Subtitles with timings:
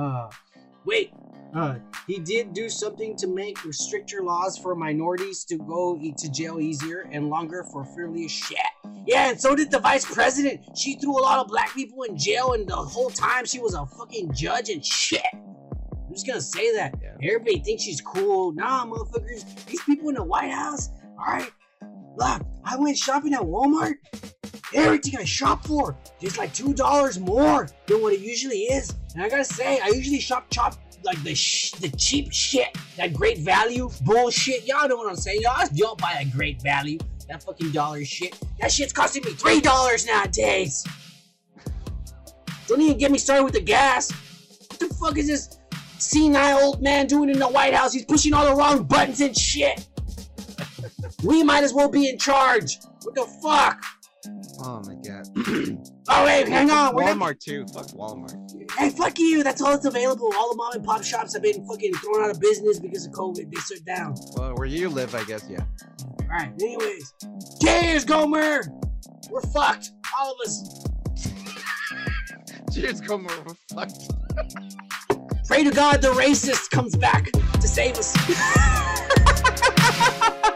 [0.00, 0.30] Uh,
[0.86, 1.12] wait.
[1.54, 1.74] Uh,
[2.06, 7.08] he did do something to make stricter laws for minorities to go to jail easier
[7.12, 8.58] and longer for frivolous shit.
[9.04, 10.60] Yeah, and so did the vice president.
[10.76, 13.74] She threw a lot of black people in jail, and the whole time she was
[13.74, 15.26] a fucking judge and shit.
[15.34, 16.94] I'm just gonna say that.
[17.02, 17.16] Yeah.
[17.22, 18.52] Everybody thinks she's cool.
[18.52, 19.66] Nah, motherfuckers.
[19.66, 20.88] These people in the White House.
[21.18, 21.50] All right.
[22.16, 23.94] Look, I went shopping at Walmart.
[24.74, 28.94] Everything I shop for is like two dollars more than what it usually is.
[29.14, 33.12] And I gotta say, I usually shop chop like the sh- the cheap shit, that
[33.14, 34.66] great value bullshit.
[34.66, 35.40] Y'all know what I'm saying.
[35.42, 36.98] Y'all buy a great value.
[37.28, 38.38] That fucking dollar shit.
[38.60, 40.84] That shit's costing me three dollars nowadays.
[42.66, 44.12] Don't even get me started with the gas.
[44.68, 45.58] What the fuck is this
[45.98, 47.92] senile old man doing in the White House?
[47.92, 49.86] He's pushing all the wrong buttons and shit.
[51.24, 52.78] we might as well be in charge.
[53.02, 53.84] What the fuck?
[54.62, 55.26] Oh my god.
[56.12, 56.94] Oh wait, hang on.
[56.96, 57.64] We're not- Walmart too.
[57.72, 58.34] Fuck Walmart.
[58.76, 59.44] Hey, fuck you.
[59.44, 60.32] That's all that's available.
[60.36, 63.12] All the mom and pop shops have been fucking thrown out of business because of
[63.12, 63.48] COVID.
[63.52, 64.14] They shut down.
[64.36, 65.46] Well, where you live, I guess.
[65.48, 65.60] Yeah.
[66.22, 66.52] All right.
[66.60, 67.14] Anyways,
[67.62, 68.62] cheers, Gomer.
[69.30, 69.92] We're fucked.
[70.18, 70.84] All of us.
[72.74, 73.30] Cheers, Gomer.
[73.46, 74.10] We're fucked.
[75.46, 78.16] Pray to God the racist comes back to save us.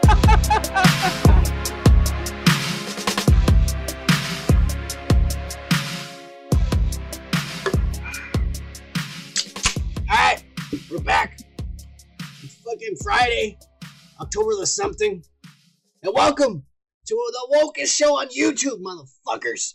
[12.95, 13.57] fucking Friday,
[14.19, 15.23] October the something.
[16.03, 16.63] And welcome
[17.07, 19.73] to the wokest show on YouTube, motherfuckers.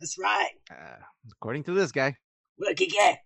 [0.00, 0.50] That's right.
[0.70, 0.96] Uh,
[1.32, 2.16] according to this guy.
[2.56, 3.16] What a.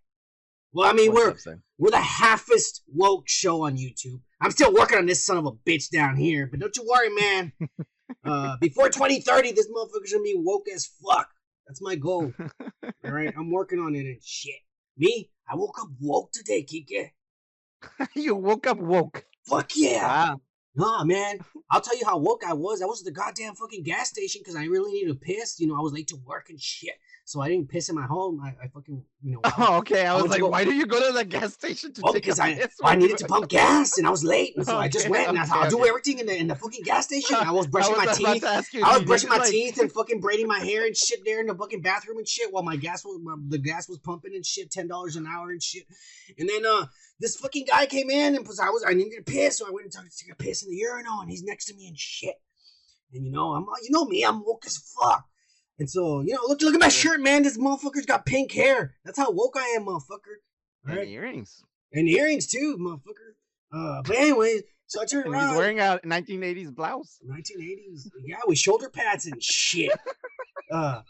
[0.72, 4.20] Well, I mean, What's we're we're the halfest woke show on YouTube.
[4.40, 7.10] I'm still working on this son of a bitch down here, but don't you worry,
[7.10, 7.52] man.
[8.24, 11.28] uh, before 2030, this motherfucker's gonna be woke as fuck.
[11.66, 12.32] That's my goal.
[13.04, 14.60] All right, I'm working on it and shit.
[14.96, 17.10] Me, I woke up woke today, Kike.
[18.14, 19.24] you woke up woke.
[19.46, 20.06] Fuck yeah.
[20.06, 20.40] Wow.
[20.74, 21.38] Nah, man.
[21.70, 22.82] I'll tell you how woke I was.
[22.82, 25.60] I was at the goddamn fucking gas station because I really needed to piss.
[25.60, 26.94] You know, I was late to work and shit.
[27.24, 28.40] So I didn't piss in my home.
[28.44, 29.40] I, I fucking, you know.
[29.44, 30.04] Oh, okay.
[30.06, 32.12] I I was like, go- why do you go to the gas station to Well,
[32.12, 32.74] take because a I, piss?
[32.82, 34.54] I needed to pump gas and I was late.
[34.56, 36.36] And so I just Okay, went and I thought, okay, I'll do everything in the,
[36.36, 37.36] in the fucking gas station.
[37.36, 38.74] I was brushing my was about teeth.
[38.74, 41.40] you, I was brushing my like- teeth and fucking braiding my hair and shit there
[41.40, 44.32] in the fucking bathroom and shit while my gas was my, the gas was pumping
[44.34, 45.84] and shit, ten dollars an hour and shit.
[46.38, 46.86] And then uh
[47.20, 49.70] this fucking guy came in and was I was I needed to piss, so I
[49.70, 51.96] went and took, took a piss in the urinal and he's next to me and
[51.96, 52.34] shit.
[53.14, 55.24] And you know I'm you know me I'm woke as fuck.
[55.82, 57.42] And so you know look look at my shirt man.
[57.42, 58.94] This motherfucker's got pink hair.
[59.04, 60.36] That's how woke I am, motherfucker.
[60.86, 61.60] And earrings.
[61.92, 63.34] And earrings too, motherfucker.
[63.74, 65.48] Uh, but anyways, so I turned And around.
[65.48, 67.18] he's wearing a 1980s blouse.
[67.28, 68.06] 1980s.
[68.24, 69.90] Yeah, with shoulder pads and shit.
[70.70, 71.00] uh,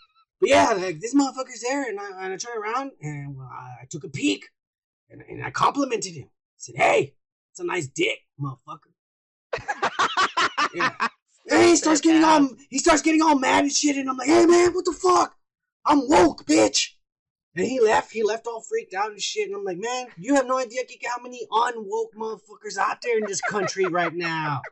[0.41, 3.85] but yeah, like this motherfucker's there, and I, and I turned around and uh, I
[3.91, 4.47] took a peek,
[5.11, 6.29] and, and I complimented him.
[6.31, 7.15] I said, "Hey,
[7.51, 8.93] it's a nice dick, motherfucker."
[10.75, 11.09] Yeah.
[11.51, 14.29] And he starts getting all he starts getting all mad and shit, and I'm like,
[14.29, 15.35] "Hey man, what the fuck?
[15.85, 16.91] I'm woke, bitch."
[17.55, 18.13] And he left.
[18.13, 19.49] He left all freaked out and shit.
[19.49, 23.19] And I'm like, man, you have no idea Kika, how many unwoke motherfuckers out there
[23.19, 24.63] in this country right now.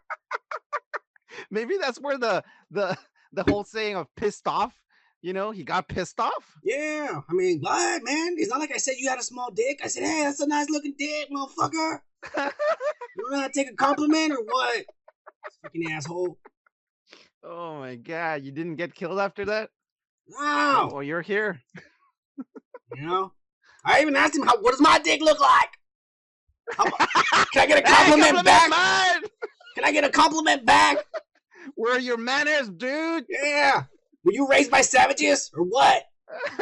[1.50, 2.96] Maybe that's where the the
[3.32, 4.74] the whole saying of pissed off.
[5.22, 6.56] You know, he got pissed off.
[6.64, 8.36] Yeah, I mean, what, man?
[8.38, 9.80] It's not like I said you had a small dick.
[9.84, 12.00] I said, hey, that's a nice looking dick, motherfucker.
[13.16, 14.84] You know how to take a compliment or what?
[15.62, 16.38] Fucking asshole.
[17.44, 19.70] Oh my god, you didn't get killed after that?
[20.28, 21.60] No, Well, you're here.
[22.94, 23.32] you know.
[23.84, 25.70] I even asked him, how, what does my dick look like?
[26.76, 26.84] How,
[27.52, 28.68] can I get a Hey, compliment back?
[28.70, 29.22] mine!
[29.74, 30.98] Can I get a compliment back?
[31.74, 33.24] Where are your manners, dude?
[33.28, 33.84] Yeah.
[34.24, 36.04] Were you raised by savages or what?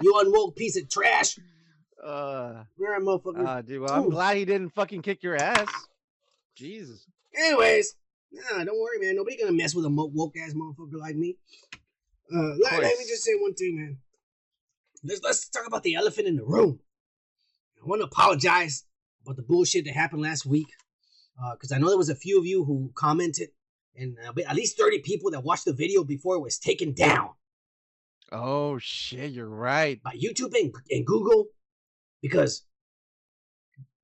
[0.00, 1.38] You unwoke piece of trash.
[2.02, 3.46] uh, Where a motherfucker.
[3.46, 4.10] uh, dude, well, I'm Ooh.
[4.10, 5.68] glad he didn't fucking kick your ass.
[6.56, 7.06] Jesus.
[7.36, 7.94] Anyways,
[8.32, 9.16] nah, don't worry, man.
[9.16, 11.36] Nobody gonna mess with a woke ass motherfucker like me.
[12.32, 13.98] Uh, let, let me just say one thing, man.
[15.02, 16.80] Let's let's talk about the elephant in the room.
[17.82, 18.84] I want to apologize
[19.24, 20.68] about the bullshit that happened last week,
[21.52, 23.48] because I know there was a few of you who commented,
[23.96, 27.30] and uh, at least thirty people that watched the video before it was taken down
[28.32, 30.00] Oh shit, you're right.
[30.02, 31.46] by YouTube and, and Google,
[32.22, 32.62] because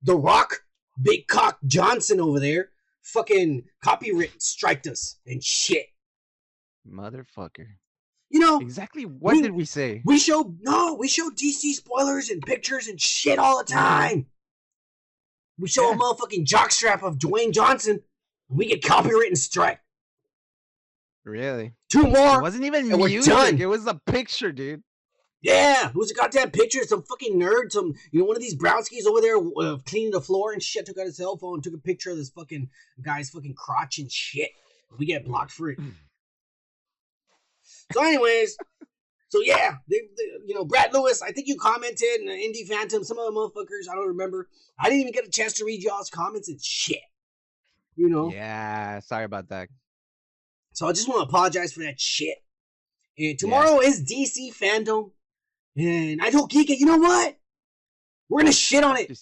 [0.02, 0.64] The Rock,
[1.00, 2.70] Big Cock Johnson over there,
[3.06, 5.86] fucking copyright striked us and shit.
[6.88, 7.66] Motherfucker.
[8.30, 10.02] You know, Exactly what We- did we say?
[10.04, 14.26] we show no, we show DC spoilers and pictures and shit all the time.
[15.58, 18.00] We show a motherfucking jockstrap of Dwayne Johnson,
[18.50, 19.80] and we get copyright strike.
[21.24, 21.72] Really?
[21.90, 22.38] Two more.
[22.38, 23.32] It wasn't even and we're music.
[23.32, 23.60] done.
[23.60, 24.82] It was a picture, dude.
[25.46, 29.06] Yeah, who's a goddamn picture some fucking nerd, some you know one of these brownskis
[29.06, 30.86] over there uh, cleaning the floor and shit.
[30.86, 32.68] Took out his cell phone, took a picture of this fucking
[33.00, 34.50] guy's fucking crotch and shit.
[34.98, 35.78] We get blocked for it.
[37.92, 38.56] so, anyways,
[39.28, 41.22] so yeah, they, they, you know Brad Lewis.
[41.22, 43.04] I think you commented and Indie Phantom.
[43.04, 44.48] Some of the motherfuckers I don't remember.
[44.80, 46.98] I didn't even get a chance to read y'all's comments and shit.
[47.94, 48.32] You know.
[48.32, 49.68] Yeah, sorry about that.
[50.72, 52.38] So I just want to apologize for that shit.
[53.16, 53.88] And tomorrow yeah.
[53.88, 55.12] is DC FanDome.
[55.76, 57.36] And I told Kika, you know what?
[58.28, 59.16] We're gonna shit on it.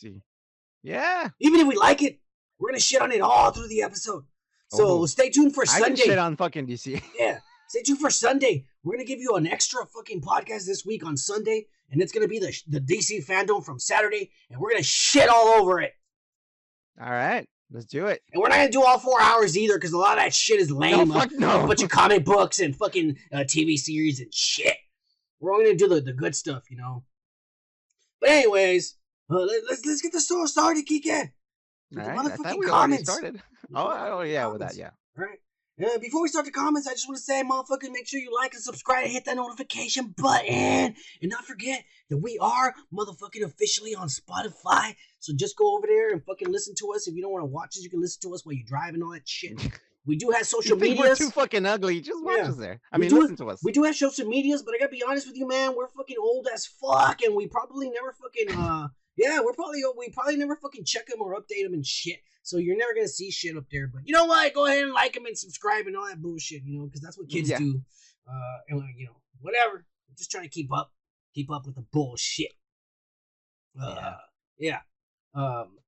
[0.82, 1.28] Yeah.
[1.40, 2.20] Even if we like it,
[2.58, 4.24] we're gonna shit on it all through the episode.
[4.68, 5.84] So oh, stay tuned for Sunday.
[5.84, 7.02] I can shit on fucking DC.
[7.18, 7.38] yeah.
[7.68, 8.64] Stay tuned for Sunday.
[8.82, 12.28] We're gonna give you an extra fucking podcast this week on Sunday, and it's gonna
[12.28, 15.92] be the the DC FanDome from Saturday, and we're gonna shit all over it.
[17.00, 17.46] All right.
[17.70, 18.22] Let's do it.
[18.32, 20.60] And we're not gonna do all four hours either, because a lot of that shit
[20.60, 21.08] is lame.
[21.08, 21.64] No, fuck no.
[21.64, 24.76] A bunch of comic books and fucking uh, TV series and shit.
[25.44, 27.04] We're only gonna do the, the good stuff, you know.
[28.18, 28.96] But anyways,
[29.30, 31.32] uh, let, us let's, let's get the show started, Kike.
[31.98, 33.12] All right, I we comments.
[33.12, 33.42] started.
[33.74, 34.90] Oh, oh yeah, with that, yeah.
[35.18, 35.38] All right.
[35.84, 38.34] Uh, before we start the comments, I just want to say, motherfuckers, make sure you
[38.34, 40.94] like and subscribe and hit that notification button.
[41.20, 44.94] And not forget that we are motherfucking officially on Spotify.
[45.18, 47.06] So just go over there and fucking listen to us.
[47.06, 48.94] If you don't want to watch us, you can listen to us while you drive
[48.94, 49.60] and all that shit.
[50.06, 51.00] We do have social media.
[51.00, 52.00] We're too fucking ugly.
[52.00, 52.48] Just watch yeah.
[52.48, 52.80] us there.
[52.92, 53.60] I we mean, listen to us.
[53.64, 55.74] We do have social medias, but I gotta be honest with you, man.
[55.74, 60.10] We're fucking old as fuck, and we probably never fucking uh yeah, we're probably we
[60.10, 62.18] probably never fucking check them or update them and shit.
[62.42, 63.88] So you're never gonna see shit up there.
[63.88, 64.52] But you know what?
[64.52, 66.62] Go ahead and like them and subscribe and all that bullshit.
[66.64, 67.58] You know, because that's what kids yeah.
[67.58, 67.80] do.
[68.28, 69.86] Uh, and you know, whatever.
[70.08, 70.92] I'm just trying to keep up,
[71.34, 72.52] keep up with the bullshit.
[73.80, 74.16] Uh,
[74.58, 74.78] yeah.
[75.34, 75.40] yeah.
[75.42, 75.78] Um,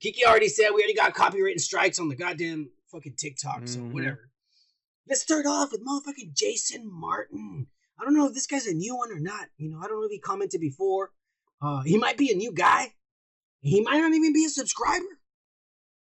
[0.00, 3.62] Kiki already said we already got copyright and strikes on the goddamn fucking TikTok.
[3.62, 3.66] Mm-hmm.
[3.66, 4.30] So whatever.
[5.08, 7.66] Let's start off with motherfucking Jason Martin.
[8.00, 9.46] I don't know if this guy's a new one or not.
[9.58, 11.10] You know, I don't know if he commented before.
[11.60, 12.94] Uh, he might be a new guy.
[13.60, 15.04] He might not even be a subscriber.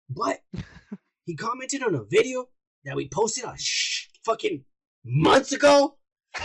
[0.09, 0.39] But
[1.25, 2.50] he commented on a video
[2.83, 4.63] that we posted a sh- fucking
[5.06, 5.97] months ago.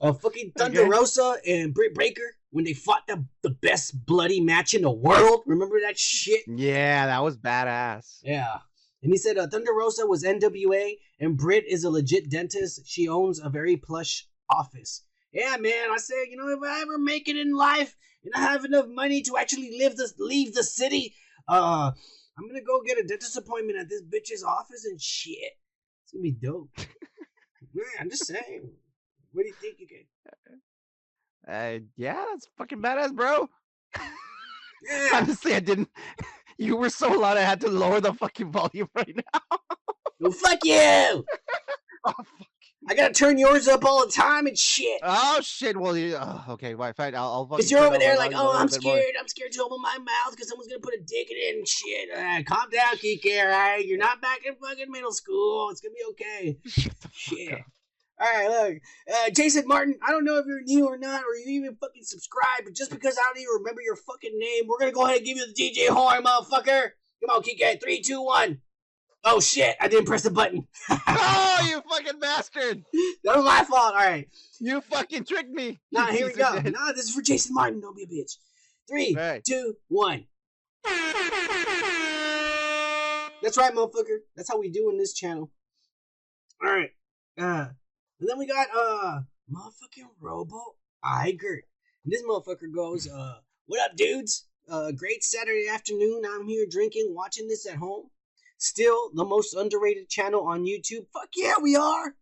[0.00, 0.88] of fucking Thunder okay.
[0.88, 5.42] Rosa and Britt Baker when they fought the, the best bloody match in the world.
[5.46, 6.42] Remember that shit?
[6.46, 8.20] Yeah, that was badass.
[8.22, 8.58] Yeah.
[9.02, 12.82] And he said uh, Thunder Rosa was NWA and Britt is a legit dentist.
[12.86, 15.04] She owns a very plush office.
[15.32, 15.90] Yeah, man.
[15.92, 18.86] I said, you know, if I ever make it in life and I have enough
[18.88, 21.14] money to actually live this, leave the city,
[21.46, 21.92] uh,
[22.36, 25.52] I'm gonna go get a dentist appointment at this bitch's office and shit.
[26.02, 26.70] It's gonna be dope.
[27.74, 28.70] man, I'm just saying.
[29.32, 31.54] What do you think you can?
[31.54, 33.48] Uh, yeah, that's fucking badass, bro.
[34.88, 35.08] Yeah.
[35.14, 35.88] Honestly, I didn't.
[36.58, 39.58] You were so loud, I had to lower the fucking volume right now.
[40.20, 40.74] well, fuck you.
[42.04, 42.46] oh, fuck.
[42.90, 45.00] I gotta turn yours up all the time and shit.
[45.02, 45.76] Oh shit!
[45.76, 47.14] Well, you, oh, okay, well, fine.
[47.14, 47.28] I'll.
[47.28, 49.14] I'll because you're over there like, oh, I'm scared.
[49.20, 51.68] I'm scared to open my mouth because someone's gonna put a dick in it and
[51.68, 52.08] shit.
[52.14, 53.38] Right, calm down, Kiki.
[53.38, 55.68] All right, you're not back in fucking middle school.
[55.70, 56.58] It's gonna be okay.
[57.12, 57.58] shit.
[58.20, 58.82] All right, look,
[59.14, 59.96] uh, Jason Martin.
[60.06, 62.90] I don't know if you're new or not, or you even fucking subscribe, but just
[62.90, 65.46] because I don't even remember your fucking name, we're gonna go ahead and give you
[65.46, 66.90] the DJ horn, motherfucker.
[67.20, 67.80] Come on, Kike.
[67.80, 68.60] Three, two, one.
[69.24, 69.76] Oh shit!
[69.80, 70.66] I didn't press the button.
[70.90, 72.84] oh, you fucking bastard!
[73.24, 73.94] That was my fault.
[73.94, 74.28] All right.
[74.60, 75.78] You fucking tricked me.
[75.92, 76.54] Nah, here we go.
[76.64, 77.80] Nah, this is for Jason Martin.
[77.80, 78.36] Don't be a bitch.
[78.88, 79.44] Three, right.
[79.44, 80.24] two, one.
[83.42, 84.18] That's right, motherfucker.
[84.34, 85.50] That's how we do in this channel.
[86.64, 86.90] All right.
[87.38, 87.68] Uh,
[88.20, 89.20] and then we got uh
[89.52, 91.62] motherfucking Robo Igert.
[92.04, 94.46] And this motherfucker goes, uh, what up, dudes?
[94.70, 96.22] Uh, great Saturday afternoon.
[96.28, 98.10] I'm here drinking, watching this at home.
[98.58, 101.06] Still the most underrated channel on YouTube.
[101.12, 102.14] Fuck yeah, we are.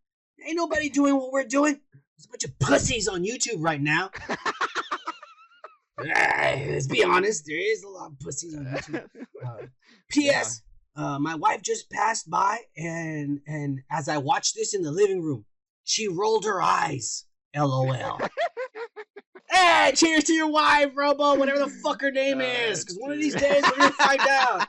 [0.46, 1.80] Ain't nobody doing what we're doing.
[1.92, 4.10] There's a bunch of pussies on YouTube right now.
[5.98, 9.06] Let's be honest, there is a lot of pussies on YouTube.
[9.44, 9.66] Uh,
[10.10, 10.62] P.S.
[10.94, 15.22] Uh, my wife just passed by, and and as I watched this in the living
[15.22, 15.46] room,
[15.86, 17.24] she rolled her eyes.
[17.56, 18.20] LOL.
[19.50, 22.84] hey, cheers to your wife, Robo, whatever the fuck her name uh, is.
[22.84, 24.68] Because one of these days we're going to find out.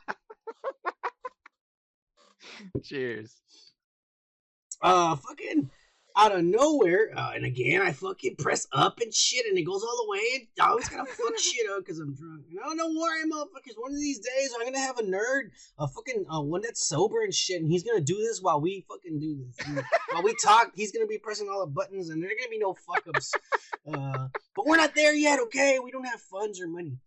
[2.84, 3.36] cheers.
[4.82, 5.70] Uh, fucking
[6.18, 9.84] out of nowhere, uh, and again, I fucking press up and shit, and it goes
[9.84, 12.46] all the way, and I always gotta fuck shit up because I'm drunk.
[12.50, 13.76] And I don't know why, motherfuckers.
[13.78, 17.22] One of these days, I'm gonna have a nerd, a fucking uh, one that's sober
[17.22, 19.68] and shit, and he's gonna do this while we fucking do this.
[19.68, 22.60] And while we talk, he's gonna be pressing all the buttons, and there's gonna be
[22.60, 23.34] no fuck ups.
[23.88, 25.78] Uh, but we're not there yet, okay?
[25.80, 26.98] We don't have funds or money.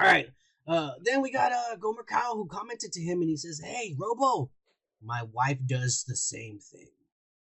[0.00, 0.28] All right.
[0.66, 3.94] Uh, then we got uh, Gomer Kyle who commented to him, and he says, "Hey,
[3.98, 4.50] Robo,
[5.02, 6.88] my wife does the same thing."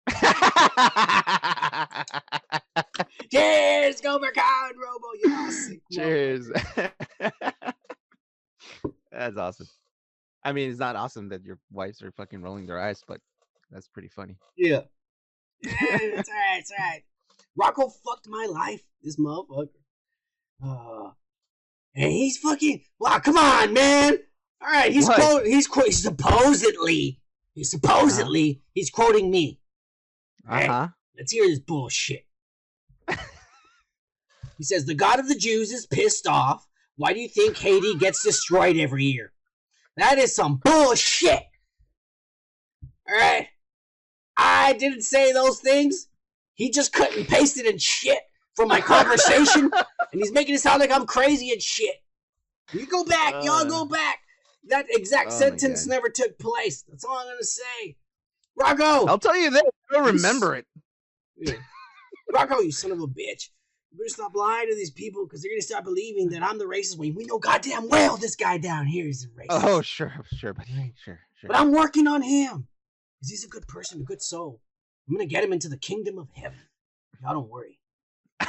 [3.33, 4.01] Cheers,
[4.35, 5.07] Kai and Robo.
[5.07, 5.81] All motherfucker.
[5.93, 6.51] Cheers.
[9.13, 9.69] that's awesome.
[10.45, 13.21] I mean, it's not awesome that your wives are fucking rolling their eyes, but
[13.71, 14.37] that's pretty funny.
[14.57, 14.81] Yeah.
[15.63, 17.03] Yeah, it's alright, it's alright.
[17.57, 19.69] Rocco fucked my life, this motherfucker.
[20.65, 21.11] Uh,
[21.95, 24.19] and he's fucking wow, come on, man.
[24.63, 25.17] Alright, he's What?
[25.17, 27.21] quote he's quote supposedly
[27.55, 29.60] he's supposedly he's quoting me.
[30.51, 30.89] Uh huh.
[31.17, 32.27] Let's hear this bullshit.
[34.59, 36.67] he says the god of the Jews is pissed off.
[36.97, 39.33] Why do you think Haiti gets destroyed every year?
[39.97, 41.43] That is some bullshit.
[43.11, 43.49] Alright.
[44.37, 46.09] I didn't say those things.
[46.55, 48.19] He just cut and pasted and shit
[48.55, 49.71] from my conversation,
[50.13, 51.95] and he's making it sound like I'm crazy and shit.
[52.73, 53.65] You go back, y'all Uh.
[53.65, 54.19] go back.
[54.69, 56.83] That exact Oh sentence never took place.
[56.87, 57.97] That's all I'm gonna say.
[58.57, 59.07] Rocco!
[59.07, 59.63] I'll tell you this.
[59.91, 60.67] I don't remember it.
[61.37, 61.55] Yeah.
[62.33, 63.49] Rocco, you son of a bitch.
[63.91, 66.65] You better stop lying to these people because they're gonna start believing that I'm the
[66.65, 69.47] racist when we know goddamn well this guy down here is a racist.
[69.49, 70.95] Oh, sure, sure, buddy.
[71.03, 71.49] Sure, sure.
[71.49, 72.69] But I'm working on him.
[73.19, 74.61] Because he's a good person, a good soul.
[75.09, 76.61] I'm gonna get him into the kingdom of heaven.
[77.23, 77.79] Y'all don't worry.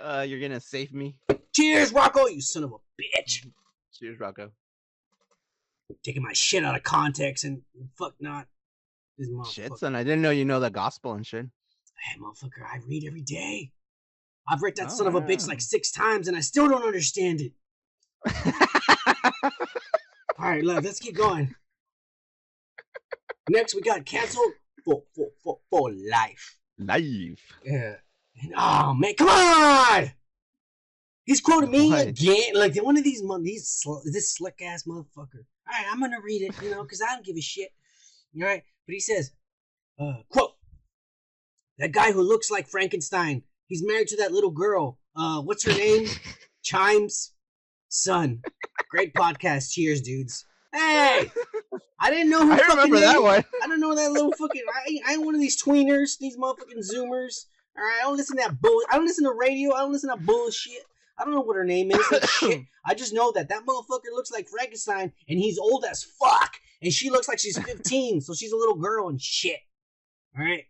[0.00, 1.16] Uh, you're gonna save me.
[1.54, 3.44] Cheers, Rocco, you son of a bitch.
[3.92, 4.52] Cheers, Rocco.
[6.02, 7.62] Taking my shit out of context and
[7.96, 8.46] fuck not.
[9.16, 9.52] This motherfucker.
[9.52, 9.94] Shit, son.
[9.96, 11.46] I didn't know you know the gospel and shit.
[11.46, 13.72] Hey, motherfucker, I read every day.
[14.48, 16.84] I've read that Oh, son of a bitch like six times and I still don't
[16.84, 17.52] understand it.
[20.38, 21.54] All right, love, let's keep going.
[23.50, 24.52] Next, we got canceled
[24.84, 26.58] for for for, for life.
[26.78, 27.40] Live.
[27.64, 27.94] Yeah.
[28.40, 30.12] And, oh man, come on!
[31.24, 32.06] He's quoting me What?
[32.06, 35.44] again, like one of these these this slick ass motherfucker.
[35.70, 37.70] All right, I'm gonna read it, you know, because I don't give a shit.
[38.40, 39.32] All right, but he says,
[40.00, 40.52] uh, "quote
[41.78, 43.42] That guy who looks like Frankenstein.
[43.66, 44.98] He's married to that little girl.
[45.14, 46.08] Uh, what's her name?
[46.62, 47.32] Chimes,
[47.88, 48.40] son.
[48.90, 49.72] Great podcast.
[49.72, 50.44] Cheers, dudes.
[50.74, 51.30] Hey,
[52.00, 53.44] I didn't know who I fucking remember that name- one.
[53.62, 54.62] I don't know that little fucking.
[54.74, 57.44] I, ain't- I ain't one of these tweeners, these motherfucking zoomers.
[57.76, 58.82] All right, I don't listen to that bull.
[58.90, 59.72] I don't listen to radio.
[59.74, 60.82] I don't listen to bullshit.
[61.18, 62.08] I don't know what her name is.
[62.10, 62.62] that shit.
[62.86, 66.92] I just know that that motherfucker looks like Frankenstein, and he's old as fuck, and
[66.92, 69.58] she looks like she's 15, so she's a little girl and shit.
[70.38, 70.64] All right,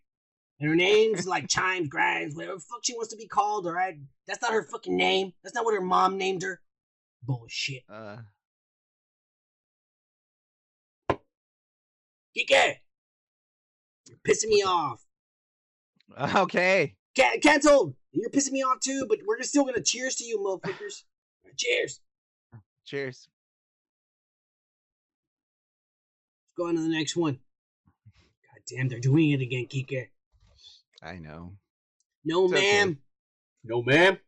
[0.61, 3.67] and her name's like Chimes, Grimes, whatever the fuck she wants to be called.
[3.67, 5.33] All right, that's not her fucking name.
[5.43, 6.61] That's not what her mom named her.
[7.23, 7.83] Bullshit.
[7.89, 8.19] Uh,
[12.37, 12.77] Kike,
[14.07, 15.05] you're pissing me off.
[16.37, 16.95] okay.
[17.17, 17.95] Ca- canceled.
[18.21, 21.05] You're pissing me off too, but we're still gonna cheers to you, motherfuckers.
[21.57, 22.01] Cheers.
[22.85, 23.29] Cheers.
[26.45, 27.35] Let's go on to the next one.
[27.35, 30.09] God damn, they're doing it again, Kike.
[31.03, 31.53] I know.
[32.25, 32.79] No, It's okay.
[32.85, 32.99] ma'am.
[33.65, 34.19] No, ma'am.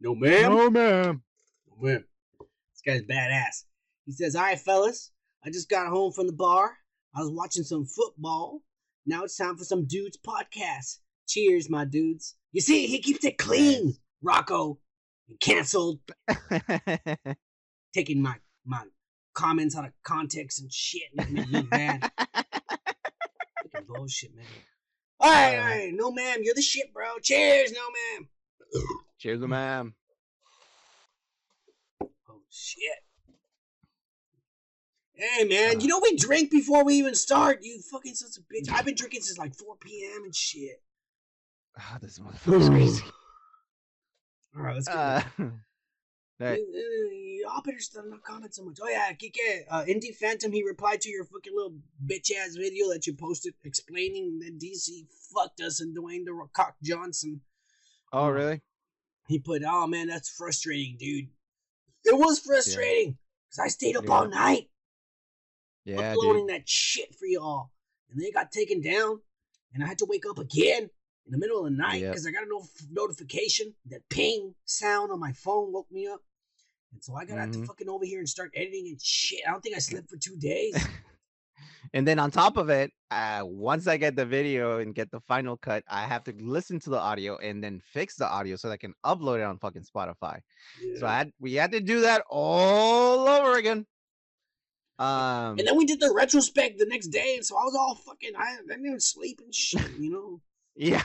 [0.00, 0.42] No, ma'am.
[0.42, 1.22] No, ma'am.
[1.68, 2.04] No, ma'am.
[2.40, 3.64] This guy's badass.
[4.06, 5.10] He says, All right, fellas,
[5.44, 6.78] I just got home from the bar.
[7.14, 8.62] I was watching some football.
[9.06, 10.98] Now it's time for some dudes podcast.
[11.26, 12.34] Cheers, my dudes.
[12.52, 13.94] You see, he keeps it clean.
[14.22, 14.78] Rocco.
[15.40, 16.00] Canceled.
[17.94, 18.82] taking my my
[19.34, 22.10] comments out of context and shit, making me look bad.
[22.34, 24.44] Fucking bullshit, man.
[25.20, 25.66] All right, all Uh.
[25.68, 27.18] right, no ma'am, you're the shit, bro.
[27.22, 28.28] Cheers, no ma'am.
[29.18, 29.94] Cheers, ma'am.
[32.28, 32.98] Oh shit.
[35.14, 37.60] Hey man, you know we drink before we even start.
[37.62, 38.70] You fucking sons of bitch.
[38.72, 40.24] I've been drinking since like 4 p.m.
[40.24, 40.82] and shit.
[41.78, 43.04] Ah, this motherfucker's crazy.
[44.56, 44.94] All right, let's go.
[44.94, 45.22] Uh,
[46.38, 46.64] hey,
[47.42, 48.78] Y'all better stop not comment so much.
[48.82, 51.74] Oh yeah, Kike, uh, Indie Phantom, he replied to your fucking little
[52.06, 56.76] bitch ass video that you posted explaining that DC fucked us and Dwayne the Rock
[56.82, 57.42] Johnson.
[58.12, 58.62] oh, really?
[59.26, 61.28] He put, oh man, that's frustrating, dude.
[62.04, 64.68] It was frustrating because I stayed up all night
[65.84, 66.56] Yeah, uploading dude.
[66.56, 67.70] that shit for y'all,
[68.10, 69.20] and then it got taken down,
[69.72, 70.90] and I had to wake up again
[71.26, 72.12] in the middle of the night Yep.
[72.12, 76.20] because I got a no- notification that ping sound on my phone woke me up,
[76.92, 79.40] and so I got have to fucking over here and start editing and shit.
[79.46, 80.76] I don't think I slept for two days.
[81.92, 85.20] And then on top of it, uh, once I get the video and get the
[85.20, 88.66] final cut, I have to listen to the audio and then fix the audio so
[88.68, 90.40] that I can upload it on fucking Spotify.
[90.98, 93.86] So I had, we had to do that all over again.
[94.98, 97.94] Um, and then we did the retrospect the next day, and so I was all
[97.96, 98.32] fucking.
[98.36, 100.40] I, I didn't even sleep and shit, you know.
[100.76, 101.02] Yeah,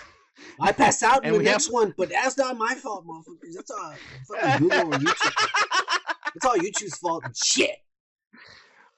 [0.59, 3.05] I passed out in And the we have- next one, but that's not my fault,
[3.05, 3.53] motherfuckers.
[3.55, 3.93] That's all
[4.27, 5.45] fucking Google or YouTube.
[6.35, 7.75] It's all YouTube's fault and shit.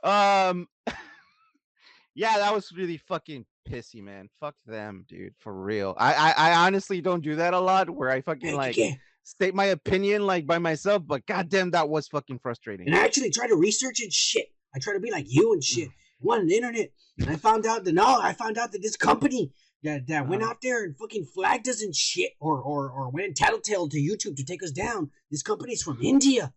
[0.03, 0.67] um,
[2.15, 4.29] yeah, that was really fucking pissy, man.
[4.39, 5.33] Fuck them, dude.
[5.39, 5.95] For real.
[5.97, 7.89] I I, I honestly don't do that a lot.
[7.89, 8.77] Where I fucking like
[9.23, 12.87] state my opinion like by myself, but goddamn, that was fucking frustrating.
[12.87, 14.47] And I actually tried to research and shit.
[14.75, 15.89] I try to be like you and shit.
[16.23, 18.95] Went on the internet, and I found out that no, I found out that this
[18.95, 19.51] company
[19.83, 20.51] that, that went Uh-huh.
[20.51, 24.35] out there and fucking flagged us and shit, or or or went tattletale to YouTube
[24.37, 25.11] to take us down.
[25.29, 26.53] This company's from India,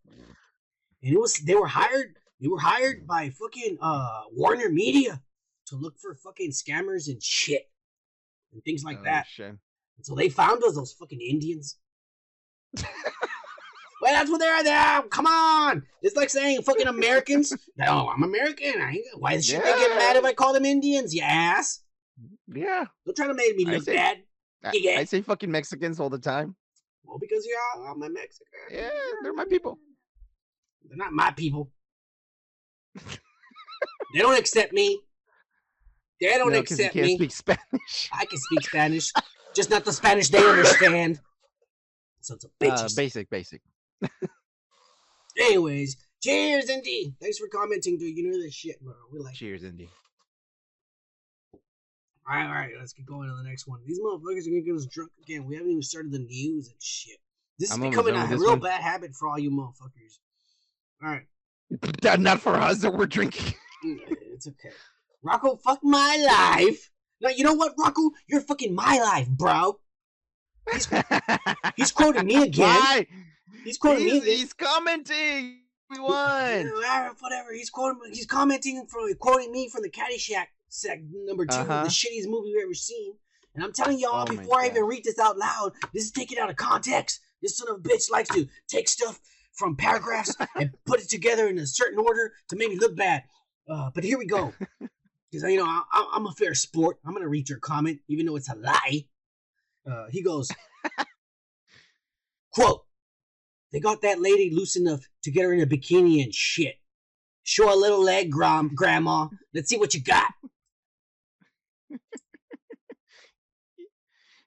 [1.02, 2.14] and it was they were hired.
[2.40, 5.22] They were hired by fucking uh Warner Media
[5.66, 7.70] to look for fucking scammers and shit
[8.52, 9.26] and things like Oh, that.
[9.26, 9.46] shit.
[9.46, 11.78] And so they found us, those fucking Indians.
[14.02, 15.02] well, that's what they're there.
[15.04, 15.84] Come on.
[16.02, 17.52] It's like saying fucking Americans.
[17.78, 18.74] No, I'm American.
[18.80, 21.80] I why should they get mad if I call them Indians, you ass?
[22.52, 22.84] Yeah.
[23.06, 24.18] Don't try to make me look say- bad.
[24.64, 24.98] I, Yeah.
[24.98, 26.56] I say fucking Mexicans all the time.
[27.04, 28.46] Well, because you're I'm a Mexican.
[28.70, 28.88] Yeah,
[29.22, 29.78] they're my people.
[30.88, 31.70] They're not my people.
[32.94, 35.00] they don't accept me.
[36.20, 37.16] They don't No, accept can't me.
[37.16, 38.08] speak Spanish.
[38.12, 39.12] I can speak Spanish,
[39.54, 41.20] just not the Spanish they understand.
[42.20, 43.60] Sons of Uh, basic, basic.
[45.38, 47.14] Anyways, cheers, Indy.
[47.20, 48.16] Thanks for commenting, dude.
[48.16, 48.94] You know this shit, bro.
[49.12, 49.34] We like.
[49.34, 49.90] Cheers, Indy.
[52.28, 52.70] All right, all right.
[52.78, 53.80] Let's get going to the next one.
[53.86, 55.44] These motherfuckers are gonna get us drunk again.
[55.46, 57.18] We haven't even started the news and shit.
[57.58, 58.60] This is I'm becoming a real one.
[58.60, 60.18] bad habit for all you motherfuckers.
[61.02, 63.54] All right, Not for us that we're drinking.
[63.84, 63.98] Mm,
[64.32, 64.70] it's okay.
[65.22, 66.90] Rocco, fuck my life.
[67.20, 68.10] Now you know what, Rocco?
[68.26, 69.78] You're fucking my life, bro.
[71.76, 72.66] He's quoting me again.
[72.68, 73.06] Why?
[73.64, 74.36] He's quoting me He's, again.
[74.36, 75.60] he's commenting.
[75.90, 76.70] We won.
[77.20, 77.52] whatever.
[77.52, 78.00] He's quoting.
[78.12, 81.82] He's commenting from quoting me from the Caddyshack seg number 2 Uh-huh.
[81.84, 83.14] the shittiest movie we've ever seen.
[83.54, 86.38] And I'm telling y'all Oh before I even read this out loud, this is taken
[86.38, 87.20] out of context.
[87.40, 89.20] This son of a bitch likes to take stuff
[89.52, 93.22] from paragraphs and put it together in a certain order to make me look bad.
[93.68, 94.52] Uh, but here we go.
[95.30, 96.98] Because you know I, I, I'm a fair sport.
[97.04, 99.04] I'm gonna read your comment, even though it's a lie.
[99.84, 100.48] Uh, he goes,
[102.52, 102.82] "Quote:
[103.72, 106.76] They got that lady loose enough to get her in a bikini and shit.
[107.42, 109.26] Show a little leg, gram, grandma.
[109.52, 110.30] Let's see what you got."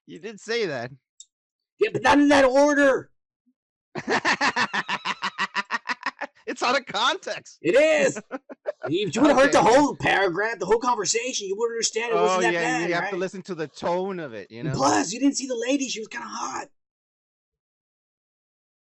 [0.07, 0.91] You did say that.
[1.79, 3.11] Yeah, but not in that order.
[6.47, 7.59] it's out of context.
[7.61, 8.19] It is.
[8.87, 12.23] you would have heard the whole paragraph, the whole conversation, you would understand it Oh
[12.23, 13.11] wasn't yeah, that bad, you have right?
[13.11, 14.49] to listen to the tone of it.
[14.49, 16.67] You know, Plus, you didn't see the lady; she was kind of hot.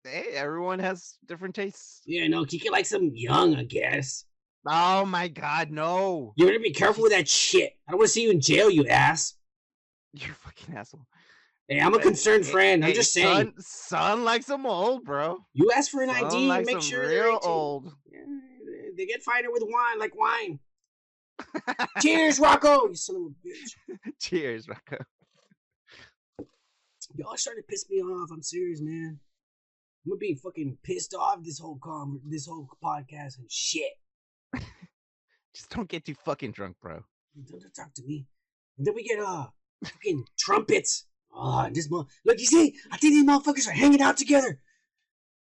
[0.04, 2.02] hey, everyone has different tastes.
[2.06, 4.26] Yeah, no, Kiki likes them young, I guess.
[4.66, 6.34] Oh my God, no!
[6.36, 7.74] You better be careful with that shit.
[7.88, 9.34] I don't want to see you in jail, you ass.
[10.14, 11.06] You're a fucking asshole.
[11.68, 12.86] Hey, I'm a concerned hey, friend.
[12.86, 13.54] I'm just saying.
[13.58, 15.38] Son, son likes them old, bro.
[15.54, 17.50] You ask for an Son ID, likes make sure they're real 18.
[17.50, 17.94] old.
[18.12, 18.20] Yeah,
[18.98, 20.60] they get finer with wine, like wine.
[22.02, 22.88] Cheers, Rocco!
[22.88, 24.14] You son of a bitch.
[24.20, 24.98] Cheers, Rocco.
[27.16, 28.30] Y'all starting to piss me off.
[28.32, 29.20] I'm serious, man.
[30.06, 33.92] I'm gonna be fucking pissed off this whole con, this whole podcast and shit.
[35.54, 37.04] Just don't get too fucking drunk, bro.
[37.50, 38.26] Don't talk to me.
[38.78, 39.48] And then we get uh
[39.84, 41.06] fucking trumpets.
[41.34, 44.60] Oh, and this mo- look, you see, I think these motherfuckers are hanging out together.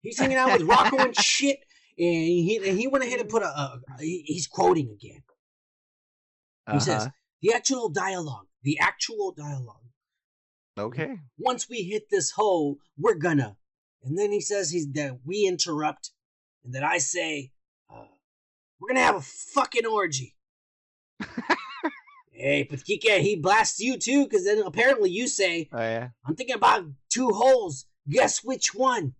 [0.02, 1.58] He's hanging out with Rocco and shit,
[1.98, 3.46] and he and he went ahead and put a.
[3.46, 5.22] a he- he's quoting again.
[6.72, 7.10] He says Uh-huh.
[7.42, 9.82] the actual dialogue, the actual dialogue.
[10.78, 11.18] Okay.
[11.38, 13.56] Once we hit this hole, we're gonna.
[14.02, 16.10] And then he says he's that we interrupt,
[16.64, 17.52] and that I say,
[17.94, 18.04] uh,
[18.80, 20.34] we're gonna have a fucking orgy.
[22.34, 26.08] Hey, but Kike, he blasts you too, because then apparently you say, Oh yeah.
[26.26, 27.86] I'm thinking about two holes.
[28.08, 29.14] Guess which one?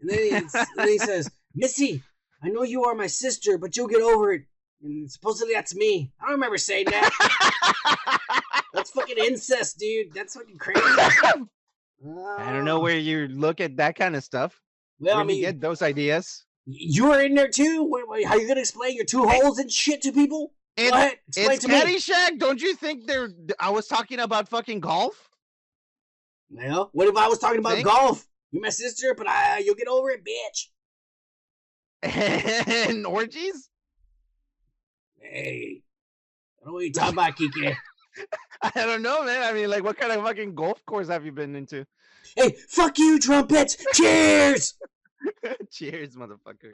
[0.00, 2.02] And then he, and then he says, Missy,
[2.42, 4.42] I know you are my sister, but you'll get over it.
[4.82, 6.12] And supposedly that's me.
[6.20, 7.10] I don't remember saying that.
[8.72, 10.14] That's fucking incest, dude.
[10.14, 10.80] That's fucking crazy.
[10.80, 14.58] I don't know where you look at that kind of stuff.
[15.00, 16.44] Well, where I mean, you get those ideas.
[16.64, 17.92] you were in there too.
[18.24, 20.54] How are you gonna explain your two holes and shit to people?
[20.80, 21.74] It's, ahead, explain it's to me.
[21.74, 22.38] Caddyshack.
[22.38, 23.30] Don't you think they're?
[23.58, 25.30] I was talking about fucking golf.
[26.50, 28.26] Well, what if I was talking about golf?
[28.50, 30.68] You're my sister, but I, you'll get over it, bitch.
[32.88, 33.68] and orgies.
[35.20, 35.82] Hey,
[36.60, 37.76] I don't know what you're talking about, Kike.
[38.62, 39.42] I don't know, man.
[39.42, 41.86] I mean, like, what kind of fucking golf course have you been into?
[42.36, 43.76] Hey, fuck you, trumpets!
[43.94, 44.74] Cheers!
[45.70, 46.72] Cheers, motherfucker.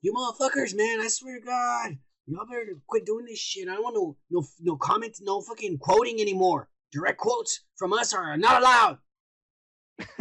[0.00, 1.00] You motherfuckers, man!
[1.00, 3.68] I swear to God, y'all better quit doing this shit.
[3.68, 6.68] I don't want no no no comment, no fucking quoting anymore.
[6.92, 8.98] Direct quotes from us are not allowed.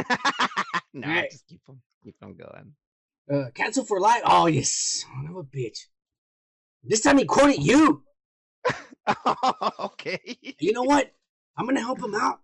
[0.93, 1.31] no, Alright.
[1.31, 2.73] just keep them, keep them going.
[3.31, 4.21] Uh, cancel for life.
[4.25, 4.69] Oh, yes,
[5.05, 5.77] son of a bitch!
[6.83, 8.03] This time he quoted you.
[9.79, 10.19] okay.
[10.59, 11.13] You know what?
[11.57, 12.39] I'm gonna help him out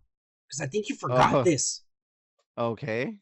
[0.47, 1.43] because I think you forgot Oh.
[1.43, 1.81] this.
[2.57, 3.17] Okay.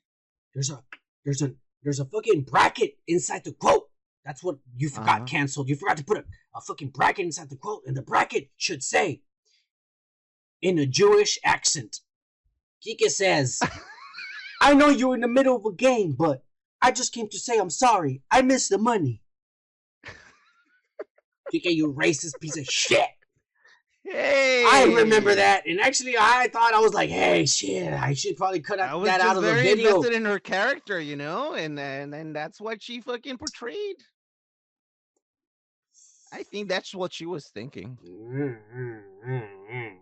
[0.54, 0.84] There's a
[1.24, 3.85] there's a there's a fucking bracket inside the quote.
[4.26, 5.26] That's what you forgot Uh-huh.
[5.26, 5.70] canceled.
[5.70, 8.84] You forgot to put a, a fucking bracket inside the quote, and the bracket should
[8.84, 9.22] say
[10.62, 12.00] in a Jewish accent.
[12.86, 13.60] Kika says,
[14.62, 16.44] I know you're in the middle of a game, but
[16.82, 18.24] I just came to say I'm sorry.
[18.32, 19.22] I missed the money.
[21.54, 23.06] Kika, you racist piece of shit.
[24.04, 24.64] Hey.
[24.68, 28.60] I remember that, and actually, I thought I was like, "Hey, shit, I should probably
[28.60, 31.16] cut I out was that out of the very video." invested in her character, you
[31.16, 33.96] know, and and and that's what she fucking portrayed.
[36.34, 37.98] I think that's what she was thinking.
[38.06, 39.96] Mm-hmm.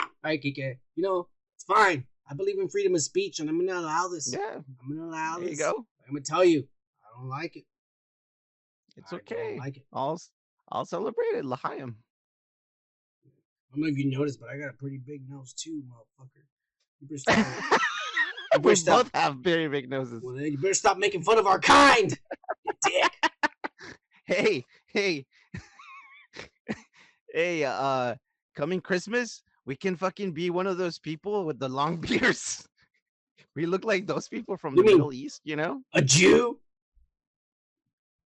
[0.00, 0.78] All right, Kike.
[0.96, 2.04] You know, it's fine.
[2.28, 4.32] I believe in freedom of speech, and I'm gonna allow this.
[4.32, 5.44] Yeah, I'm gonna allow this.
[5.44, 5.86] there you go.
[6.06, 6.66] I'm gonna tell you,
[7.04, 7.64] I don't like it.
[8.96, 9.58] It's I don't okay.
[9.58, 9.84] like it.
[9.92, 10.20] I'll
[10.70, 11.96] I'll celebrate it, L'chaim.
[13.26, 16.44] I don't know if you noticed, but I got a pretty big nose too, motherfucker.
[17.00, 17.80] You better stop.
[18.54, 19.02] we better stop.
[19.04, 20.22] both have very big noses.
[20.22, 22.18] well, then you better stop making fun of our kind.
[22.64, 23.12] You dick.
[24.26, 25.26] Hey, hey,
[27.32, 27.64] hey!
[27.64, 28.14] Uh,
[28.56, 32.66] coming Christmas, we can fucking be one of those people with the long beards.
[33.54, 35.82] We look like those people from You the Middle East, you know.
[35.94, 36.58] A Jew?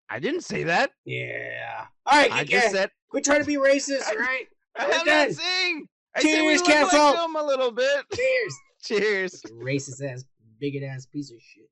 [0.10, 0.92] I didn't say that.
[1.06, 1.86] Yeah.
[2.06, 4.48] All right, I just said Quit trying to be racist, all right?
[4.78, 5.88] I We're am not saying.
[6.16, 8.06] I said we Cheers, look like them a little bit.
[8.14, 8.56] Cheers.
[8.84, 9.42] Cheers.
[9.54, 10.26] Racist ass,
[10.60, 11.70] bigot ass piece of shit.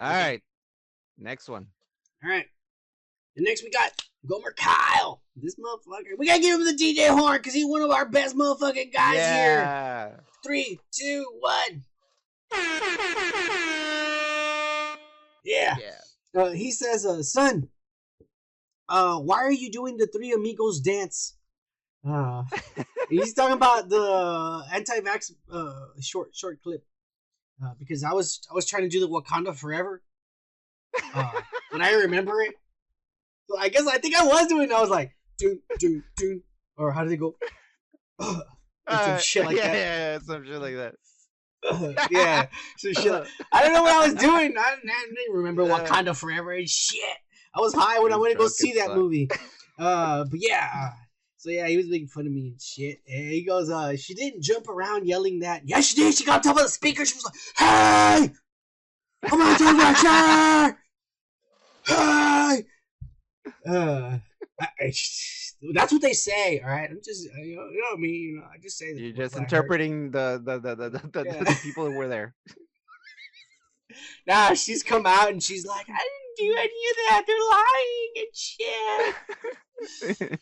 [0.00, 0.42] All right.
[1.22, 1.66] Next one.
[2.24, 2.46] All right.
[3.36, 3.92] And next we got
[4.26, 5.22] Gomer Kyle.
[5.36, 6.18] This motherfucker.
[6.18, 9.16] We gotta give him the DJ horn because he's one of our best motherfucking guys
[9.16, 10.20] here.
[10.44, 11.84] Three, two, one.
[15.44, 15.76] Yeah.
[15.80, 15.98] Yeah.
[16.34, 17.68] Uh, he says, uh, son,
[18.88, 21.36] uh, why are you doing the three amigos dance?
[22.06, 22.42] Uh,
[23.10, 26.84] he's talking about the anti-vax uh, short short clip
[27.64, 30.02] uh, because I was I was trying to do the Wakanda Forever,
[31.14, 31.32] uh,
[31.72, 32.54] and I remember it.
[33.48, 34.70] So I guess I think I was doing.
[34.70, 34.72] it.
[34.72, 36.40] I was like, do do do,
[36.76, 37.36] or how did it go?
[38.18, 38.42] or some
[38.86, 39.76] Uh, shit like yeah, that.
[39.76, 40.94] Yeah, yeah, some shit like that.
[42.10, 42.46] yeah,
[42.78, 43.12] some shit.
[43.12, 44.54] Like, I don't know what I was doing.
[44.58, 47.00] I, I didn't remember Uh, Wakanda Forever and shit.
[47.54, 48.96] I was high when I went to go see that fuck.
[48.96, 49.28] movie.
[49.78, 50.68] Uh, but yeah.
[50.74, 50.90] uh,
[51.38, 52.98] So yeah, he was making fun of me and shit.
[53.08, 55.62] And he goes, uh, she didn't jump around yelling that.
[55.64, 56.14] Yes, she did.
[56.14, 57.04] She got on top of the speaker.
[57.04, 58.30] She was like, "Hey,
[59.24, 60.78] I'm gonna take my chair.
[61.86, 62.64] Hey."
[63.68, 64.18] Uh,
[64.60, 64.92] I, I,
[65.74, 66.60] that's what they say.
[66.60, 68.08] All right, I'm just, you know, you know me.
[68.08, 68.92] You know, I just say.
[68.94, 71.44] You're just interpreting the the the the, the, the, Yeah.
[71.44, 72.34] the people who were there.
[74.26, 77.24] Nah, she's come out and she's like, I didn't do any of that.
[77.26, 78.34] They're lying and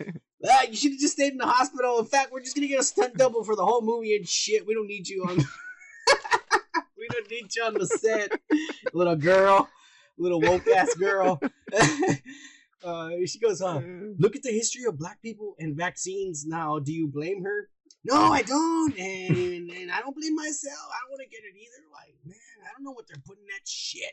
[0.05, 0.17] shit.
[0.49, 1.99] Ah, you should have just stayed in the hospital.
[1.99, 4.67] In fact, we're just gonna get a stunt double for the whole movie and shit.
[4.67, 5.37] We don't need you on.
[6.97, 8.41] we don't need you on the set,
[8.95, 9.69] little girl,
[10.19, 11.41] little woke ass girl.
[12.85, 13.81] uh, she goes, huh?
[14.19, 16.45] Look at the history of black people and vaccines.
[16.47, 17.69] Now, do you blame her?
[18.03, 20.89] No, I don't, and, and I don't blame myself.
[20.89, 21.85] I don't want to get it either.
[21.93, 24.13] Like, man, I don't know what they're putting that shit.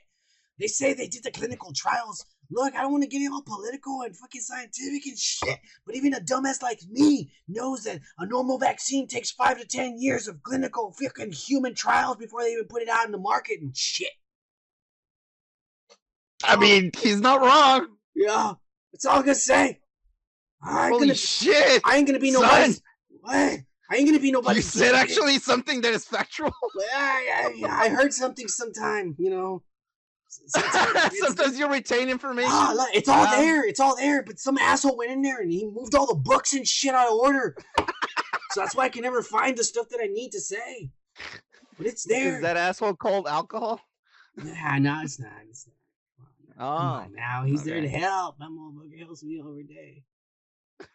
[0.60, 2.25] They say they did the clinical trials.
[2.49, 6.13] Look, I don't want to get all political and fucking scientific and shit, but even
[6.13, 10.41] a dumbass like me knows that a normal vaccine takes five to ten years of
[10.43, 14.12] clinical fucking human trials before they even put it out in the market and shit.
[16.43, 17.88] I mean, he's not wrong.
[18.15, 18.54] Yeah,
[18.91, 19.80] that's all I'm gonna say.
[20.63, 21.82] I ain't Holy gonna, shit!
[21.86, 22.41] I ain't gonna be son.
[22.41, 22.82] nobody's.
[23.21, 23.60] What?
[23.89, 24.76] I ain't gonna be nobody's.
[24.76, 26.52] You said actually something that is factual.
[26.93, 29.63] I, I, I heard something sometime, you know.
[30.28, 32.52] S- s- Sometimes you retain information.
[32.52, 33.65] Ah, look, it's all Um, there.
[33.65, 34.23] It's all there.
[34.23, 37.08] But some asshole went in there and he moved all the books and shit out
[37.08, 37.56] of order.
[38.52, 40.89] so that's why I can never find the stuff that I need to say.
[41.78, 42.36] But it's there.
[42.38, 43.80] Is that asshole called alcohol?
[44.36, 45.32] Nah, no, it's not.
[45.50, 45.73] It's not.
[46.60, 48.00] Oh, now, he's there to okay.
[48.00, 48.38] help.
[48.39, 50.04] That motherfucker helps me every day.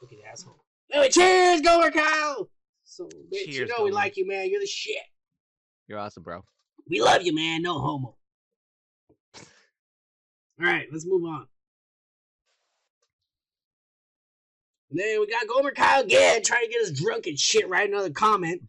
[0.00, 0.64] Fucking asshole.
[0.92, 2.50] Anyway, cheers, Gomer Kyle.
[2.84, 4.50] So, bitch, you Cheers, know we like you, man.
[4.50, 4.96] You're the shit.
[5.86, 6.42] you're awesome, bro.
[6.88, 7.62] We love you, man.
[7.62, 8.16] No homo.
[9.36, 11.46] All right, let's move on.
[14.90, 17.68] And then we got Gomer Kyle again trying to get us drunk and shit.
[17.68, 18.62] Write another comment.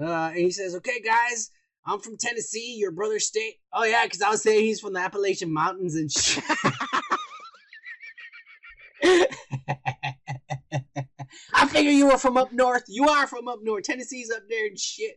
[0.00, 1.50] Uh, and he says, "Okay, guys,
[1.86, 3.56] I'm from Tennessee, your brother state.
[3.72, 6.44] Oh yeah, because I was saying he's from the Appalachian Mountains and shit.
[11.52, 12.84] I figure you were from up north.
[12.88, 13.84] You are from up north.
[13.84, 15.16] Tennessee's up there and shit.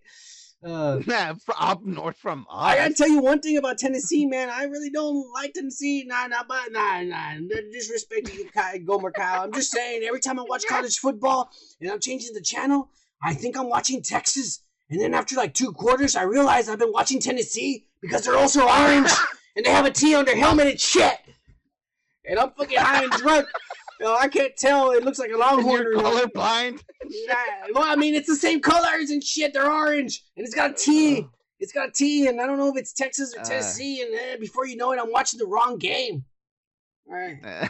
[0.64, 1.00] Uh,
[1.46, 2.74] Fr- up north from us.
[2.74, 4.50] I gotta tell you one thing about Tennessee, man.
[4.50, 6.04] I really don't like Tennessee.
[6.06, 7.36] Nah, nah, but nah, nah.
[7.72, 8.50] Disrespect to you,
[8.86, 9.44] Gomer Kyle.
[9.44, 11.50] I'm just saying, every time I watch college football
[11.80, 12.90] and I'm changing the channel,
[13.24, 14.62] I think I'm watching Texas.
[14.90, 18.68] And then after like two quarters, I realize I've been watching Tennessee because they're also
[18.68, 19.12] orange
[19.56, 21.18] and they have a T on their helmet and shit.
[22.26, 23.48] And I'm fucking high and drunk.
[24.00, 24.92] You know, I can't tell.
[24.92, 25.82] It looks like a longhorn.
[25.82, 26.84] you're colorblind.
[27.10, 27.36] Yeah,
[27.74, 29.54] well, I mean, it's the same colors and shit.
[29.56, 31.26] They're orange, and it's got a T.
[31.60, 33.44] It's got a T, and I don't know if it's Texas or Uh.
[33.44, 34.04] Tennessee.
[34.04, 36.26] and eh, before you know it, I'm watching the wrong game.
[37.10, 37.42] All right,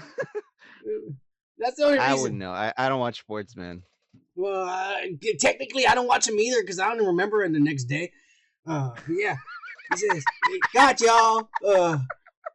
[1.57, 2.11] that's the only reason.
[2.11, 2.51] I wouldn't know.
[2.51, 3.83] I, I don't watch sports, man.
[4.37, 4.97] Well, uh,
[5.39, 8.11] technically, I don't watch them either because I don't remember it the next day.
[8.67, 9.35] Uh, yeah,
[9.91, 11.49] he says, "Hey, "Got y'all.
[11.67, 11.97] Uh,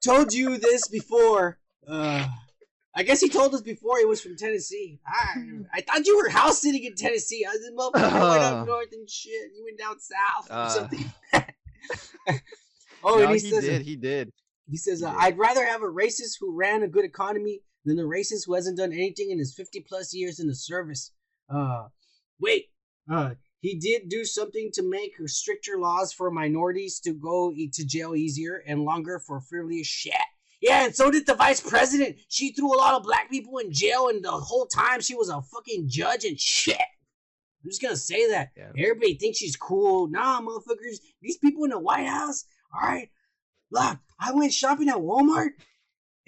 [0.05, 1.59] told you this before.
[1.87, 2.25] Uh,
[2.95, 5.01] I guess he told us before he was from Tennessee.
[5.05, 5.42] I,
[5.75, 7.45] I thought you were house sitting in Tennessee.
[7.45, 8.64] I was in motherfucker went up Uh.
[8.66, 9.51] north and shit.
[9.57, 10.68] You went down south or Uh.
[10.68, 11.12] something.
[13.03, 13.83] oh, no, and he, he says, did.
[13.83, 14.31] He did.
[14.71, 15.18] he says, He uh, did.
[15.21, 18.77] I'd rather have a racist who ran a good economy than a racist who hasn't
[18.79, 21.11] done anything in his 50 plus years in the service.
[21.48, 21.88] Uh,
[22.40, 22.66] wait,
[23.11, 27.87] uh, he did do something to make her stricter laws for minorities to go to
[27.87, 30.14] jail easier and longer for frivolous shit.
[30.61, 32.16] Yeah, and so did the vice president.
[32.28, 35.28] She threw a lot of black people in jail, and the whole time she was
[35.28, 36.76] a fucking judge and shit.
[36.76, 38.50] I'm just gonna say that.
[38.57, 38.70] Yeah.
[38.78, 40.09] Everybody thinks she's cool.
[40.09, 40.98] Nah, motherfuckers.
[41.20, 43.11] These people in the White House, all right.
[43.70, 45.50] Look, I went shopping at Walmart.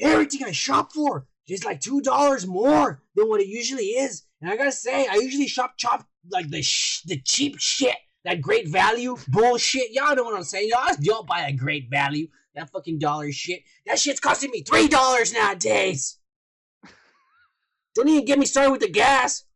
[0.01, 4.23] Everything I shop for is like two dollars more than what it usually is.
[4.45, 8.43] And I gotta say, I usually shop chop like the sh- the cheap shit, that
[8.43, 9.93] great value bullshit.
[9.93, 10.69] Y'all know what I'm saying.
[10.69, 13.63] Y'all don't buy that great value, that fucking dollar shit.
[13.87, 16.19] That shit's costing me three dollars nowadays.
[17.95, 19.47] Don't even get me started with the gas.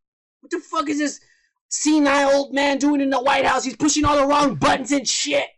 [0.40, 1.20] What the fuck is this
[1.68, 3.64] senile old man doing in the White House?
[3.64, 5.48] He's pushing all the wrong buttons and shit.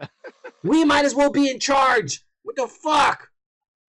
[0.64, 2.24] We might as well be in charge.
[2.42, 3.28] What the fuck?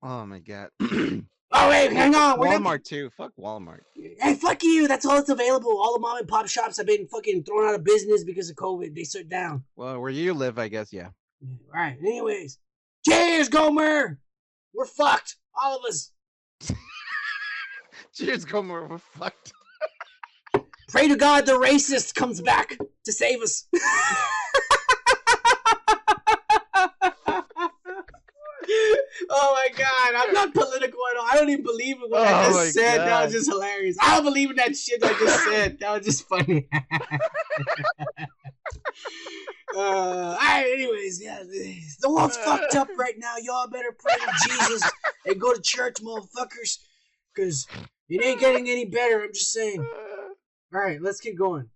[0.04, 0.70] Oh my god.
[1.54, 2.40] Oh wait, hang on.
[2.40, 3.10] We're Walmart too.
[3.18, 3.82] Fuck Walmart.
[3.96, 4.88] Hey, fuck you.
[4.88, 5.72] That's all that's available.
[5.72, 8.56] All the mom and pop shops have been fucking thrown out of business because of
[8.56, 8.96] COVID.
[8.96, 9.64] They shut down.
[9.76, 10.94] Well, where you live, I guess.
[10.94, 11.10] Yeah.
[11.44, 11.98] All right.
[12.00, 12.58] Anyways,
[13.06, 14.20] cheers, Gomer.
[14.74, 15.36] We're fucked.
[15.62, 16.12] All of us.
[18.14, 18.88] Cheers, Gomer.
[18.88, 19.54] We're fucked.
[20.90, 23.68] Pray to God the racist comes back to save us.
[29.42, 31.28] oh my god, I'm not political at all.
[31.30, 33.00] I don't even believe in what I Oh my just said.
[33.00, 33.24] That God.
[33.26, 33.98] was just hilarious.
[34.02, 35.80] I don't believe in that shit I just said.
[35.80, 36.68] That was just funny.
[39.76, 43.36] uh, all right, anyways, yeah, the world's fucked up right now.
[43.42, 44.84] Y'all better pray to Jesus
[45.26, 46.78] and go to church, motherfuckers,
[47.34, 47.68] because
[48.10, 49.24] it ain't getting any better.
[49.24, 49.86] I'm just saying.
[50.74, 51.70] All right, let's keep going.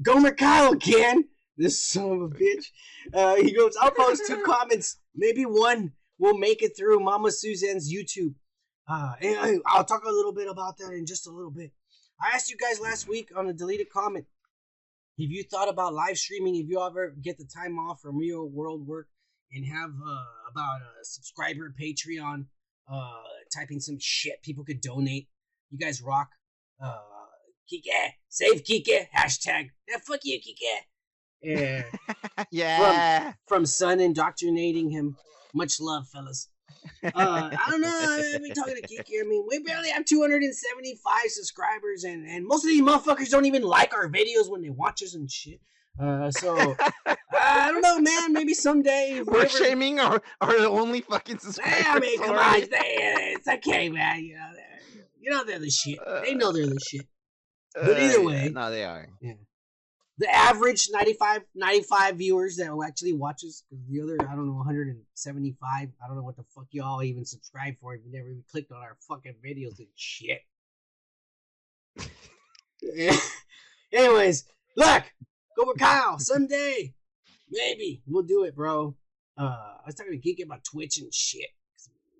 [0.00, 1.24] Gomer Kyle again.
[1.58, 2.66] This son of a bitch.
[3.12, 4.98] Uh, he goes, I'll post two comments.
[5.14, 8.34] Maybe one will make it through Mama Suzanne's YouTube.
[8.88, 11.72] Uh, and I'll talk a little bit about that in just a little bit.
[12.20, 14.24] I asked you guys last week on a deleted comment
[15.18, 18.48] if you thought about live streaming, if you ever get the time off from real
[18.48, 19.08] world work
[19.52, 22.46] and have uh, about a subscriber Patreon,
[22.90, 23.22] uh,
[23.54, 25.28] typing some shit people could donate.
[25.70, 26.30] You guys rock.
[26.82, 26.98] Uh,
[27.70, 29.70] Kike, save Kike, hashtag.
[29.88, 30.78] Yeah, fuck you, Kike.
[31.42, 31.84] Yeah,
[32.50, 33.32] yeah.
[33.46, 35.16] from Sun indoctrinating him.
[35.54, 36.48] Much love, fellas.
[37.02, 37.88] Uh, I don't know.
[38.34, 39.20] I've been talking to Kiki.
[39.20, 43.62] I mean, we barely have 275 subscribers, and, and most of these motherfuckers don't even
[43.62, 45.60] like our videos when they watch us and shit.
[46.00, 46.76] Uh, so
[47.32, 48.32] I don't know, man.
[48.32, 49.22] Maybe someday.
[49.26, 51.84] We're whoever- shaming our, our only fucking subscribers.
[51.86, 52.68] I mean, come on, already.
[52.70, 54.22] it's, it's okay, man.
[54.24, 55.98] You know, they're, you know they're the shit.
[56.24, 57.06] They know they're the shit.
[57.74, 59.08] But Uh, either yeah, way- no, they are.
[60.18, 65.62] The average 95, 95 viewers that actually watches The other, I don't know, 175.
[65.70, 68.72] I don't know what the fuck y'all even subscribe for if you never even clicked
[68.72, 70.40] on our fucking videos and shit.
[73.92, 74.44] Anyways,
[74.76, 75.04] look,
[75.56, 76.94] go with Kyle someday.
[77.50, 78.96] Maybe we'll do it, bro.
[79.36, 81.48] Uh, I was talking to Geek about Twitch and shit.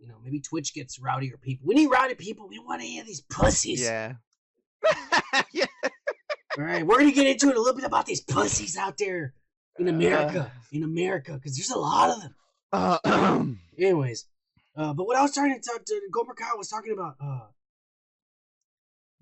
[0.00, 1.66] You know, maybe Twitch gets rowdier people.
[1.66, 2.48] We need rowdy people.
[2.48, 3.82] We don't want any of these pussies.
[3.82, 4.14] Yeah.
[5.52, 5.66] yeah.
[6.58, 9.32] All right, we're gonna get into it a little bit about these pussies out there
[9.78, 12.34] in America, in America, because there's a lot of them.
[12.72, 13.46] Uh,
[13.78, 14.26] Anyways,
[14.76, 17.46] uh, but what I was trying to talk to Gomer Kyle was talking about uh,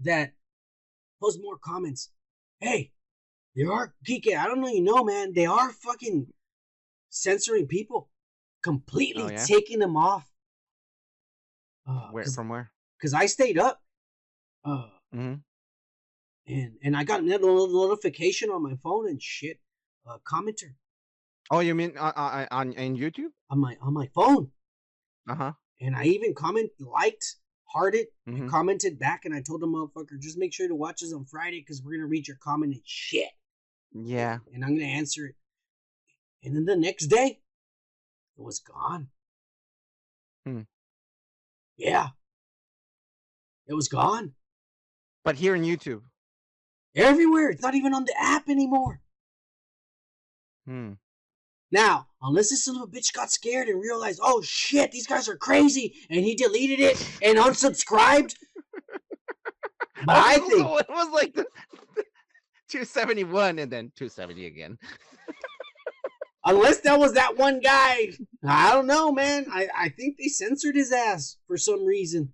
[0.00, 0.32] that
[1.20, 2.08] post more comments.
[2.58, 2.92] Hey,
[3.54, 4.38] they are geeking.
[4.38, 5.34] I don't know, you know, man.
[5.34, 6.28] They are fucking
[7.10, 8.08] censoring people,
[8.62, 9.44] completely Oh, yeah?
[9.44, 10.26] taking them off.
[11.86, 12.70] Uh, where from where?
[12.98, 13.82] Because I stayed up.
[14.64, 15.34] Uh, hmm
[16.46, 19.60] and and I got a notification on my phone and shit.
[20.08, 20.74] Uh, commenter
[21.50, 23.30] Oh, you mean on on, on on YouTube?
[23.50, 24.50] on my on my phone,
[25.28, 25.52] Uh huh.
[25.80, 30.38] and I even comment liked, hearted, hmm commented back, and I told the motherfucker just
[30.38, 33.30] make sure to watch us on Friday because we're gonna read your comment and shit,
[33.92, 34.38] Yeah.
[34.52, 35.34] and I'm gonna answer it.
[36.42, 37.40] And then the next day,
[38.38, 39.08] it was gone.
[40.44, 40.62] Hmm.
[41.76, 42.08] Yeah,
[43.66, 44.34] it was gone
[45.24, 46.02] But here in YouTube.
[46.96, 47.50] Everywhere.
[47.50, 49.00] It's not even on the app anymore.
[50.66, 50.92] Hmm.
[51.70, 55.28] Now, unless this son of a bitch got scared and realized, oh shit, these guys
[55.28, 58.34] are crazy, and he deleted it and unsubscribed.
[60.04, 61.44] But I think it was like the,
[62.68, 64.78] 271 and then 270 again.
[66.44, 68.12] unless that was that one guy,
[68.46, 69.46] I don't know, man.
[69.50, 72.32] I, I think they censored his ass for some reason.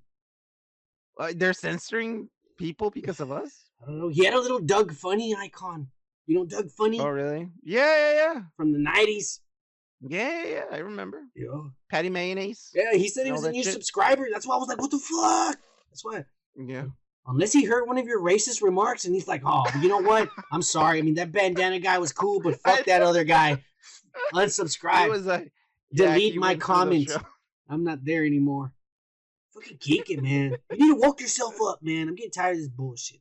[1.18, 3.70] Uh, they're censoring people because of us.
[3.82, 4.08] I don't know.
[4.08, 5.88] He had a little Doug Funnie icon.
[6.26, 7.48] You know Doug Funnie Oh, really?
[7.62, 8.40] Yeah, yeah, yeah.
[8.56, 9.40] from the nineties.
[10.00, 10.64] Yeah, yeah, yeah.
[10.72, 11.22] I remember.
[11.34, 11.46] Yeah.
[11.90, 12.70] Patti Mayonnaise.
[12.74, 13.72] Yeah, he said he was a new shit.
[13.72, 14.28] subscriber.
[14.32, 15.58] That's why I was like, what the fuck?
[15.90, 16.24] That's why.
[16.56, 16.86] Yeah.
[17.26, 20.28] Unless he heard one of your racist remarks and he's like, oh, you know what?
[20.52, 20.98] I'm sorry.
[20.98, 23.62] I mean, that bandana guy was cool, but fuck that other guy.
[24.14, 25.08] It Unsubscribe.
[25.08, 25.46] was a
[25.90, 27.16] yeah, Delete my went through the comments.
[27.70, 28.74] I'm not there anymore.
[29.54, 30.56] Fucking it, man.
[30.70, 32.08] You need to woke yourself up, man.
[32.08, 33.20] I'm getting tired of this bullshit.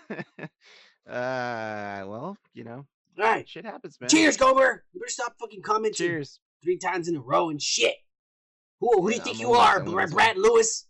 [0.40, 2.86] uh, well, you know,
[3.18, 3.48] All right.
[3.48, 4.08] shit happens, man.
[4.10, 4.84] Cheers, Gomer.
[4.92, 6.40] You better stop fucking commenting Cheers.
[6.62, 7.94] three times in a row and shit.
[8.80, 10.86] Who, who do you Yeah, think I'm you are, Brad, Brad Lewis?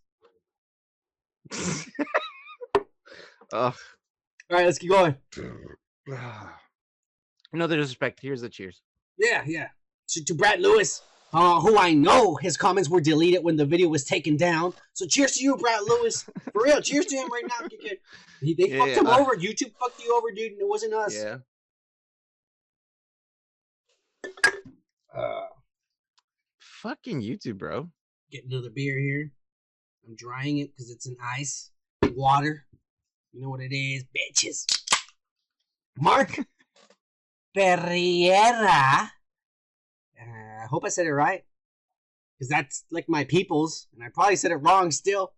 [3.53, 3.75] Ugh.
[3.75, 3.75] All
[4.51, 5.15] right, let's keep going.
[7.53, 8.21] no disrespect.
[8.21, 8.81] Here's the cheers.
[9.19, 9.69] Yeah, yeah.
[10.11, 13.89] To, to Brad Lewis, uh, who I know his comments were deleted when the video
[13.89, 14.75] was taken down.
[14.93, 16.23] So cheers to you, Brad Lewis.
[16.53, 17.69] For real, cheers to him right now.
[18.41, 19.19] He, they fucked him Yeah.
[19.19, 19.37] over.
[19.37, 21.15] YouTube fucked you over, dude, and it wasn't us.
[21.15, 21.39] Yeah.
[25.15, 25.47] Uh,
[26.59, 27.89] Fucking YouTube, bro.
[28.31, 29.31] get another beer here.
[30.07, 31.71] I'm drying it because it's in ice.
[32.17, 32.65] Water.
[33.33, 34.67] You know what it is, bitches.
[35.97, 36.41] Mark
[37.55, 39.13] Ferreira.
[40.23, 41.45] Uh, I hope I said it right.
[42.39, 45.33] Because that's like my people's, and I probably said it wrong still.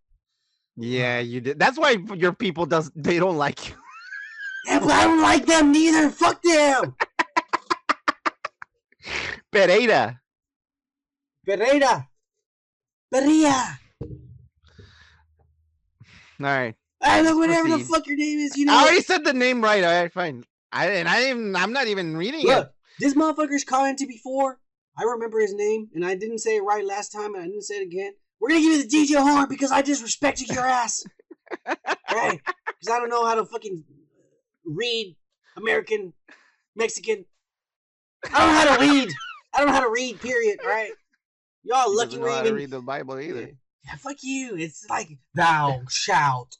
[0.76, 1.58] Yeah, you did.
[1.58, 3.74] That's why your people does they don't like you.
[4.66, 6.08] Yeah, but I don't like them neither.
[6.08, 6.96] Fuck them.
[9.52, 10.18] Pereira.
[11.44, 12.08] Pereira.
[13.12, 13.78] Pereira.
[16.40, 16.74] All right.
[17.02, 18.56] I know whatever the fuck your name is.
[18.56, 18.72] You know.
[18.72, 18.84] I what?
[18.84, 19.84] already said the name right.
[19.84, 20.44] All right, fine.
[20.72, 22.46] I and I even I'm not even reading it.
[22.46, 22.72] Look, it.
[22.98, 24.58] this motherfucker's commented before.
[24.96, 27.62] I remember his name, and I didn't say it right last time, and I didn't
[27.62, 28.12] say it again.
[28.40, 31.04] We're gonna give you the DJ horn because I disrespected your ass.
[31.66, 32.40] right?
[32.44, 33.84] Because I don't know how to fucking
[34.64, 35.16] read
[35.56, 36.12] American,
[36.76, 37.24] Mexican.
[38.32, 39.12] I don't know how to read.
[39.54, 40.20] I don't know how to read.
[40.20, 40.58] Period.
[40.64, 40.90] Right?
[41.62, 42.54] Y'all He lucky know we're how to even.
[42.56, 43.50] read the Bible either.
[43.84, 44.56] Yeah, fuck you.
[44.56, 46.56] It's like thou shalt.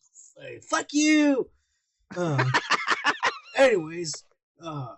[0.69, 1.49] Fuck you.
[2.17, 2.45] Uh,
[3.57, 4.25] anyways,
[4.63, 4.95] uh,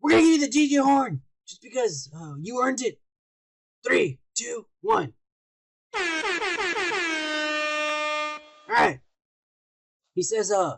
[0.00, 1.20] we're gonna give you the DJ horn
[1.52, 2.98] just because uh, you earned it.
[3.86, 5.12] Three, two, one.
[5.94, 6.00] All
[8.70, 9.00] right.
[10.14, 10.76] He says, uh,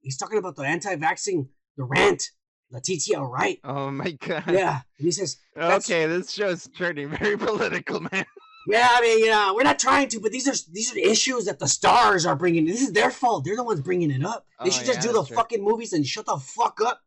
[0.00, 2.30] he's talking about the anti-vaxxing, the rant,
[2.70, 3.60] the TTL right.
[3.62, 4.44] Oh my god.
[4.48, 8.24] Yeah, and he says, Okay, this show's turning very political, man.
[8.66, 11.04] Yeah, I mean, you know, we're not trying to, but these are these are the
[11.04, 12.64] issues that the stars are bringing.
[12.64, 13.44] This is their fault.
[13.44, 14.46] They're the ones bringing it up.
[14.62, 15.36] They Oh, should just yeah, do the true.
[15.36, 17.00] fucking movies and shut the fuck up.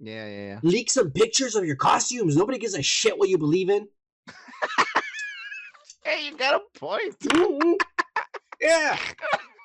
[0.00, 0.60] Yeah, yeah, yeah.
[0.62, 2.34] Leak some pictures of your costumes.
[2.36, 3.88] Nobody gives a shit what you believe in.
[6.02, 7.18] Hey, you got a point.
[7.20, 7.74] Mhm.
[8.60, 8.98] yeah.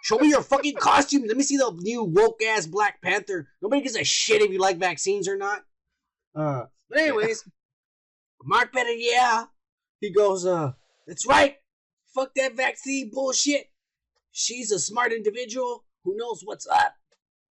[0.03, 1.23] Show me your fucking costume.
[1.25, 3.47] Let me see the new woke ass Black Panther.
[3.61, 5.63] Nobody gives a shit if you like vaccines or not.
[6.35, 7.47] Uh, but anyways,
[8.43, 9.45] Mark Better, yeah,
[10.01, 10.73] he goes, uh,
[11.07, 11.55] that's right.
[12.13, 13.67] Fuck that vaccine bullshit.
[14.31, 16.93] She's a smart individual who knows what's up.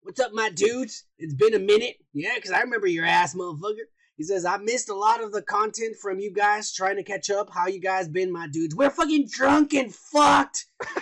[0.03, 1.05] What's up, my dudes?
[1.17, 1.95] It's been a minute.
[2.13, 3.85] Yeah, because I remember your ass, motherfucker.
[4.17, 7.29] He says, I missed a lot of the content from you guys trying to catch
[7.29, 7.49] up.
[7.51, 8.75] How you guys been, my dudes?
[8.75, 10.65] We're fucking drunk and fucked.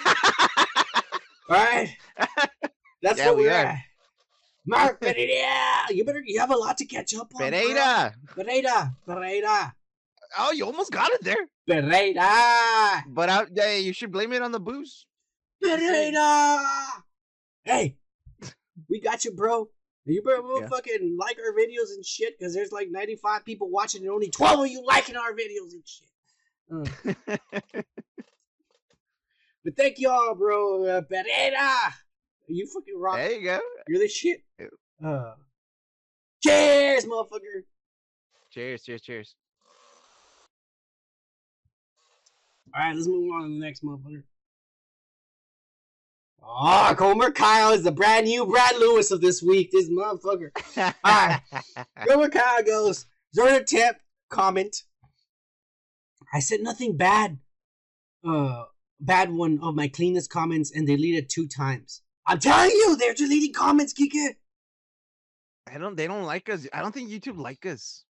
[1.50, 1.90] All right?
[3.02, 3.78] That's Yeah, what we are.
[4.68, 7.40] Mark Pereira, you better, you have a lot to catch up on.
[7.40, 7.50] bro.
[7.50, 8.14] Pereira.
[8.36, 9.76] Pereira, Pereira,
[10.38, 11.48] Oh, you almost got it there.
[11.68, 13.04] Pereira.
[13.08, 15.08] But I, yeah, you should blame it on the booze.
[15.62, 16.60] Pereira!
[17.64, 17.98] Hey,
[18.92, 19.70] we got you, bro.
[20.06, 20.68] You better Yeah.
[20.68, 24.60] fucking like our videos and shit, because there's like 95 people watching and only 12
[24.60, 26.10] of you liking our videos and shit.
[26.74, 26.86] Uh,
[29.64, 30.86] but thank y'all, bro.
[30.86, 31.94] Uh, Pereira!
[32.48, 33.16] You fucking rock.
[33.18, 33.60] There you go.
[33.88, 34.44] You're the shit.
[35.04, 35.36] Uh,
[36.44, 37.64] cheers, motherfucker.
[38.52, 39.36] Cheers, cheers, cheers.
[42.74, 44.24] All right, let's move on to the next motherfucker.
[46.42, 49.72] Oh, Comer Kyle is the brand new Brad Lewis of this week.
[49.72, 50.52] This motherfucker.
[51.06, 51.42] Alright.
[52.08, 53.06] Comer Kyle goes,
[53.38, 53.98] Zerda tip
[54.30, 54.84] comment.
[56.34, 57.40] I said nothing bad.
[58.28, 58.64] Uh,
[59.00, 62.02] bad one of my cleanest comments and deleted two times.
[62.26, 64.36] I'm telling you, they're deleting comments, Kike.
[65.68, 65.96] I don't.
[65.96, 66.68] They don't like us.
[66.74, 68.04] I don't think YouTube like us.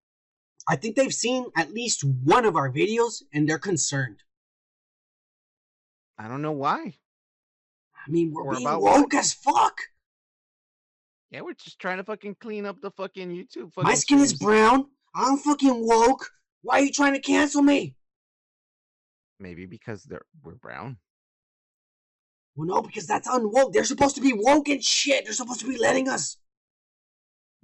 [0.68, 4.18] I think they've seen at least one of our videos and they're concerned.
[6.18, 6.94] I don't know why.
[8.06, 9.78] I mean, we're Or being about woke as fuck.
[11.30, 13.70] Yeah, we're just trying to fucking clean up the fucking YouTube.
[13.76, 14.86] My fucking skin is brown.
[15.14, 16.28] I'm fucking woke.
[16.62, 17.94] Why are you trying to cancel me?
[19.38, 20.98] Maybe because they're we're brown.
[22.56, 23.72] Well, no, because that's unwoke.
[23.72, 25.24] They're supposed to be woke and shit.
[25.24, 26.36] They're supposed to be letting us.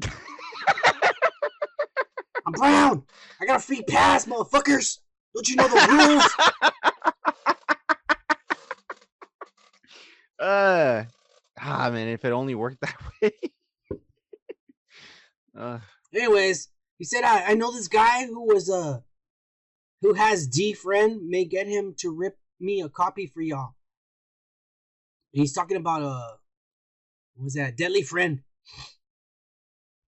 [2.46, 3.02] I'm brown.
[3.40, 5.00] I got a free pass, motherfuckers.
[5.34, 6.82] Don't you know the rules?
[10.46, 11.04] uh,
[11.60, 13.32] ah, man, if it only worked that way.
[15.58, 15.78] uh,
[16.14, 16.68] Anyways,
[16.98, 19.00] he said, I, I know this guy who was uh
[20.02, 23.74] who has D friend may get him to rip me a copy for y'all.
[25.32, 26.36] He's talking about a,
[27.34, 28.42] what was that deadly friend.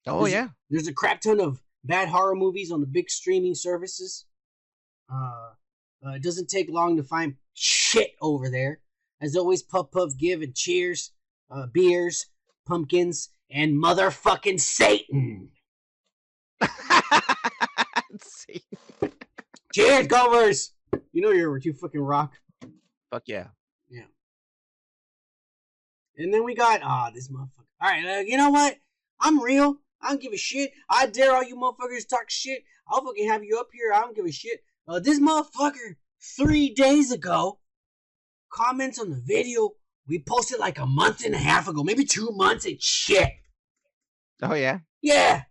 [0.06, 3.54] oh There's yeah, There's a crap ton of bad horror movies on the big streaming
[3.54, 4.26] services.
[5.12, 5.50] Uh,
[6.04, 8.80] uh, it doesn't take long to find shit over there.
[9.20, 11.12] As always, Puff Puff Give and Cheers,
[11.50, 12.26] uh, beers,
[12.66, 15.50] pumpkins, and motherfucking Satan.
[19.72, 20.72] Cheers, Gophers!
[21.12, 22.34] You know you're you fucking rock.
[23.10, 23.48] fuck yeah.
[23.88, 24.04] Yeah.
[26.16, 27.66] And then we got ah this motherfucker.
[27.80, 28.76] All right, uh, you know what?
[29.20, 29.76] I'm real.
[30.00, 30.72] I don't give a shit.
[30.88, 32.64] I dare all you motherfuckers talk shit.
[32.88, 33.92] I'll fucking have you up here.
[33.92, 34.60] I don't give a shit.
[34.86, 37.58] Uh, this motherfucker three days ago
[38.56, 39.70] comments on the video
[40.08, 43.28] we posted like a month and a half ago, maybe two months and shit.
[44.40, 44.78] Oh yeah.
[45.02, 45.42] Yeah.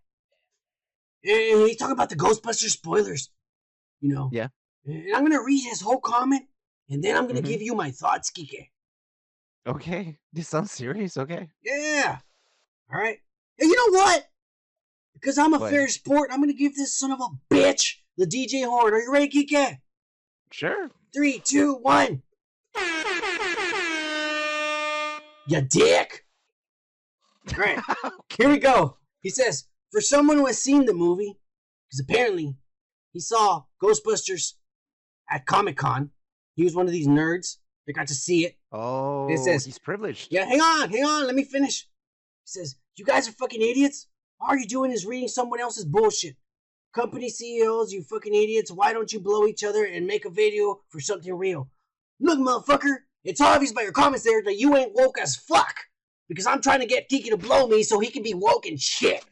[1.24, 3.30] And he's talking about the Ghostbusters spoilers.
[4.00, 4.30] You know.
[4.32, 4.48] Yeah.
[4.86, 6.44] And I'm gonna read his whole comment,
[6.90, 7.48] and then I'm gonna Mhm.
[7.48, 8.70] give you my thoughts, Kike.
[9.68, 10.18] Okay.
[10.34, 11.18] This sounds serious.
[11.18, 11.50] Okay.
[11.64, 12.20] Yeah.
[12.94, 13.20] All right.
[13.58, 14.30] Hey, you know what?
[15.14, 15.72] Because I'm a What?
[15.72, 18.94] fair sport, I'm gonna give this son of a bitch the DJ horn.
[18.94, 19.80] Are you ready, Kike?
[20.52, 20.92] Sure.
[21.14, 22.22] Three, two, one.
[25.48, 26.26] You dick.
[27.54, 27.80] All right.
[28.38, 28.98] Here we go.
[29.22, 31.38] He says, for someone who has seen the movie,
[31.88, 32.56] because apparently
[33.14, 34.54] he saw Ghostbusters
[35.30, 36.10] at Comic Con.
[36.56, 38.58] He was one of these nerds that got to see it.
[38.72, 40.30] Oh, it says- he's privileged.
[40.32, 41.82] Yeah, hang on, hang on, let me finish.
[41.84, 44.08] He says, You guys are fucking idiots.
[44.40, 46.36] All you're doing is reading someone else's bullshit.
[46.94, 50.82] Company CEOs, you fucking idiots, why don't you blow each other and make a video
[50.90, 51.70] for something real?
[52.20, 55.76] Look, motherfucker, it's obvious by your comments there that you ain't woke as fuck.
[56.28, 58.80] Because I'm trying to get Tiki to blow me so he can be woke and
[58.80, 59.24] shit.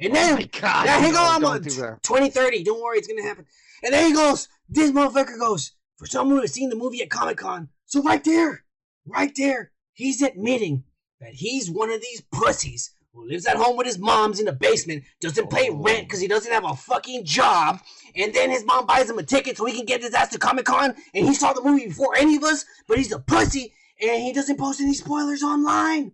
[0.00, 0.86] And oh then my god.
[0.86, 2.64] yeah, hang on, I'm do 2030.
[2.64, 3.46] Don't worry, it's gonna happen.
[3.82, 7.10] And then he goes, this motherfucker goes, for someone who has seen the movie at
[7.10, 7.68] Comic Con.
[7.86, 8.64] So right there,
[9.06, 10.84] right there, he's admitting
[11.20, 14.52] that he's one of these pussies who lives at home with his mom's in the
[14.52, 15.76] basement, doesn't pay Oh.
[15.76, 17.80] rent because he doesn't have a fucking job,
[18.14, 20.38] and then his mom buys him a ticket so he can get his ass to
[20.38, 23.74] Comic Con, and he saw the movie before any of us, but he's a pussy,
[24.00, 26.12] and he doesn't post any spoilers online.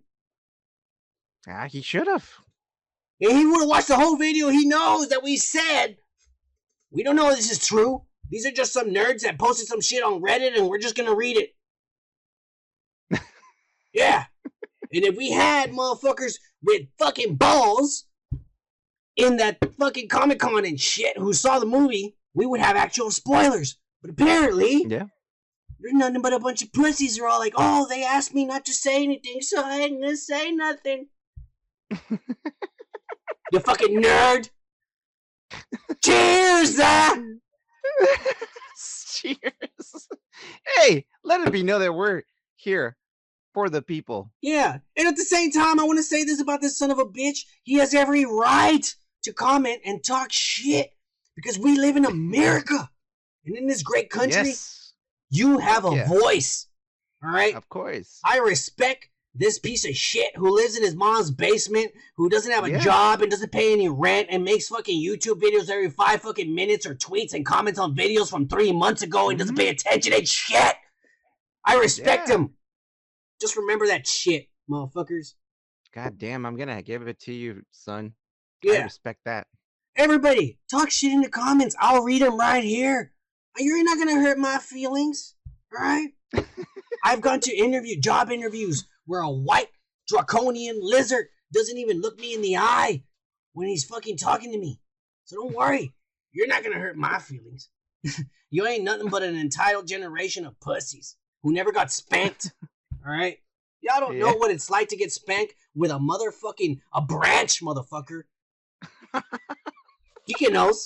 [1.47, 2.27] Ah, he should have.
[3.21, 4.49] And he would have watched the whole video.
[4.49, 5.97] He knows that we said
[6.91, 8.03] we don't know if this is true.
[8.29, 11.13] These are just some nerds that posted some shit on Reddit, and we're just gonna
[11.15, 11.55] read it.
[13.93, 14.25] yeah.
[14.93, 16.35] And if we had motherfuckers
[16.65, 18.05] with fucking balls
[19.15, 23.11] in that fucking Comic Con and shit who saw the movie, we would have actual
[23.11, 23.77] spoilers.
[24.01, 25.05] But apparently, Yeah.
[25.79, 28.65] there's nothing but a bunch of pussies are all like, oh, they asked me not
[28.65, 31.07] to say anything, so I ain't gonna say nothing.
[32.09, 34.49] you fucking nerd.
[36.03, 37.15] Cheers, uh!
[39.07, 40.07] Cheers.
[40.77, 42.23] Hey, let it be known that we're
[42.55, 42.97] here
[43.55, 44.29] for the people.
[44.41, 46.99] Yeah, and at the same time, I want to say this about this son of
[46.99, 47.39] a bitch.
[47.63, 48.85] He has every right
[49.23, 50.91] to comment and talk shit
[51.37, 52.89] because we live in America.
[53.45, 54.93] And in this great country, Yes,
[55.29, 56.07] you have a Yeah.
[56.07, 56.67] voice.
[57.23, 57.55] All right?
[57.55, 58.19] of course.
[58.25, 62.65] I respect this piece of shit who lives in his mom's basement, who doesn't have
[62.65, 62.79] a Yeah.
[62.79, 66.85] job and doesn't pay any rent and makes fucking YouTube videos every five fucking minutes
[66.85, 69.59] or tweets and comments on videos from three months ago and doesn't Mhm.
[69.59, 70.75] pay attention and shit.
[71.65, 72.35] I respect Yeah.
[72.35, 72.55] him.
[73.41, 74.47] Just remember that shit.
[74.69, 75.33] motherfuckers.
[75.93, 78.13] God damn, I'm gonna give it to you, son.
[78.65, 79.47] I Yeah, respect that.
[79.95, 81.75] everybody, talk shit in the comments.
[81.79, 83.13] I'll read them right here.
[83.57, 85.35] You're not gonna hurt my feelings,
[85.73, 86.09] all right?
[87.03, 89.69] I've gone to interview job interviews where a white
[90.07, 93.03] draconian lizard doesn't even look me in the eye
[93.53, 94.81] when he's fucking talking to me.
[95.25, 95.93] So don't worry,
[96.33, 97.69] you're not gonna hurt my feelings.
[98.49, 102.53] you ain't nothing but an entitled generation of pussies who never got spanked.
[103.05, 103.37] All right,
[103.81, 108.23] y'all don't know what it's like to get spanked with a motherfucking a branch, motherfucker.
[109.13, 110.83] Kika knows.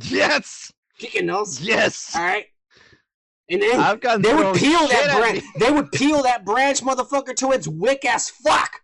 [0.00, 1.60] Yes, Kika knows.
[1.60, 2.14] yes.
[2.16, 2.46] All right.
[3.48, 5.44] And then I've gotten they would peel that branch.
[5.58, 8.80] They would peel that branch, motherfucker, to its wick ass fuck.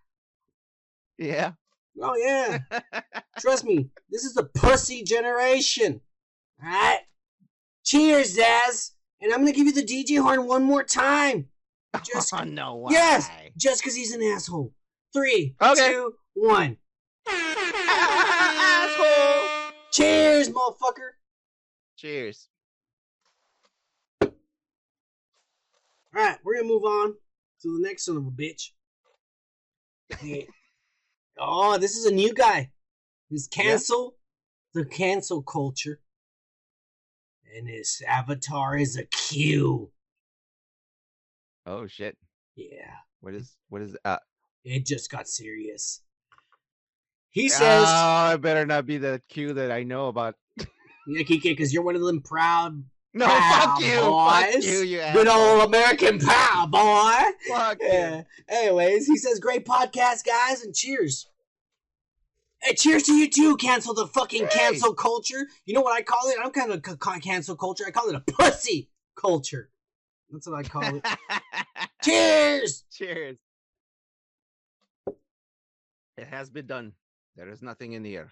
[1.17, 1.53] Yeah.
[2.01, 2.59] Oh yeah,
[3.41, 3.91] trust me.
[4.11, 6.01] This is the pussy generation.
[6.63, 7.01] All right.
[7.85, 8.93] Cheers, Daz.
[9.21, 11.49] And I'm gonna give you the DJ horn one more time,
[12.05, 12.75] Just- oh no.
[12.77, 12.91] Why?
[12.93, 13.29] Yes.
[13.57, 14.73] just because he's an asshole.
[15.13, 15.89] Three, Okay.
[15.91, 16.77] two, one.
[18.39, 19.49] Asshole.
[19.93, 21.11] Cheers, motherfucker.
[21.97, 22.49] Cheers.
[24.23, 24.31] All
[26.15, 27.15] right, we're gonna move on
[27.63, 28.71] to the next son of a bitch.
[31.41, 32.73] Oh, this is a new guy.
[33.31, 34.17] He's cancel
[34.75, 36.01] the cancel culture,
[37.57, 39.93] and his avatar is a Q.
[41.69, 42.17] Oh shit.
[42.57, 42.91] Yeah,
[43.21, 44.17] What is what is uh
[44.65, 46.01] it just got serious.
[47.31, 50.35] He says, Oh, it better not be the cue that I know about.
[51.07, 52.83] "Yeah, Kike, because you're one of them proud,
[53.15, 54.01] No, fuck you.
[54.01, 57.21] Fuck you, you good old American proud boy."
[57.55, 58.17] Fuck Yeah.
[58.19, 58.25] you.
[58.49, 61.29] Anyways, he says, "Great podcast, guys, and cheers."
[62.63, 63.57] Hey, cheers to you too.
[63.57, 64.59] Cancel the fucking Hey.
[64.59, 65.47] cancel culture.
[65.65, 66.37] You know what I call it?
[66.43, 66.83] I'm kind of
[67.23, 67.85] cancel culture.
[67.87, 69.71] I call it a pussy culture.
[70.31, 71.07] That's what I call it.
[72.03, 72.85] cheers.
[72.93, 73.37] Cheers.
[76.17, 76.93] It has been done.
[77.37, 78.31] There is nothing in the air.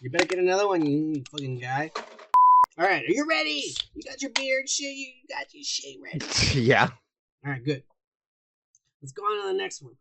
[0.00, 1.90] You better get another one, you fucking guy.
[2.78, 3.74] All right, are you ready?
[3.94, 4.94] You got your beard shit.
[4.94, 6.60] You got your shit ready.
[6.60, 6.88] yeah.
[7.44, 7.82] All right, good.
[9.02, 9.94] Let's go on to the next one.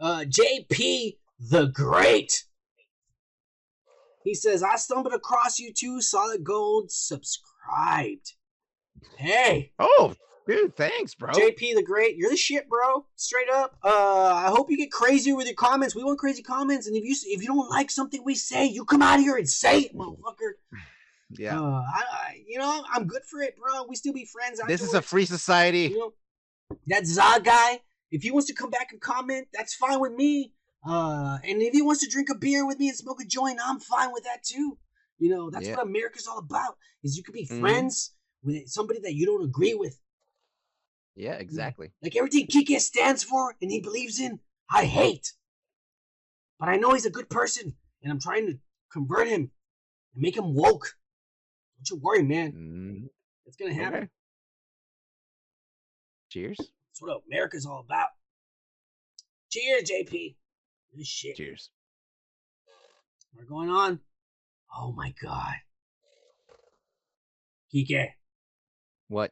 [0.00, 2.44] Uh, JP the Great.
[4.24, 6.90] He says, I stumbled across you two, solid gold,
[7.66, 8.32] subscribed.
[9.16, 10.14] Hey, Oh,
[10.46, 11.30] dude, thanks, bro.
[11.30, 13.06] JP the Great, you're the shit, bro.
[13.16, 13.76] Straight up.
[13.82, 13.88] Uh,
[14.34, 15.94] I hope you get crazy with your comments.
[15.94, 18.84] We want crazy comments, and if you if you don't like something we say, you
[18.84, 20.52] come out here and say it, motherfucker.
[21.30, 21.60] yeah.
[21.60, 23.84] Uh, I, I, you know, I'm good for it, bro.
[23.88, 24.60] We still be friends.
[24.66, 25.88] this is a free society.
[25.88, 26.12] You know,
[26.88, 30.52] that Za guy, if he wants to come back and comment, that's fine with me.
[30.84, 33.60] Uh, and if he wants to drink a beer with me and smoke a joint,
[33.64, 34.78] I'm fine with that too.
[35.22, 35.76] You know, that's Yeah.
[35.76, 36.76] what America's all about.
[37.04, 37.60] Is you could be Mhm.
[37.60, 38.12] friends
[38.42, 40.00] with somebody that you don't agree with.
[41.14, 41.92] Yeah, exactly.
[42.02, 45.34] Like everything Kike stands for and he believes in, I hate.
[46.58, 48.58] But I know he's a good person, and I'm trying to
[48.90, 49.52] convert him
[50.14, 50.98] and make him woke.
[51.76, 52.52] Don't you worry, man.
[52.52, 53.10] Mm,
[53.46, 54.02] It's gonna happen.
[54.04, 54.10] okay.
[56.30, 56.58] Cheers.
[56.58, 58.08] That's what America's all about.
[59.50, 60.36] Cheers, JP.
[60.94, 61.36] This shit.
[61.36, 61.70] Cheers.
[63.34, 64.00] We're going on.
[64.76, 65.54] Oh my god.
[67.74, 68.08] Kike.
[69.08, 69.30] What?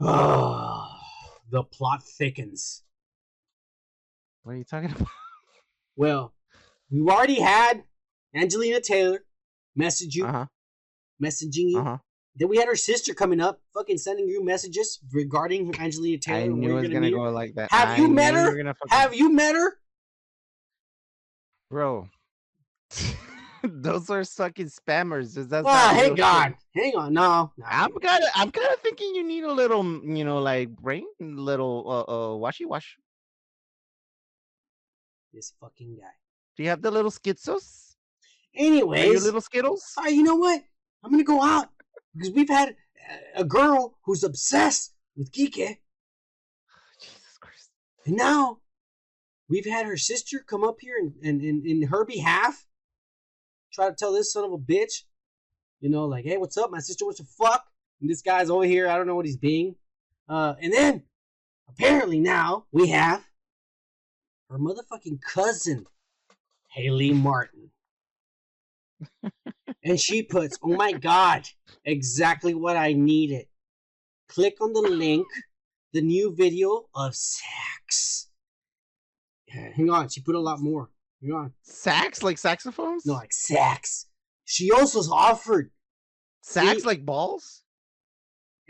[0.00, 0.88] Oh,
[1.50, 2.82] the plot thickens.
[4.42, 5.08] What are you talking about?
[5.96, 6.32] Well,
[6.90, 7.84] we've already had
[8.34, 9.24] Angelina Taylor
[9.76, 10.46] message you, Uh huh.
[11.22, 11.78] messaging you.
[11.80, 11.98] Uh huh.
[12.36, 16.38] Then we had her sister coming up, fucking sending you messages regarding Angelina Taylor.
[16.44, 17.70] I knew it was gonna gonna go like that.
[17.72, 18.46] Have I you met her?
[18.52, 19.76] fucking- Have you met her?
[21.70, 22.08] bro?
[23.64, 25.36] Those are fucking spammers.
[25.36, 26.54] Oh, not real hang on.
[26.74, 27.12] Hang on.
[27.12, 27.52] No.
[27.56, 27.64] no.
[27.68, 30.70] I'm kind of, I'm kind of thinking you need a little, mm, you know, like
[30.70, 32.96] brain, little, uh, uh, washy wash.
[35.32, 36.10] This fucking guy.
[36.56, 37.94] Do you have the little schizos?
[38.56, 39.94] Are Anyways, you little skittles?
[39.96, 40.62] all right, you know what?
[41.04, 41.68] I'm gonna go out
[42.14, 42.74] because we've had
[43.36, 45.54] a- girl who's obsessed with Kike,
[47.00, 47.70] Jesus Christ.
[48.06, 48.58] and now
[49.48, 52.66] we've had her sister come up here and, and, and in her behalf
[53.72, 55.04] try to tell this son of a bitch,
[55.80, 56.70] you know, like, hey, what's up?
[56.70, 57.64] My sister wants to fuck,
[58.00, 58.88] and this guy's over here.
[58.88, 59.76] I don't know what he's being.
[60.28, 61.02] Uh, and then
[61.68, 63.24] apparently now we have
[64.50, 65.86] her motherfucking cousin,
[66.68, 67.70] Haley Martin.
[69.84, 71.46] and she puts, oh my God,
[71.84, 73.46] exactly what I needed.
[74.28, 75.26] Click on the link,
[75.92, 78.28] the new video of sex.
[79.48, 80.90] Hang on, she put a lot more.
[81.22, 81.52] Hang on.
[81.62, 83.04] Sax like saxophones?
[83.06, 84.06] No, like sex.
[84.44, 85.70] She also offered
[86.42, 87.62] Sax like balls?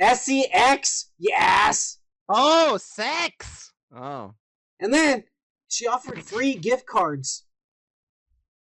[0.01, 1.11] S E X.
[1.19, 1.99] Yes.
[2.29, 3.73] Oh, sex.
[3.95, 4.35] Oh.
[4.81, 5.25] And then
[5.69, 7.45] she offered free gift cards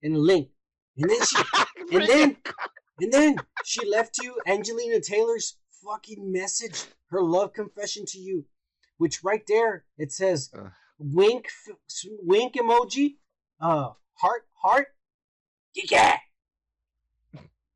[0.03, 0.49] and a link.
[0.97, 1.37] And then she
[1.93, 2.37] and then
[3.01, 8.47] and then she left you Angelina Taylor's fucking message, her love confession to you,
[8.97, 10.71] which right there it says Ugh.
[10.99, 11.49] wink
[12.23, 13.17] wink emoji,
[13.61, 14.89] uh heart heart.
[15.75, 16.19] Yeah.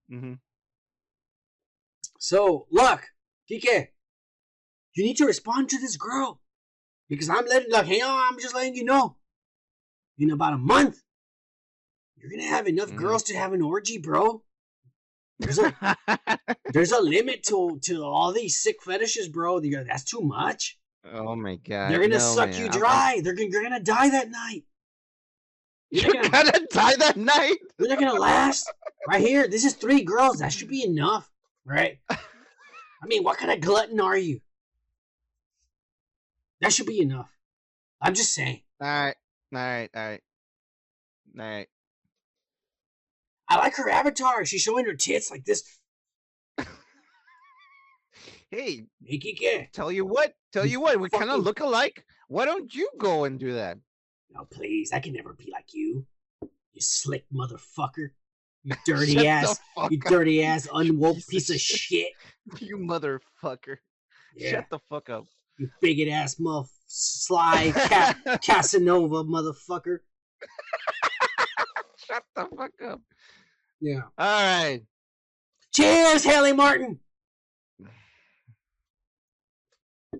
[0.08, 0.34] hmm
[2.18, 3.02] So look,
[3.50, 3.88] Kike,
[4.94, 6.40] you need to respond to this girl
[7.08, 9.16] because I'm letting like, hey, I'm just letting you know.
[10.18, 10.98] In about a month,
[12.16, 12.96] you're gonna have enough Mhm.
[12.96, 14.42] girls to have an orgy, bro.
[15.38, 15.72] There's a
[16.74, 19.60] there's a limit to to all these sick fetishes, bro.
[19.60, 20.78] That's too much.
[21.04, 21.90] oh my god.
[21.90, 22.58] They're gonna no, suck man.
[22.58, 23.20] you I'm- I'm- dry.
[23.22, 24.64] They're gonna, you're gonna die that night.
[25.90, 27.56] You're gonna, gonna die that night.
[27.78, 28.72] not gonna last.
[29.08, 30.38] Right here, this is three girls.
[30.38, 31.28] That should be enough,
[31.64, 31.98] right?
[32.10, 34.40] I mean, what kind of glutton are you?
[36.60, 37.30] That should be enough.
[38.00, 38.60] I'm just saying.
[38.80, 39.16] All right.
[39.52, 39.90] All right.
[39.94, 40.20] All right.
[41.38, 41.68] All right.
[43.48, 44.44] I like her avatar.
[44.44, 45.64] She's showing her tits like this.
[48.50, 49.68] Hey, Nikki K.
[49.72, 50.34] tell you what.
[50.52, 50.98] Tell you what.
[50.98, 52.04] We kind of look alike.
[52.26, 53.78] Why don't you go and do that?
[54.32, 54.92] No, please.
[54.92, 56.06] I can never be like you.
[56.42, 58.10] You slick motherfucker.
[58.62, 59.58] You dirty ass.
[59.90, 62.12] You dirty ass, unwoke piece of shit.
[62.58, 63.76] You motherfucker.
[64.34, 64.50] Yeah.
[64.50, 65.26] Shut the fuck up.
[65.58, 69.98] You bigot ass muff, sly cat, Casanova motherfucker.
[71.98, 73.00] Shut the fuck up.
[73.80, 74.00] Yeah.
[74.18, 74.80] All right.
[75.72, 76.98] Cheers, Haley Martin.
[80.14, 80.18] I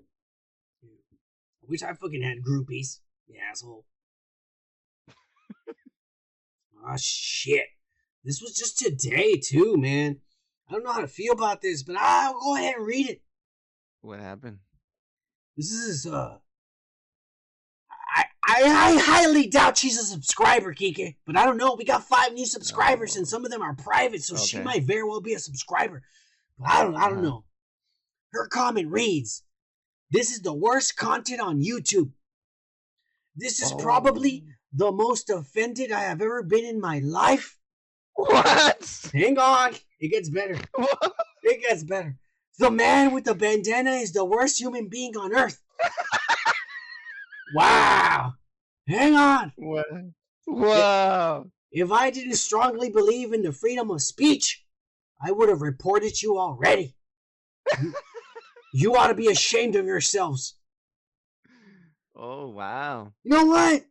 [1.67, 3.87] wish I fucking had groupies, you asshole.
[6.87, 7.67] Ah shit.
[8.25, 10.19] This was just today too, man.
[10.69, 13.23] I don't know how to feel about this, but I'll go ahead and read it.
[14.03, 14.59] What happened?
[15.57, 16.39] This is uh
[18.17, 21.17] I, I I highly doubt she's a subscriber, Kike.
[21.27, 21.75] But I don't know.
[21.75, 25.05] We got five new subscribers, and some of them are private, so she might very
[25.05, 26.03] well be a subscriber.
[26.59, 27.23] But I don't I don't Uh-huh.
[27.23, 27.45] know.
[28.33, 29.43] Her comment reads,
[30.11, 32.13] This is the worst content on YouTube.
[33.37, 37.57] This is probably the most offended I have ever been in my life.
[38.15, 39.11] What?
[39.13, 39.75] Hang on.
[39.99, 40.57] It gets better.
[40.75, 41.13] What?
[41.43, 42.17] It gets better.
[42.59, 45.59] The man with the bandana is the worst human being on earth.
[47.55, 48.35] wow.
[48.87, 49.53] Hang on.
[49.57, 49.87] What?
[50.47, 51.51] Whoa.
[51.73, 54.65] If I didn't strongly believe in the freedom of speech,
[55.25, 56.95] I would have reported you already.
[57.81, 57.95] You-
[58.73, 60.57] you ought to be ashamed of yourselves.
[62.17, 63.13] Oh wow.
[63.23, 63.83] You know what?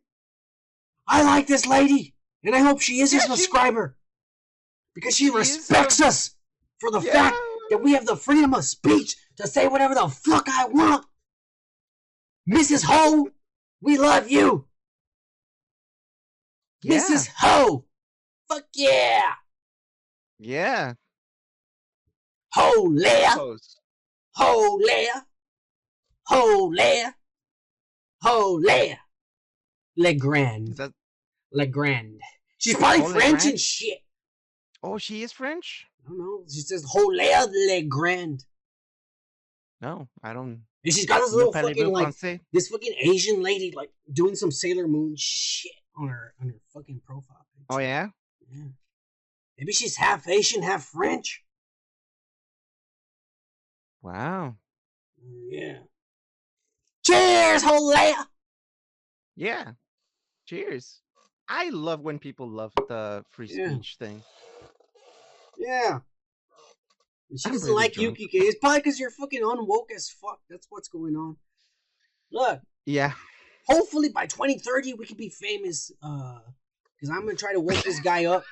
[1.12, 3.96] I like this lady, and I hope she is a Yeah, she- subscriber
[4.94, 6.36] because she, She respects a- us
[6.78, 7.12] for the Yeah.
[7.12, 7.36] fact
[7.70, 11.04] that we have the freedom of speech to say whatever the fuck I want.
[12.48, 12.84] Mrs.
[12.84, 13.28] Ho,
[13.80, 14.68] we love you.
[16.82, 16.98] Yeah.
[17.00, 17.28] Mrs.
[17.38, 17.86] Ho,
[18.48, 19.34] fuck yeah.
[20.38, 20.94] Yeah.
[22.54, 23.58] Ho, Leia.
[24.36, 25.26] Ho, Leia.
[26.28, 27.14] Ho, Leia.
[28.22, 28.98] Ho, Leia.
[29.96, 30.70] Legrand.
[30.70, 30.92] Is that?
[31.52, 32.20] Legrand.
[32.58, 33.44] She's probably French Legrand?
[33.46, 33.98] and shit.
[34.82, 35.86] Oh, she is French.
[36.04, 36.44] I don't know.
[36.48, 38.44] She says Ho, Leia Legrand.
[39.80, 40.62] No, I don't.
[40.84, 42.40] And she's got this little parlez fucking like français?
[42.52, 47.00] this fucking Asian lady like doing some Sailor Moon shit on her on her fucking
[47.04, 47.66] profile page.
[47.68, 48.08] Oh yeah.
[48.50, 48.64] Yeah.
[49.58, 51.44] Maybe she's half Asian, half French.
[54.02, 54.56] Wow.
[55.22, 55.78] Mm, yeah.
[57.04, 58.26] Cheers, Leia.
[59.36, 59.72] Yeah.
[60.46, 61.00] Cheers.
[61.52, 63.70] I love when people love the free Yeah.
[63.72, 64.22] speech thing.
[65.58, 66.00] Yeah.
[67.36, 68.18] She I'm doesn't really like drunk.
[68.20, 68.30] you, Kike.
[68.34, 70.40] It's probably because you're fucking unwoke as fuck.
[70.48, 71.36] That's what's going on.
[72.30, 73.14] Look, Yeah.
[73.66, 75.90] hopefully by 2030 we can be famous.
[76.02, 76.40] Uh,
[76.94, 78.44] because I'm gonna try to wake this guy up.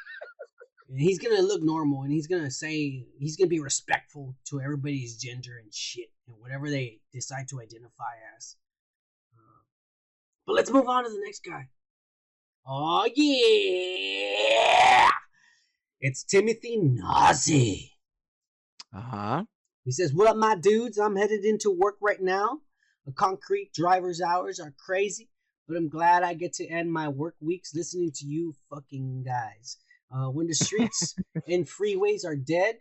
[0.89, 5.17] And he's gonna look normal, and he's gonna say he's gonna be respectful to everybody's
[5.19, 8.57] gender and shit, and whatever they decide to identify as.
[9.35, 9.63] Uh,
[10.47, 11.69] but let's move on to the next guy.
[12.71, 15.09] Oh yeah,
[16.03, 17.93] it's Timothy Nazi.
[18.95, 19.45] Uh huh.
[19.87, 20.99] He says, What up, my dudes?
[20.99, 22.61] I'm headed into work right now.
[23.07, 25.31] The concrete driver's hours are crazy,
[25.67, 29.79] but I'm glad I get to end my work weeks listening to you fucking guys.
[30.15, 31.15] Uh, when the streets
[31.49, 32.77] and freeways are dead.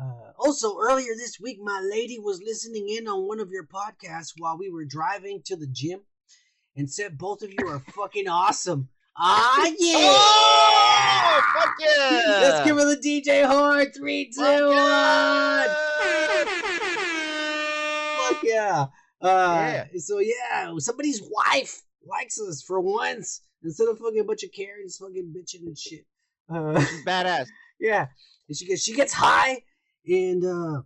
[0.00, 4.34] Uh, also, earlier this week, my lady was listening in on one of your podcasts
[4.38, 6.02] while we were driving to the gym
[6.76, 8.88] and said both of you are fucking awesome.
[9.18, 10.54] Ah, yeah!
[11.30, 12.40] Oh, fuck yeah!
[12.40, 13.90] Let's give her the DJ horn.
[13.92, 14.78] Three, two, Fuck one.
[18.42, 18.42] yeah!
[18.42, 18.86] yeah.
[19.20, 19.84] Uh, Yeah.
[19.98, 24.96] So yeah, somebody's wife likes us for once instead of fucking a bunch of Karens
[24.96, 26.06] fucking bitching and shit.
[26.48, 27.46] Uh, She's badass.
[27.80, 28.06] yeah,
[28.48, 29.62] and she gets she gets high
[30.06, 30.82] and uh,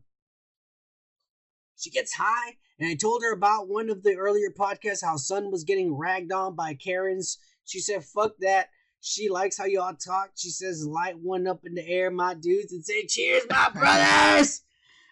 [1.77, 2.57] she gets high.
[2.79, 6.33] And I told her about one of the earlier podcasts how Son was getting ragged
[6.33, 7.39] on by Karens.
[7.65, 8.69] She said, "Fuck that."
[9.01, 10.31] She likes how y'all talk.
[10.37, 14.63] She says, "Light one up in the air, my dudes, and say cheers, my brothers."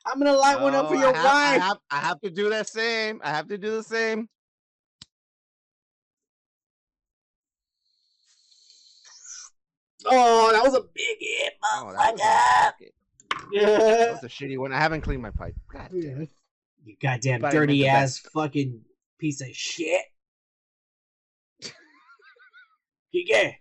[0.07, 1.35] I'm gonna light one up oh, for Oh, your I have, wife.
[1.35, 3.21] I have, I have to do the same.
[3.23, 4.29] I have to do the same.
[10.07, 12.89] Oh, that was a big hit, Oh, that was, motherfucker.
[13.55, 14.73] a, that was a shitty one.
[14.73, 15.55] I haven't cleaned my pipe.
[15.71, 16.23] God damn.
[16.23, 16.31] it.
[16.85, 18.81] You goddamn dirty ass fucking
[19.19, 20.01] piece of shit.
[23.13, 23.53] Yeah.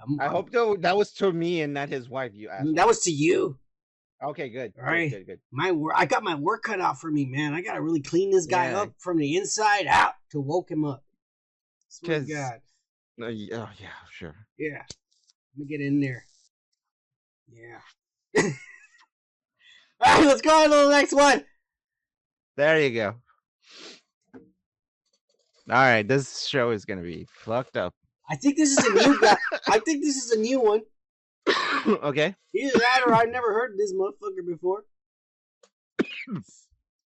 [0.00, 2.32] I'm- I hope though that was to me and not his wife.
[2.34, 2.74] You asked.
[2.74, 3.58] that was to you.
[4.22, 4.74] Okay, good.
[4.74, 5.10] good, Alright.
[5.10, 5.40] Good, good.
[5.52, 7.54] My work, I got my work cut out for me, man.
[7.54, 8.82] I gotta really clean this guy Yeah.
[8.82, 11.04] up from the inside out to woke him up.
[11.88, 12.60] Swear God.
[13.20, 14.34] Uh, y- oh yeah, sure.
[14.58, 14.82] Yeah.
[14.82, 16.24] Let me get in there.
[17.50, 17.80] Yeah.
[20.00, 21.44] All right, let's go on to the next one.
[22.56, 23.14] There you go.
[24.34, 27.94] All right, this show is gonna be fucked up.
[28.28, 29.36] I think this is a new guy.
[29.68, 30.82] I think this is a new one.
[31.86, 32.34] okay.
[32.54, 34.84] Either that or I've never heard this motherfucker before.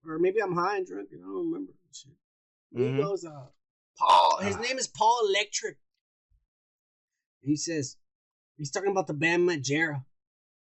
[0.07, 1.73] or maybe I'm high and drunk and I don't remember.
[1.93, 2.13] Shit.
[2.77, 2.97] Mhm.
[2.97, 3.47] He goes, uh,
[3.99, 4.39] Paul.
[4.41, 5.79] His name is Paul Electric.
[7.43, 7.97] He says
[8.57, 10.05] he's talking about the band Majera.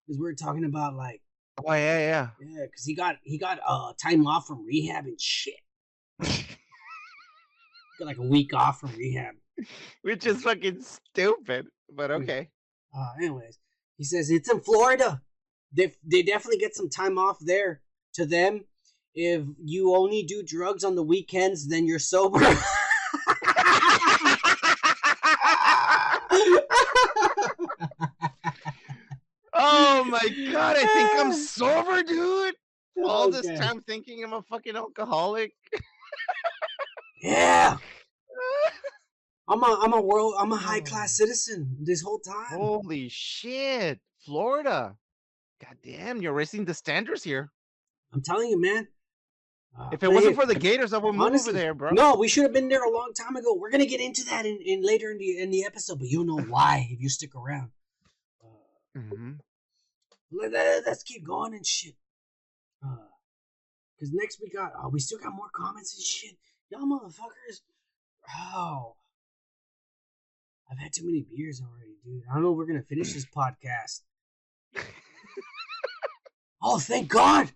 [0.08, 1.22] Because we are talking about like,
[1.64, 2.30] Oh yeah, yeah.
[2.42, 5.54] yeah, because he got he got uh time off from rehab and shit.
[6.20, 9.36] got like a week off from rehab.
[10.02, 12.50] Which is fucking stupid, but okay.
[12.96, 13.60] Uh, anyways,
[13.98, 15.22] he says it's in Florida.
[15.76, 17.82] They they definitely get some time off there.
[18.16, 18.66] To them,
[19.14, 22.40] if you only do drugs on the weekends, then you're sober.
[29.54, 32.56] oh my god, I think I'm sober, dude.
[33.06, 35.54] All this time thinking I'm a fucking alcoholic.
[37.22, 37.78] Yeah,
[39.50, 41.26] I'm a I'm a world I'm a high class Oh.
[41.26, 42.58] citizen this whole time.
[42.60, 44.00] Holy shit.
[44.26, 44.96] Florida.
[45.66, 47.52] God damn, you're raising the standards here.
[48.14, 48.88] I'm telling you, man.
[49.78, 51.92] Uh, If it wasn't for the Gators, I would move honestly, over there, bro.
[51.92, 53.54] No, we should have been there a long time ago.
[53.56, 56.26] We're gonna get into that in, in later in the in the episode, but you'll
[56.26, 57.72] know why if you stick around.
[58.44, 59.40] Uh, Mhm.
[60.32, 61.96] let, let, us keep going and shit.
[62.84, 63.08] Uh,
[64.00, 66.38] cause next we got oh, we still got more comments and shit.
[66.70, 67.62] Y'all motherfuckers.
[68.38, 68.96] Oh.
[70.72, 72.24] I've had too many beers already, dude.
[72.30, 74.02] I don't know if we're gonna finish this podcast.
[76.62, 77.52] oh, thank God!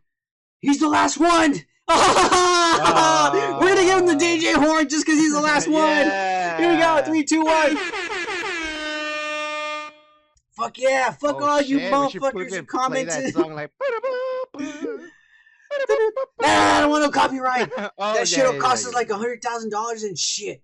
[0.61, 1.51] He's the last one!
[1.87, 1.95] we're
[3.75, 6.05] gonna give him the DJ horn just because he's the last one!
[6.59, 7.77] Here we go, three, two, one.
[10.57, 11.11] Fuck yeah!
[11.11, 13.35] Fuck Oh, all you shit, put motherfuckers who commented.
[13.35, 13.71] like.
[16.41, 17.71] Nah, I don't want no copyright.
[17.77, 20.61] oh, that shit'll yeah, cost us like a hundred thousand dollars and shit.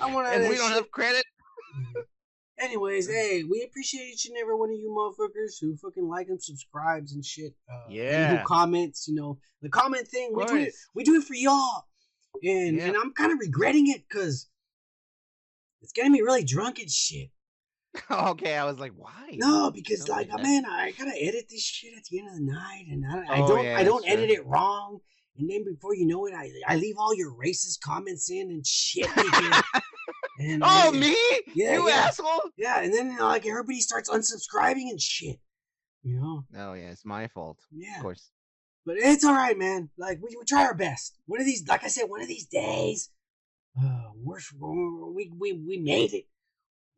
[0.00, 1.24] I want And we don't have credit.
[2.58, 6.42] Anyways, hey, we appreciate each and every one of you motherfuckers who fucking like and
[6.42, 7.54] subscribes and shit.
[7.70, 8.38] Uh, and Yeah.
[8.38, 9.06] who comments?
[9.06, 10.32] You know, the comment thing.
[10.34, 10.74] We do it.
[10.94, 11.86] We do it for y'all,
[12.42, 12.88] and Yeah.
[12.88, 14.48] and I'm kind of regretting it because
[15.82, 17.30] it's getting me really drunk and shit.
[18.10, 19.36] okay, I was like, why?
[19.36, 22.86] No, because like, man, I gotta edit this shit at the end of the night,
[22.90, 24.12] and I, I Oh, don't, yeah, I don't sure.
[24.12, 24.98] edit it wrong.
[25.38, 28.66] And then before you know it, I, I leave all your racist comments in and
[28.66, 29.06] shit.
[30.40, 31.16] and Oh, I- me?
[31.54, 31.94] Yeah, you yeah.
[32.08, 32.50] asshole?
[32.56, 35.36] Yeah, and then like everybody starts unsubscribing and shit.
[36.02, 37.58] You know, Oh yeah, it's my fault.
[37.72, 37.96] yeah.
[37.96, 38.30] Of course.
[38.86, 39.90] But it's all right, man.
[39.98, 41.18] Like we, we try our best.
[41.26, 43.10] One of these, like I said, one of these days,
[43.80, 46.24] uh, we're, we're we we we made it.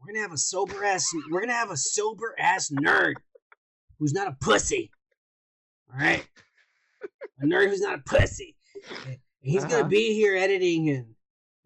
[0.01, 1.05] We're gonna have a sober ass.
[1.31, 3.15] We're gonna have a sober ass nerd
[3.99, 4.91] who's not a pussy.
[5.93, 6.27] All right,
[7.41, 8.57] a nerd who's not a pussy.
[9.07, 9.79] And he's Uh-huh.
[9.79, 11.15] gonna be here editing and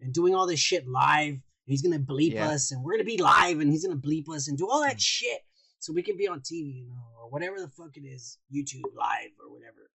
[0.01, 1.37] and doing all this shit live.
[1.65, 2.49] He's gonna bleep Yeah.
[2.49, 5.01] us, and we're gonna be live, and he's gonna bleep us and do all that
[5.01, 5.41] shit
[5.79, 8.93] so we can be on TV, you know, or whatever the fuck it is, YouTube
[8.93, 9.89] live or whatever.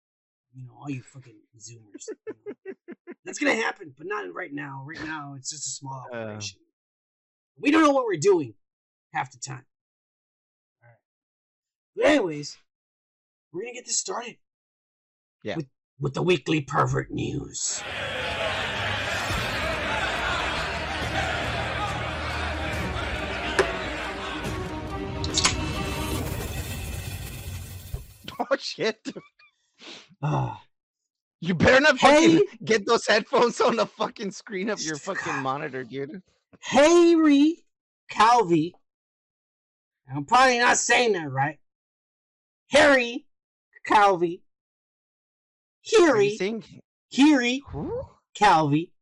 [0.55, 2.09] You know, all you fucking zoomers.
[2.09, 2.35] you
[2.67, 2.75] know.
[3.25, 4.85] That's gonna happen, but not right now.
[4.87, 6.17] Right now, it's just a small Uh.
[6.17, 6.61] operation.
[7.59, 8.55] we don't know what we're doing
[9.13, 9.67] half the time.
[10.83, 10.99] All right.
[11.97, 12.59] But anyways,
[13.51, 14.37] we're gonna get this started.
[15.47, 15.57] Yeah.
[15.57, 15.67] With,
[16.01, 17.81] with the weekly pervert news.
[28.39, 28.99] Oh shit.
[30.23, 30.61] Ah.
[31.41, 35.85] You better not Hey- get those headphones on the fucking screen of your fucking monitor,
[35.85, 36.23] dude.
[36.61, 37.65] Harry
[38.11, 38.75] Calvi.
[40.15, 41.59] I'm probably not saying that right.
[42.71, 43.27] Harry
[43.87, 44.43] Calvi.
[45.87, 46.65] Are you Harry, saying
[47.17, 48.03] Harry who?
[48.35, 48.93] Calvi.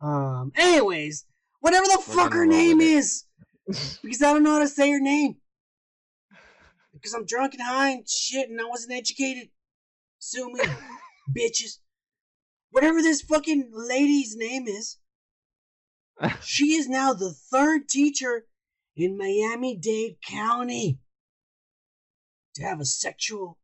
[0.00, 0.52] Um.
[0.56, 1.24] Anyways,
[1.60, 3.24] whatever the We're fuck her name is,
[3.66, 5.36] because I don't know how to say her name.
[6.92, 9.48] Because I'm drunk and high and shit, and I wasn't educated.
[10.18, 10.60] Sue me,
[11.36, 11.78] bitches.
[12.70, 14.98] Whatever this fucking lady's name is,
[16.42, 18.46] she is now the third teacher
[18.96, 20.98] in Miami Dade County
[22.54, 23.58] to have a sexual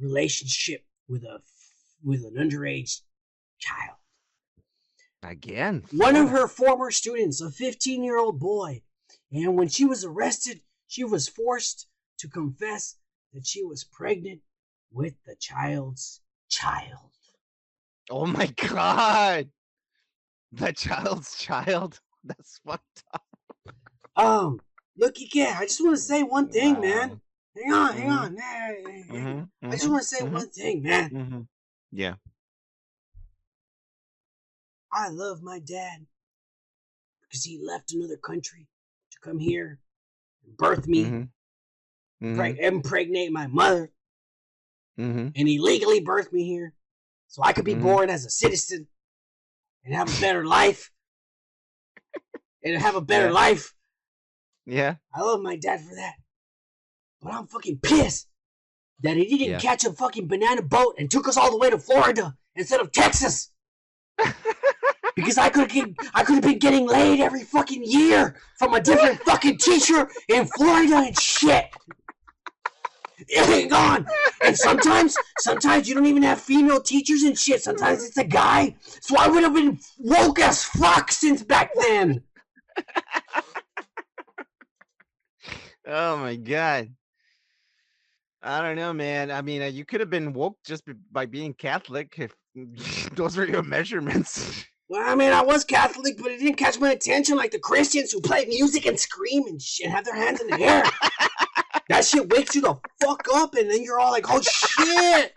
[0.00, 1.40] relationship with a
[2.02, 3.00] with an underage
[3.58, 3.96] child.
[5.22, 5.84] Again.
[5.90, 8.82] One of her former students, a 15 year old boy,
[9.32, 11.88] and when she was arrested, she was forced
[12.18, 12.96] to confess
[13.32, 14.40] that she was pregnant
[14.92, 17.10] with the child's child.
[18.10, 19.48] Oh my god.
[20.52, 22.00] The child's child.
[22.24, 23.22] That's fucked up.
[24.16, 24.60] Um,
[24.96, 27.20] looky cat, I just want to say one thing, man.
[27.56, 28.18] Hang on, hang Mhm.
[28.18, 28.36] on.
[28.36, 29.18] Hey, hey, hey.
[29.18, 31.10] Mhm, I just mhm, want to say mhm, one thing, man.
[31.10, 31.48] mhm.
[31.92, 32.16] Yeah.
[34.92, 36.06] I love my dad
[37.22, 38.68] because he left another country
[39.10, 39.80] to come here,
[40.44, 41.28] and birth me,
[42.22, 43.90] preg- impregnate my mother,
[45.36, 46.74] and he legally birthed me here
[47.28, 48.86] so I could be born as a citizen
[49.84, 50.90] and have a better life.
[52.64, 53.32] and have a better Yeah.
[53.32, 53.74] life.
[54.64, 54.96] Yeah.
[55.14, 56.14] I love my dad for that.
[57.24, 58.28] But I'm fucking pissed
[59.00, 59.58] that he didn't Yeah.
[59.58, 62.92] catch a fucking banana boat and took us all the way to Florida instead of
[62.92, 63.50] Texas.
[65.16, 68.80] Because I could get, I could have been getting laid every fucking year from a
[68.80, 71.66] different fucking teacher in Florida and shit.
[73.28, 74.06] It ain't gone.
[74.42, 77.62] And sometimes, sometimes you don't even have female teachers and shit.
[77.62, 78.74] Sometimes it's a guy.
[79.02, 82.24] So I would have been woke as fuck since back then.
[85.86, 86.88] Oh my god.
[88.46, 89.30] I don't know, man.
[89.30, 92.34] I mean, uh, you could have been woke just b- by being Catholic if
[93.14, 94.64] those were your measurements.
[94.86, 98.12] Well, I mean, I was Catholic, but it didn't catch my attention like the Christians
[98.12, 100.82] who play music and scream and shit, have their hands in the air.
[101.88, 105.32] that shit wakes you the fuck up, and then you're all like, "Oh shit!"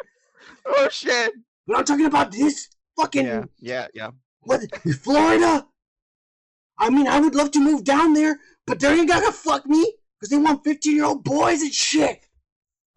[0.66, 1.32] oh shit.
[1.66, 2.68] But I'm talking about this
[3.00, 4.10] fucking Yeah, yeah, yeah.
[4.42, 4.62] what
[5.02, 5.66] Florida.
[6.78, 9.94] I mean, I would love to move down there, but they ain't gonna fuck me
[10.20, 12.27] because they want 15 year old boys and shit.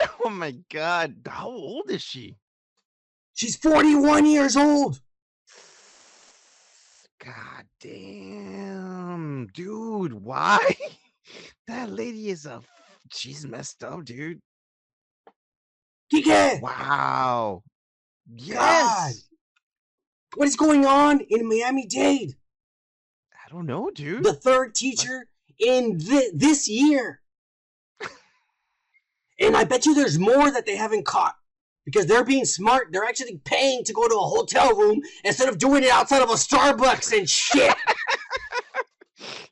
[0.24, 1.16] Oh my god.
[1.26, 2.36] How old is she?
[3.34, 5.00] She's 41 years old.
[7.24, 10.12] God damn, dude.
[10.12, 10.58] Why?
[11.68, 12.62] that lady is a.
[13.12, 14.40] She's messed up, dude.
[16.12, 17.62] Kike, Wow.
[18.32, 19.28] Yes.
[20.36, 22.34] what is going on in Miami Dade?
[23.34, 24.24] I don't know, dude.
[24.24, 25.26] the third teacher
[25.58, 27.19] in thi- this year.
[29.40, 31.34] And I bet you there's more that they haven't caught.
[31.86, 32.88] Because they're being smart.
[32.92, 36.28] They're actually paying to go to a hotel room instead of doing it outside of
[36.28, 37.74] a Starbucks and shit.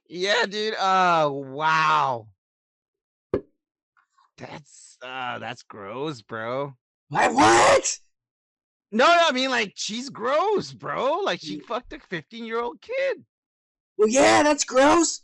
[0.09, 0.75] Yeah, dude.
[0.75, 2.29] Uh wow.
[4.39, 6.75] That's uh that's gross, bro.
[7.11, 7.99] like, what?
[8.91, 11.21] No, no, I mean like she's gross, bro.
[11.21, 13.25] Like she fucked a 15 year old kid.
[13.99, 15.21] Well, yeah, that's gross.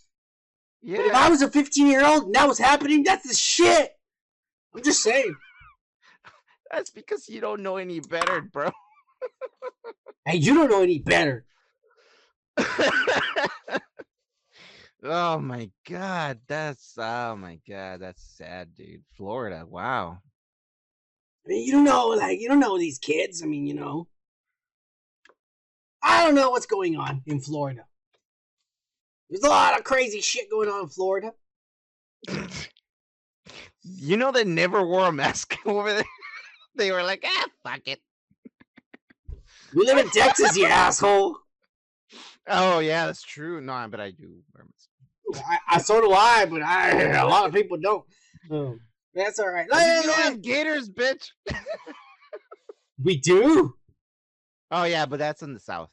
[0.82, 3.92] But if I was a 15 year old and that was happening, that's the shit.
[4.74, 5.34] I'm just saying.
[6.70, 8.70] That's because you don't know any better, bro.
[10.26, 11.44] Hey, you don't know any better.
[15.02, 19.02] oh my god, that's oh my god, that's sad, dude.
[19.18, 20.20] Florida, wow.
[21.44, 23.42] I mean, you don't know, like, you don't know these kids.
[23.42, 24.08] I mean, you know.
[26.02, 27.84] I don't know what's going on in Florida.
[29.28, 31.32] There's a lot of crazy shit going on in Florida.
[33.84, 36.04] You know they never wore a mask over there.
[36.74, 38.00] they were like, ah, fuck it.
[39.74, 41.36] We live in Texas, you asshole.
[42.48, 43.60] Oh yeah, that's true.
[43.60, 45.44] No, but I do wear masks.
[45.48, 48.04] I, I so do I, but I a lot of people don't.
[48.50, 48.80] Um,
[49.14, 49.66] that's all right.
[49.66, 51.30] You don't have gators, bitch.
[53.02, 53.74] We do.
[54.70, 55.90] Oh yeah, but that's in the south.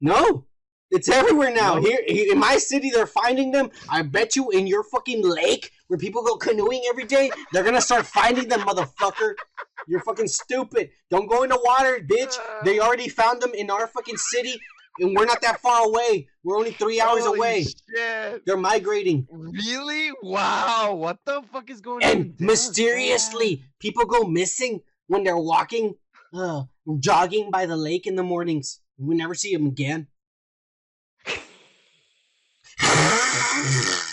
[0.00, 0.46] No,
[0.90, 1.76] it's everywhere now.
[1.76, 1.80] No.
[1.80, 3.70] Here in my city, they're finding them.
[3.88, 7.78] I bet you in your fucking lake where people go canoeing every day, they're gonna
[7.78, 9.34] start finding them, motherfucker.
[9.86, 10.88] You're fucking stupid.
[11.10, 12.34] Don't go in the water, bitch.
[12.64, 14.58] They already found them in our fucking city,
[15.00, 16.28] and we're not that far away.
[16.42, 17.64] We're only three hours Holy away.
[17.94, 18.46] Shit.
[18.46, 19.26] They're migrating.
[19.30, 20.12] Really?
[20.22, 20.94] Wow.
[20.94, 22.10] What the fuck is going on?
[22.10, 25.96] And mysteriously, people go missing when they're walking
[26.32, 26.62] uh,
[27.00, 28.80] jogging by the lake in the mornings.
[28.96, 30.06] We never see them again.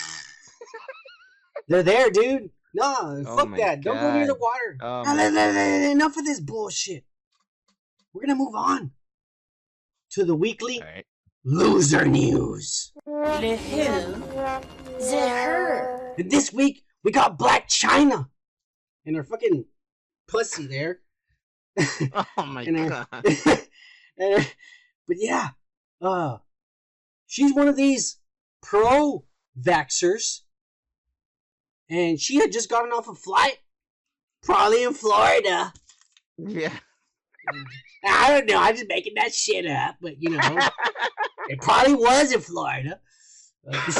[1.70, 2.50] They're there, dude.
[2.74, 3.80] No, Oh fuck my that.
[3.80, 4.76] Don't go near the water.
[4.80, 7.04] Oh enough of this bullshit.
[8.12, 8.90] We're gonna move on
[10.10, 11.06] to the weekly All right.
[11.44, 12.92] loser news.
[13.06, 14.98] The who?
[14.98, 16.14] The her.
[16.18, 18.28] And this week we got Blac Chyna
[19.06, 19.64] and her fucking
[20.28, 21.00] pussy there.
[22.36, 23.24] Oh my And her- god.
[24.20, 24.42] Uh,
[25.08, 25.48] but yeah,
[26.02, 26.36] uh,
[27.26, 28.18] she's one of these
[28.62, 29.24] pro
[29.58, 30.40] vaxxers,
[31.90, 33.58] and she had just gotten off a flight,
[34.42, 35.72] probably in Florida.
[36.38, 36.72] Yeah.
[38.04, 38.58] I don't know.
[38.58, 40.58] I'm just making that shit up, but you know,
[41.48, 43.00] it probably was in Florida.
[43.70, 43.90] Uh,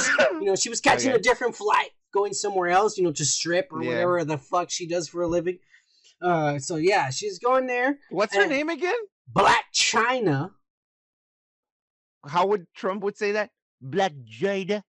[0.41, 1.19] you know, she was catching Okay.
[1.19, 2.97] a different flight, going somewhere else.
[2.97, 3.91] You know, to strip or Yeah.
[3.91, 5.59] whatever the fuck she does for a living.
[6.23, 7.99] Uh, so yeah, she's going there.
[8.11, 8.97] What's her name again?
[9.35, 10.53] Blac Chyna.
[12.27, 13.51] How would Trump would say that?
[13.81, 14.83] Black Jada.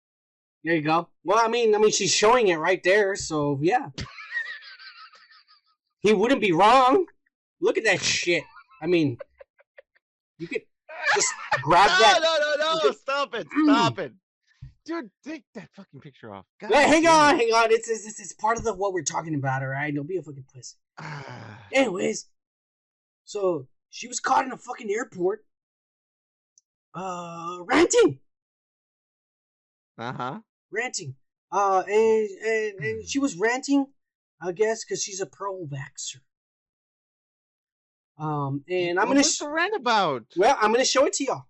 [0.63, 1.07] There you go.
[1.23, 3.89] Well, I mean, I mean, she's showing it right there, so yeah.
[6.01, 7.05] he wouldn't be wrong.
[7.59, 8.43] Look at that shit.
[8.81, 9.17] I mean,
[10.37, 10.61] you could
[11.15, 12.19] just grab no, that.
[12.21, 12.79] no, no, no!
[12.83, 12.91] no!
[12.91, 13.47] Stop it!
[13.47, 13.73] Mm.
[13.73, 14.13] Stop it!
[14.85, 16.45] Dude, take that fucking picture off.
[16.59, 17.71] God Wait, hang on, hang on.
[17.71, 19.93] It's, it's it's part of the what we're talking about, all right?
[19.93, 20.77] Don't be a fucking pussy.
[21.73, 22.25] Anyways,
[23.25, 25.45] so she was caught in a fucking airport,
[26.95, 28.19] uh, ranting,
[29.97, 30.39] uh-huh.
[30.71, 31.15] Ranting,
[31.51, 33.87] uh, and and, and she was ranting,
[34.41, 36.21] I guess, because she's a pro-vaxxer.
[38.17, 40.25] Um, and I'm gonna sh- the rant about?
[40.37, 41.45] well, I'm gonna show it to y'all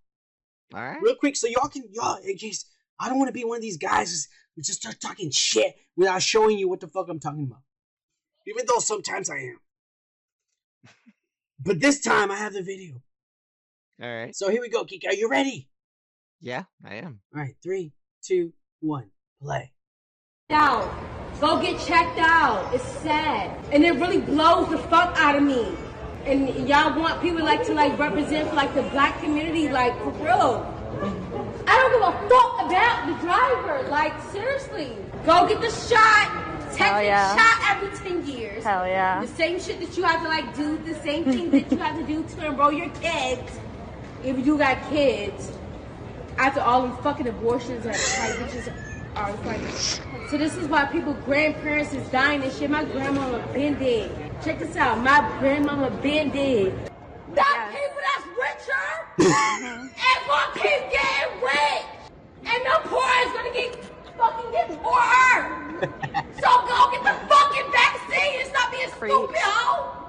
[0.73, 1.01] All right.
[1.01, 2.65] real quick, so y'all can y'all in case
[2.99, 6.21] I don't want to be one of these guys who just start talking shit without
[6.21, 7.61] showing you what the fuck I'm talking about.
[8.47, 9.59] Even though sometimes I am.
[11.59, 13.01] But this time I have the video.
[14.01, 14.35] All right.
[14.35, 15.07] So here we go, Kika.
[15.09, 15.67] Are you ready?
[16.39, 17.19] Yeah, I am.
[17.35, 17.91] All right, three,
[18.23, 18.51] two,
[18.81, 19.09] one,
[19.41, 19.71] play.
[20.49, 20.91] out.
[21.39, 22.73] Go get checked out.
[22.73, 23.57] It's sad.
[23.71, 25.75] And it really blows the fuck out of me.
[26.25, 30.11] And y'all want people like to like represent for like the black community, like for
[30.11, 30.67] real.
[31.65, 33.89] I don't give a fuck about the driver.
[33.89, 34.95] Like seriously.
[35.25, 36.69] Go get the shot.
[36.71, 37.35] Take Hell the yeah.
[37.35, 38.63] shot every 10 years.
[38.63, 39.21] Hell yeah.
[39.21, 41.97] The same shit that you have to like do, the same thing that you have
[41.97, 43.59] to do to enroll your kids.
[44.23, 45.51] If you got kids.
[46.37, 49.61] After all these fucking abortions that like bitches uh, are like
[50.29, 52.69] So this is why people grandparents is dying and shit.
[52.69, 54.31] My grandmama been dead.
[54.43, 54.99] Check this out.
[54.99, 56.73] My grandmama been dead.
[57.35, 57.79] That Yes.
[57.79, 59.27] people that's richer
[60.01, 61.85] is gonna keep getting rich.
[62.45, 63.85] And the poor is gonna get
[64.17, 65.89] fucking get poorer.
[66.41, 69.11] so go get the fucking vaccine and stop being Preach.
[69.11, 70.07] stupid, hoe.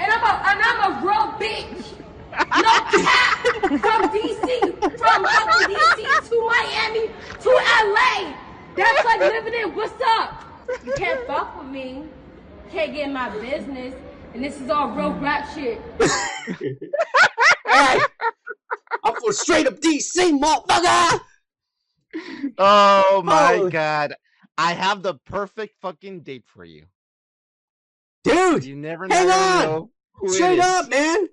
[0.00, 1.89] And I'm a and I'm a real bitch.
[2.32, 4.60] No cap from DC,
[4.98, 7.08] from fucking DC to Miami
[7.40, 8.34] to LA.
[8.76, 10.44] That's like living in what's up.
[10.84, 12.04] You can't fuck with me.
[12.70, 13.94] Can't get in my business.
[14.34, 15.80] And this is all real rap shit.
[17.68, 18.02] Alright.
[19.04, 21.20] I'm for straight up DC, motherfucker!
[22.58, 23.22] Oh, oh.
[23.24, 23.68] my Oh.
[23.70, 24.14] god.
[24.56, 26.84] I have the perfect fucking date for you.
[28.24, 29.62] Dude, You never hang never on.
[29.64, 30.64] know who it straight is.
[30.64, 31.28] up, man.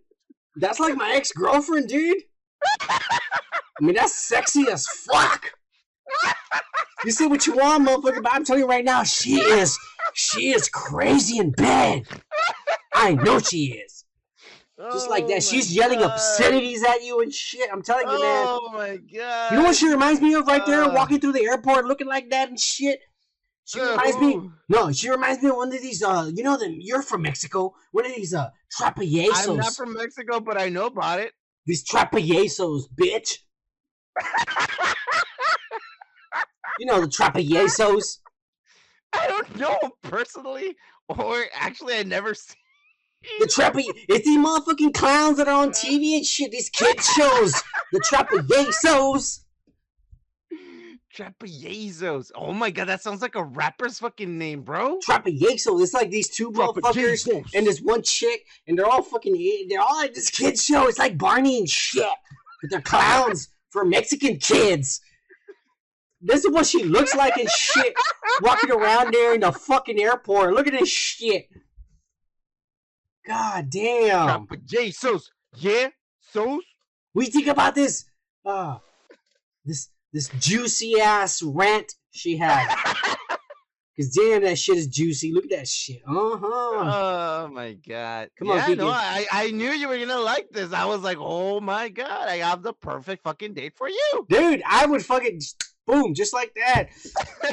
[0.59, 2.23] That's like my ex-girlfriend, dude.
[2.89, 2.99] I
[3.81, 5.51] mean, that's sexy as fuck.
[7.05, 9.77] You say what you want, motherfucker, but I'm telling you right now, she is,
[10.13, 12.07] she is crazy in bed.
[12.93, 14.03] I know she is.
[14.91, 15.33] Just like Oh that.
[15.35, 16.11] my She's yelling God.
[16.11, 17.67] obscenities at you and shit.
[17.71, 18.45] I'm telling you, man.
[18.47, 19.51] Oh my god.
[19.51, 20.93] You know what she reminds me of right there, Uh.
[20.93, 22.99] walking through the airport looking like that and shit?
[23.67, 24.49] She reminds me.
[24.69, 26.01] No, she reminds me of one of these.
[26.01, 26.77] Uh, you know them.
[26.79, 27.73] You're from Mexico.
[27.91, 28.49] One of these uh
[28.79, 29.49] trapayesos.
[29.49, 31.33] I'm not from Mexico, but I know about it.
[31.65, 33.39] These trapayesos, bitch.
[36.79, 38.19] you know the trapayesos.
[39.13, 40.77] I don't know personally,
[41.09, 42.55] or actually, I never seen.
[43.39, 43.73] The trape.
[44.07, 46.51] It's these motherfucking clowns that are on TV and shit.
[46.51, 47.53] These kid shows.
[47.91, 49.41] The trapayesos.
[51.17, 52.31] Trapezos.
[52.35, 54.99] Oh my god, that sounds like a rapper's fucking name, bro.
[54.99, 55.81] Trapayesos.
[55.81, 59.65] It's like these two motherfuckers and this one chick, and they're all fucking.
[59.67, 60.87] They're all like this kid show.
[60.87, 62.05] It's like Barney and shit,
[62.61, 65.01] but they're clowns for Mexican kids.
[66.21, 67.93] This is what she looks like and shit,
[68.41, 70.53] walking around there in the fucking airport.
[70.53, 71.47] Look at this shit.
[73.25, 74.47] God damn.
[74.47, 75.23] Trapezos.
[75.55, 75.89] Yeah,
[76.19, 76.61] so
[77.13, 78.05] What do you think about this?
[78.45, 78.77] Uh,
[79.65, 82.75] this this juicy ass rant she had.
[83.95, 85.31] Cause damn, that shit is juicy.
[85.31, 86.01] Look at that shit.
[86.07, 86.43] Uh huh.
[86.43, 88.29] Oh my god!
[88.37, 90.73] Come on, yeah, no, I I knew you were gonna like this.
[90.73, 94.25] I was like, oh my god, I have the perfect fucking date for you.
[94.27, 95.39] Dude, I would fucking
[95.85, 96.89] boom, just like that.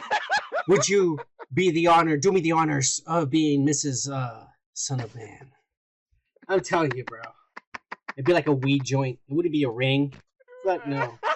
[0.69, 1.19] would you
[1.53, 2.17] be the honor?
[2.17, 4.11] Do me the honors of being Mrs.
[4.11, 5.51] Uh, Son of Man.
[6.49, 7.21] I'm telling you, bro.
[8.17, 9.19] It'd be like a weed joint.
[9.29, 10.15] It wouldn't be a ring.
[10.65, 11.19] Fuck no.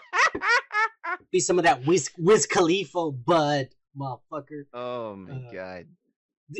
[1.30, 4.64] Be some of that Wiz Wiz Khalifa bud, motherfucker.
[4.72, 5.84] Oh my Uh, god.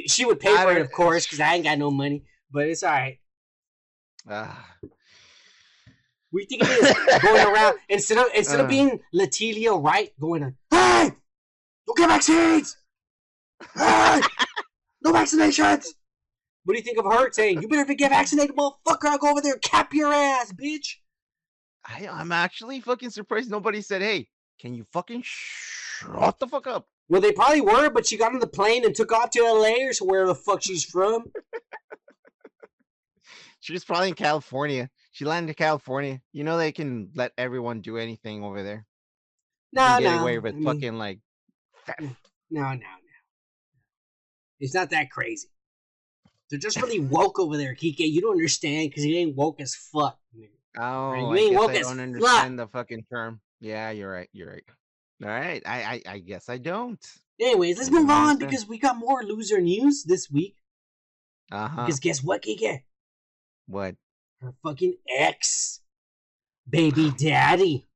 [0.07, 2.25] She would pay I for it, of course, because I ain't got no money.
[2.51, 3.19] But it's all right.
[4.29, 4.75] Ah.
[6.31, 8.69] We think it is going around instead of instead of Uh.
[8.69, 11.13] being Letitia Wright going on, hey,
[11.87, 12.77] don't get vaccines,
[13.75, 14.21] hey,
[15.03, 15.87] no vaccinations.
[16.65, 17.63] What do you think of her saying?
[17.63, 19.07] You better get vaccinated, motherfucker.
[19.07, 20.97] I'll go over there and cap your ass, bitch.
[21.87, 24.29] I, I'm actually fucking surprised nobody said, "Hey,
[24.59, 28.39] can you fucking shut the fuck up?" Well, they probably were, but she got on
[28.39, 31.25] the plane and took off to LA or so where the fuck she's from.
[33.61, 34.89] She was probably in California.
[35.13, 36.21] She landed in California.
[36.33, 38.87] You know they can let everyone do anything over there.
[39.73, 41.19] No, get no, away with I mean, fucking like.
[41.89, 42.17] Mm.
[42.51, 42.87] no, no, no.
[44.61, 45.49] It's not that crazy.
[46.51, 47.99] They're just really woke over there, Kike.
[47.99, 50.19] You don't understand because you ain't woke as fuck.
[50.37, 50.49] nigga.
[50.79, 52.03] Oh, you I ain't guess woke I as don't fuck.
[52.03, 53.41] understand the fucking term.
[53.61, 54.29] Yeah, you're right.
[54.33, 54.65] You're right.
[55.23, 55.63] All right.
[55.67, 57.05] I I, I guess I don't.
[57.41, 60.57] Anyways, let's move on because we got more loser news this week.
[61.51, 61.85] Uh huh.
[61.85, 62.83] Because guess what, Kike?
[63.67, 63.97] What?
[64.41, 65.81] Her fucking ex,
[66.69, 67.87] baby daddy,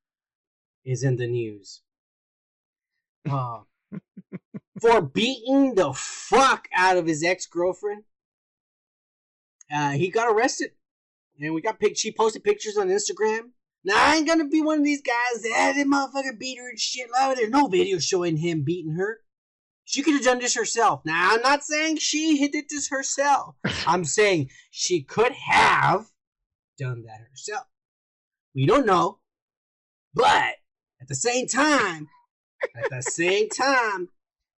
[0.84, 1.82] is in the news.
[3.28, 3.60] Uh,
[4.80, 8.04] for beating the fuck out of his ex girlfriend.
[9.72, 10.72] Uh, he got arrested,
[11.40, 11.96] and we got pic.
[11.96, 13.50] She posted pictures on Instagram.
[13.84, 16.68] Now I ain't gonna be one of these guys that "Ah, that motherfucker beat her
[16.70, 17.10] and shit.
[17.10, 19.20] Like, there's no video showing him beating her.
[19.84, 21.02] She could have done this herself.
[21.04, 23.56] Now I'm not saying she did this herself.
[23.86, 26.06] I'm saying she could have
[26.78, 27.66] done that herself.
[28.54, 29.18] We don't know,
[30.14, 30.54] but
[31.00, 32.08] at the same time,
[32.76, 34.08] at the same time,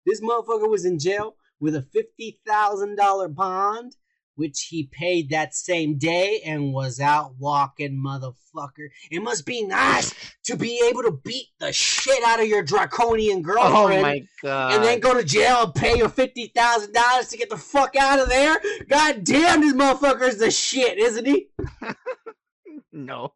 [0.05, 3.95] this motherfucker was in jail with a fifty thousand dollar bond,
[4.35, 8.87] which he paid that same day and was out walking, motherfucker.
[9.11, 10.13] It must be nice
[10.45, 14.01] to be able to beat the shit out of your draconian Oh girlfriend.
[14.01, 14.73] my god.
[14.73, 17.95] and then go to jail and pay your fifty thousand dollars to get the fuck
[17.95, 18.57] out of there.
[18.87, 21.47] God damn, this motherfucker is the shit, isn't he?
[22.91, 23.33] no.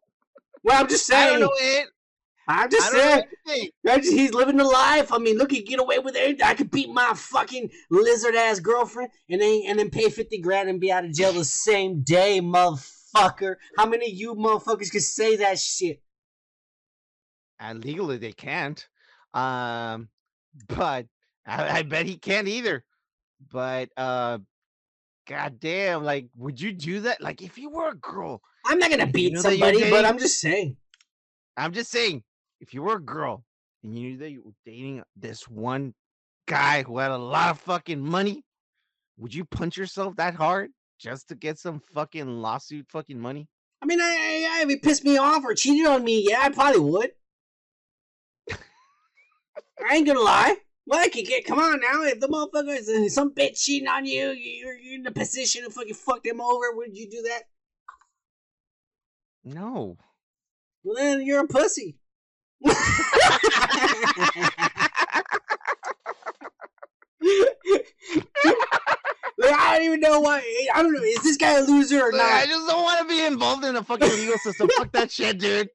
[0.62, 1.40] Well, I'm just I saying.
[1.40, 1.88] don't know it.
[2.50, 4.02] I'm just I don't know saying.
[4.02, 5.12] He's living the life.
[5.12, 6.42] I mean, look, he get away with it.
[6.42, 10.70] I could beat my fucking lizard ass girlfriend and then and then pay fifty grand
[10.70, 13.56] and be out of jail the same day, motherfucker.
[13.76, 16.02] How many of you motherfuckers could say that shit?
[17.60, 18.86] And legally they can't.
[19.34, 20.08] Um,
[20.68, 21.06] but
[21.46, 22.82] I, I bet he can't either.
[23.52, 24.38] But uh,
[25.26, 27.20] goddamn, like, would you do that?
[27.20, 30.76] Like, if you were a girl, I'm not gonna beat somebody, but I'm just saying.
[31.56, 32.22] I'm just saying,
[32.60, 33.44] if you were a girl
[33.82, 35.94] and you knew that you were dating this one
[36.46, 38.42] guy who had a lot of fucking money,
[39.16, 43.48] would you punch yourself that hard just to get some fucking lawsuit fucking money?
[43.80, 46.48] I mean, I, I, if he pissed me off or cheated on me, yeah, I
[46.50, 47.10] probably would.
[48.50, 50.56] I ain't gonna lie.
[50.86, 51.44] Well, I could get.
[51.44, 54.94] Come on now, if the motherfucker is uh, some bitch cheating on you, you're, you're
[54.94, 56.74] in the position to fucking fuck them over.
[56.74, 57.42] Would you do that?
[59.44, 59.96] No.
[60.82, 61.97] Well, then you're a pussy.
[69.40, 70.42] Like, I don't even know why.
[70.74, 71.00] I don't know.
[71.00, 73.74] Is this guy a loser or Like, I just don't want to be involved in
[73.74, 74.68] the fucking legal system.
[74.76, 75.70] Fuck that shit, dude.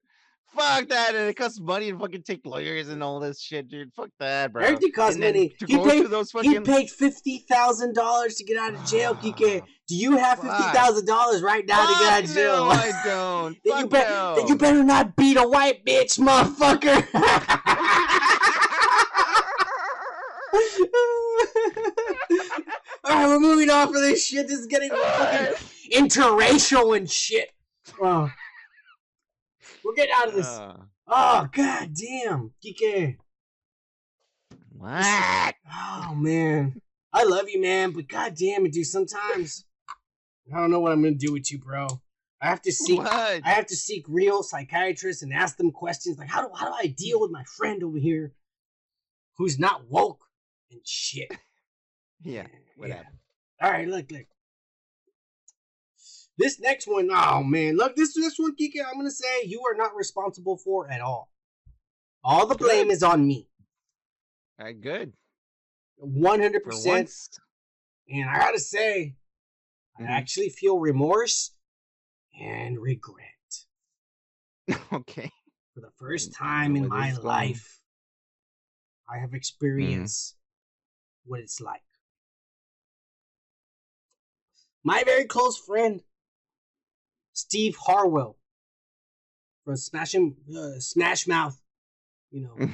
[0.55, 1.15] Fuck that.
[1.15, 3.91] And it costs money to fucking take lawyers and all this shit, dude.
[3.93, 4.63] Fuck that, bro.
[4.63, 5.55] Everything costs money.
[5.67, 9.63] He paid- those He paid fifty thousand dollars to get out of jail, Kike.
[9.88, 12.65] Do you have fifty thousand dollars right now to get out of jail?
[12.65, 13.57] No, I don't.
[13.63, 14.35] Then you, Fuck bet, no.
[14.35, 17.07] then you better not beat a white bitch, motherfucker.
[23.05, 24.47] All right, we're moving on for this shit.
[24.47, 25.55] This is getting fucking
[25.91, 27.49] interracial and shit.
[28.01, 28.30] Oh.
[29.84, 30.47] We're getting out of this.
[30.47, 33.18] Uh, Oh god damn, Kike.
[34.72, 35.55] what?
[35.72, 36.81] Oh man,
[37.11, 38.88] I love you, man, but god damn it, dude.
[38.88, 39.65] Sometimes
[40.53, 41.88] I don't know what I'm gonna do with you, bro.
[42.41, 42.99] I have to seek.
[42.99, 43.11] What?
[43.11, 46.73] I have to seek real psychiatrists and ask them questions like, how do how do
[46.73, 48.34] I deal with my friend over here,
[49.38, 50.26] who's not woke
[50.72, 51.31] and shit.
[52.26, 52.47] Yeah.
[52.77, 53.18] What happened?
[53.61, 54.26] All right, look, look.
[56.38, 58.84] This next one, oh man, look this this one, Kika.
[58.88, 61.30] I'm gonna say you are not responsible for at all.
[62.23, 62.93] All the blame Good.
[62.93, 63.47] is on me.
[64.60, 65.14] All right, good.
[65.97, 67.11] One hundred percent.
[68.10, 69.15] And I gotta say,
[69.99, 70.07] Mhm.
[70.10, 71.51] I actually feel remorse
[72.41, 73.27] and regret
[74.93, 75.31] okay.
[75.76, 77.27] for the first time in my this is going.
[77.27, 77.80] life.
[79.07, 80.35] I have experienced
[81.26, 81.84] what it's like.
[84.84, 86.01] My very close friend,
[87.34, 88.38] Steve Harwell,
[89.65, 91.60] from Smash, him, uh, Smash Mouth,
[92.31, 92.72] you know, mm.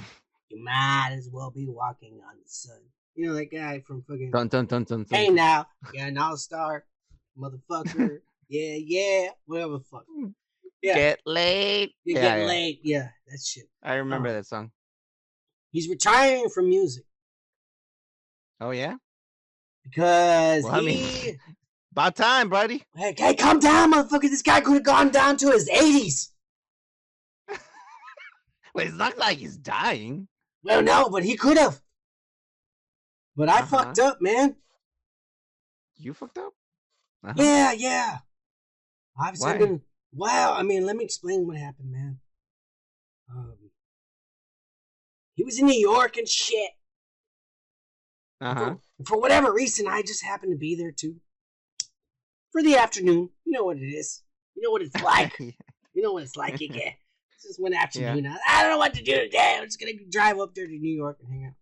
[0.50, 2.80] you might as well be walking on the sun.
[3.16, 4.32] You know that guy from fucking.
[4.32, 5.04] Dun dun dun dun.
[5.04, 5.06] dun.
[5.10, 6.86] Hey now, you're an all star,
[7.38, 8.20] motherfucker.
[8.50, 10.06] yeah, yeah, whatever the fuck.
[10.18, 10.34] Mm.
[10.82, 11.94] Yeah, Get late.
[12.06, 12.46] you yeah, get yeah.
[12.46, 12.80] late.
[12.84, 13.66] Yeah, that shit.
[13.84, 14.34] I remember Oh.
[14.34, 14.72] that song.
[15.72, 17.04] He's retiring from music
[18.62, 18.96] Oh yeah.
[19.84, 20.86] because Well, I he.
[20.86, 21.40] mean-
[21.92, 22.84] About time, buddy.
[22.96, 24.22] hey, hey, calm down, motherfucker.
[24.30, 26.30] This guy could have gone down to his 80s.
[28.76, 30.28] Well, it's not like he's dying.
[30.64, 31.82] Well, no, but he could have.
[33.36, 33.66] But I Uh-huh.
[33.66, 34.58] fucked up, man.
[35.98, 36.54] You fucked up.
[37.24, 37.34] Uh-huh.
[37.36, 38.18] Yeah, yeah.
[39.20, 39.82] I've been.
[40.14, 42.20] Well, I mean, let me explain what happened, man.
[43.30, 43.58] Um,
[45.34, 46.72] he was in New York and shit.
[48.40, 48.76] Uh huh.
[49.00, 51.16] For, for whatever reason, I just happened to be there too.
[52.52, 53.30] For the afternoon.
[53.46, 54.24] You know what it is.
[54.56, 55.38] You know what it's like.
[55.40, 56.96] you know what it's like, you get.
[57.42, 58.26] This is one afternoon.
[58.28, 59.58] I, I don't know what to do today.
[59.58, 61.54] I'm just gonna drive up there to New York and hang out.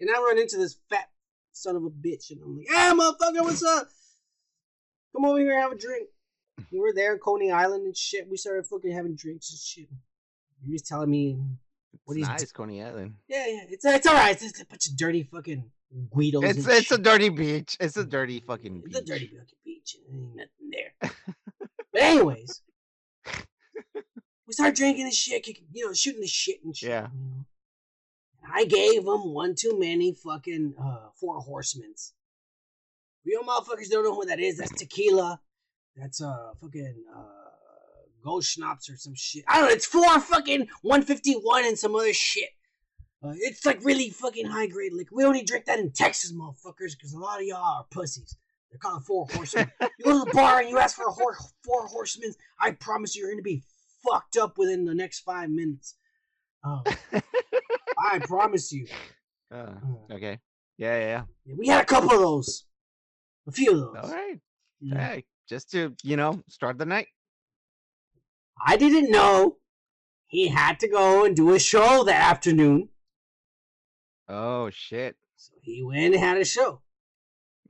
[0.00, 1.08] And I run into this fat
[1.52, 3.88] son of a bitch, and I'm like, "Hey, motherfucker, what's up?
[5.14, 6.08] Come over here, and have a drink."
[6.72, 8.28] We were there in Coney Island and shit.
[8.28, 9.88] We started fucking having drinks and shit.
[10.66, 11.38] He was telling me,
[12.04, 13.14] What It's he's d- nice, Coney Island.
[13.28, 14.42] "Yeah, yeah, it's it's all right.
[14.42, 15.70] It's, a bunch of dirty fucking
[16.12, 17.76] Guidos." It's it's a dirty beach.
[17.78, 18.86] It's a dirty fucking beach.
[18.88, 19.44] It's a dirty fucking
[19.96, 21.12] Ain't nothing there.
[21.92, 22.62] but anyways,
[23.94, 26.90] we start drinking and shit, kicking, you know, shooting the shit and shit.
[26.90, 27.08] Yeah.
[27.12, 27.44] You know?
[28.52, 32.14] I gave them one too many fucking uh, four horsemen's.
[33.26, 34.56] Real motherfuckers don't know what that is.
[34.56, 35.40] That's tequila.
[35.96, 37.22] That's uh fucking uh
[38.24, 39.44] ghost schnapps or some shit.
[39.48, 39.74] I don't know.
[39.74, 42.50] It's four fucking 151 and some other shit.
[43.22, 45.14] Uh, it's like really fucking high grade liquor.
[45.14, 48.36] We only drink that in Texas, motherfuckers, because a lot of y'all are pussies.
[48.70, 49.70] They're calling four horsemen.
[49.98, 52.34] you go to the bar and you ask for a hor- four horsemen.
[52.60, 53.62] I promise you, you're going to be
[54.04, 55.96] fucked up within the next five minutes.
[56.64, 56.82] Um,
[57.98, 58.86] I promise you.
[59.50, 59.74] Uh, Uh,
[60.12, 60.38] okay.
[60.76, 62.64] Yeah, yeah, yeah, we had a couple of those.
[63.48, 64.04] A few of those.
[64.04, 64.38] All right.
[64.80, 64.98] Yeah.
[65.08, 67.08] Hey, just to you know start the night.
[68.64, 69.56] I didn't know
[70.26, 72.90] he had to go and do a show that afternoon.
[74.28, 75.16] Oh shit.
[75.36, 76.82] So he went and had a show.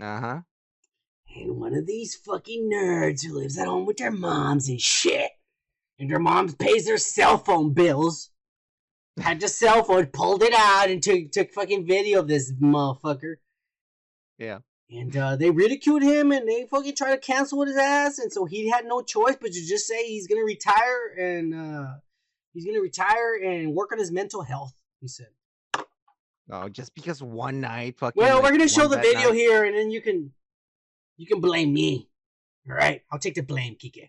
[0.00, 0.40] Uh huh.
[1.36, 5.30] And one of these fucking nerds who lives at home with their moms and shit,
[5.98, 8.30] and their mom pays their cell phone bills,
[9.20, 13.36] had the cell phone, pulled it out, and took took fucking video of this motherfucker.
[14.38, 14.59] Yeah.
[14.90, 18.46] And uh, they ridiculed him, and they fucking tried to cancel his ass, and so
[18.46, 21.86] he had no choice but to just say he's gonna retire and uh,
[22.55, 24.72] he's gonna retire and work on his mental health.
[25.00, 25.28] He said.
[26.50, 28.20] Oh, just because one night, fucking.
[28.20, 30.32] Well, like, we're gonna show the video night- here, and then you can
[31.19, 32.09] you can blame me.
[32.69, 34.09] All right, I'll take the blame, Kike.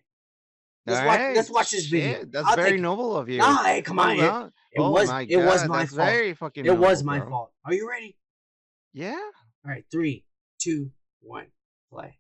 [0.85, 2.23] Let's watch- let's watch this video.
[2.25, 3.39] That's I'll very take noble of you.
[3.39, 6.09] Nah, hey, come on, Hold it, it oh was my it was my that's fault.
[6.09, 6.65] Very fucking.
[6.65, 7.29] It was my bro.
[7.29, 7.51] fault.
[7.65, 8.15] Are you ready?
[8.93, 9.17] Yeah.
[9.65, 10.25] All right, three,
[10.59, 10.91] two,
[11.21, 11.47] one,
[11.91, 12.17] play.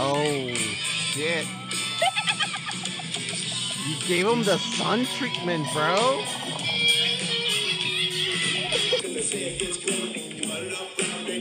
[0.00, 1.46] Oh shit.
[3.88, 6.22] You gave him the sun treatment, bro.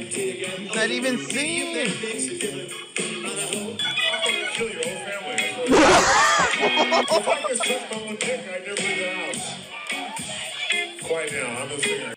[0.08, 1.92] He's not even singing.
[4.54, 5.36] kill your whole family.
[7.10, 9.46] if I could suck my own dick, I'd never leave the house.
[11.04, 12.14] Quiet now, I'm singer.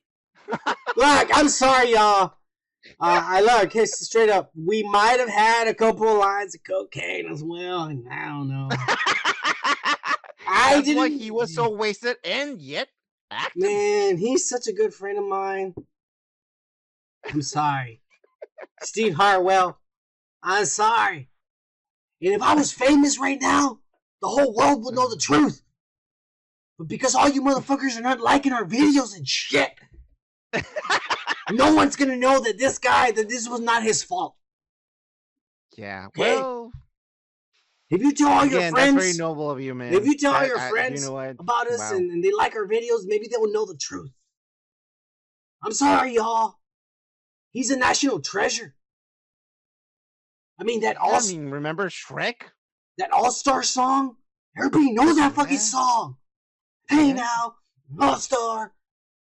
[0.97, 2.35] Look, I'm sorry, y'all.
[3.01, 4.52] Uh, I look, it's straight up.
[4.55, 8.48] We might have had a couple of lines of cocaine as well, and I don't
[8.48, 8.69] know.
[10.47, 10.99] I That's didn't.
[10.99, 12.89] why he was so wasted and yet
[13.31, 13.62] active.
[13.62, 15.75] Man, he's such a good friend of mine.
[17.27, 18.01] I'm sorry.
[18.83, 19.79] Steve Harwell,
[20.43, 21.29] I'm sorry.
[22.23, 23.79] And if I was famous right now,
[24.21, 25.62] the whole world would know the truth.
[26.79, 29.71] But because all you motherfuckers are not liking our videos and shit,
[31.51, 34.35] no one's gonna know that this guy, that this was not his fault.
[35.77, 36.07] Yeah.
[36.09, 36.37] Okay.
[36.37, 36.73] Well,
[37.91, 39.93] If you tell all your again, that's very friends noble of you, man.
[39.93, 41.97] if you tell all I- your I- friends you know about us Wow.
[41.97, 44.11] and, and they like our videos, maybe they will know the truth.
[45.62, 46.55] I'm sorry, y'all.
[47.51, 48.75] He's a national treasure.
[50.59, 52.43] I mean that all I mean, remember Shrek?
[52.99, 54.17] that All Star song.
[54.57, 55.59] Everybody knows that fucking Yeah.
[55.59, 56.17] song.
[56.89, 57.15] Hey Yeah.
[57.15, 57.55] now,
[58.01, 58.73] All Star.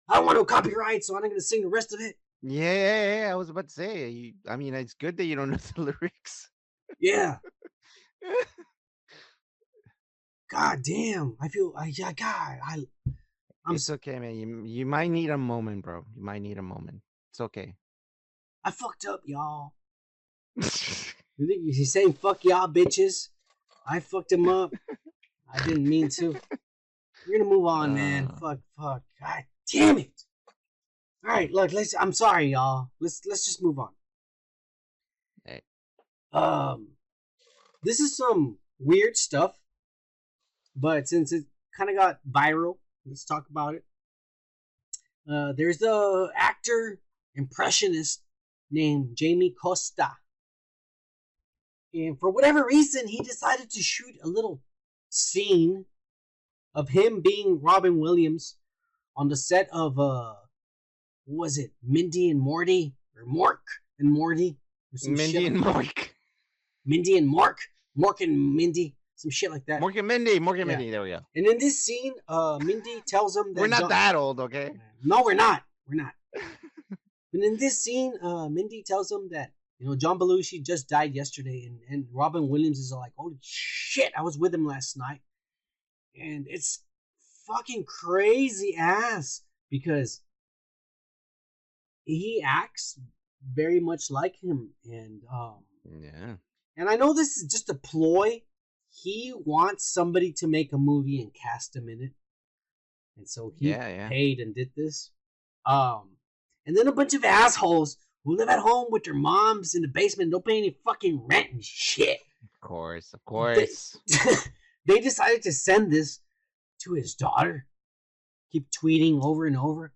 [0.09, 2.17] I don't want no copyright, so I'm not gonna sing the rest of it.
[2.41, 3.31] Yeah, yeah, yeah.
[3.31, 4.09] I was about to say.
[4.09, 6.49] You, I mean, it's good that you don't know the lyrics.
[6.99, 7.37] Yeah.
[10.51, 11.37] God damn.
[11.39, 11.73] I feel.
[11.77, 12.11] I yeah.
[12.13, 12.59] God.
[12.63, 12.85] I.
[13.65, 13.75] I'm.
[13.75, 14.35] it's okay, man.
[14.35, 16.03] You you might need a moment, bro.
[16.15, 17.01] You might need a moment.
[17.31, 17.75] It's okay.
[18.63, 19.73] I fucked up, y'all.
[21.37, 23.29] You think he's saying fuck y'all bitches?
[23.87, 24.73] I fucked him up.
[25.51, 26.35] I didn't mean to.
[27.27, 28.27] We're gonna move on, man.
[28.27, 28.35] Uh.
[28.37, 29.01] Fuck, fuck.
[29.19, 30.11] God damn it.
[31.27, 31.71] All right, look.
[31.71, 31.95] Let's.
[31.99, 32.89] I'm sorry, y'all.
[32.99, 33.89] Let's let's just move on.
[35.45, 35.61] Hey.
[36.31, 36.89] Um,
[37.83, 39.59] this is some weird stuff,
[40.75, 41.45] but since it
[41.75, 43.85] kind of got viral, let's talk about it.
[45.31, 46.99] Uh, there's the actor
[47.35, 48.23] impressionist
[48.69, 50.11] named Jamie Costa.
[51.93, 54.61] And for whatever reason, he decided to shoot a little
[55.09, 55.85] scene
[56.73, 58.55] of him being Robin Williams
[59.15, 60.33] on the set of uh
[61.25, 63.59] what was it Mindy and Morty or Mork
[63.99, 64.57] and Morty
[64.93, 66.09] or some Mindy shit and Mork.
[66.85, 67.59] Mindy and Mark,
[67.95, 70.39] Mark and Mindy some shit like that Mark and Mindy.
[70.39, 70.77] Mark and Yeah.
[70.77, 70.91] Mindy.
[70.91, 71.19] There we go.
[71.35, 74.71] and in this scene uh Mindy tells him that We're not that old, okay?
[75.03, 76.13] no we're not we're not
[77.33, 81.13] and in this scene uh Mindy tells him that you know John Belushi just died
[81.13, 85.21] yesterday and, and Robin Williams is like holy shit I was with him last night
[86.19, 86.83] and it's
[87.47, 90.21] fucking crazy ass because
[92.05, 92.99] he acts
[93.53, 95.63] very much like him and um
[96.01, 96.35] Yeah.
[96.77, 98.41] And I know this is just a ploy.
[98.89, 102.11] He wants somebody to make a movie and cast him in it.
[103.17, 104.09] And so he Yeah, yeah.
[104.09, 105.11] paid and did this.
[105.65, 106.17] Um
[106.65, 109.87] and then a bunch of assholes who live at home with their moms in the
[109.87, 112.19] basement don't pay any fucking rent and shit.
[112.43, 113.97] Of course, of course.
[114.85, 116.19] they decided to send this
[116.83, 117.67] to his daughter.
[118.51, 119.93] Keep tweeting over and over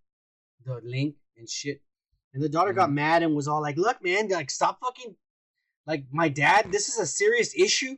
[0.65, 1.81] the link and shit.
[2.33, 2.93] And the daughter got Mhm.
[2.93, 5.15] mad and was all like, "Look, man, like stop fucking
[5.85, 7.97] like my dad, this is a serious issue.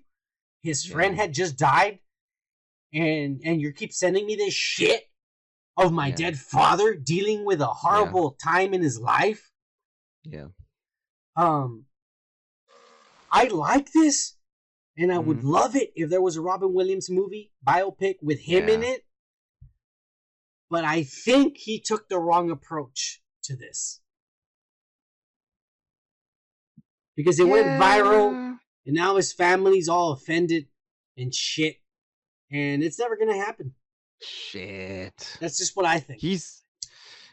[0.64, 1.23] His friend Yeah.
[1.23, 1.99] had just died
[2.93, 5.09] and and you keep sending me this shit
[5.76, 6.15] of my Yeah.
[6.15, 9.51] dead father dealing with a horrible time in his life."
[10.23, 10.47] Yeah.
[11.35, 11.85] Um,
[13.30, 14.35] I like this,
[14.97, 15.43] and I would Mhm.
[15.43, 19.05] love it if there was a Robin Williams movie biopic with him in it.
[20.69, 24.01] But I think he took the wrong approach to this
[27.18, 30.68] because it went viral, and now his family's all offended
[31.18, 31.77] and shit,
[32.49, 33.73] and it's never gonna happen.
[34.22, 35.38] Shit.
[35.41, 36.22] That's just what I think.
[36.22, 36.64] He's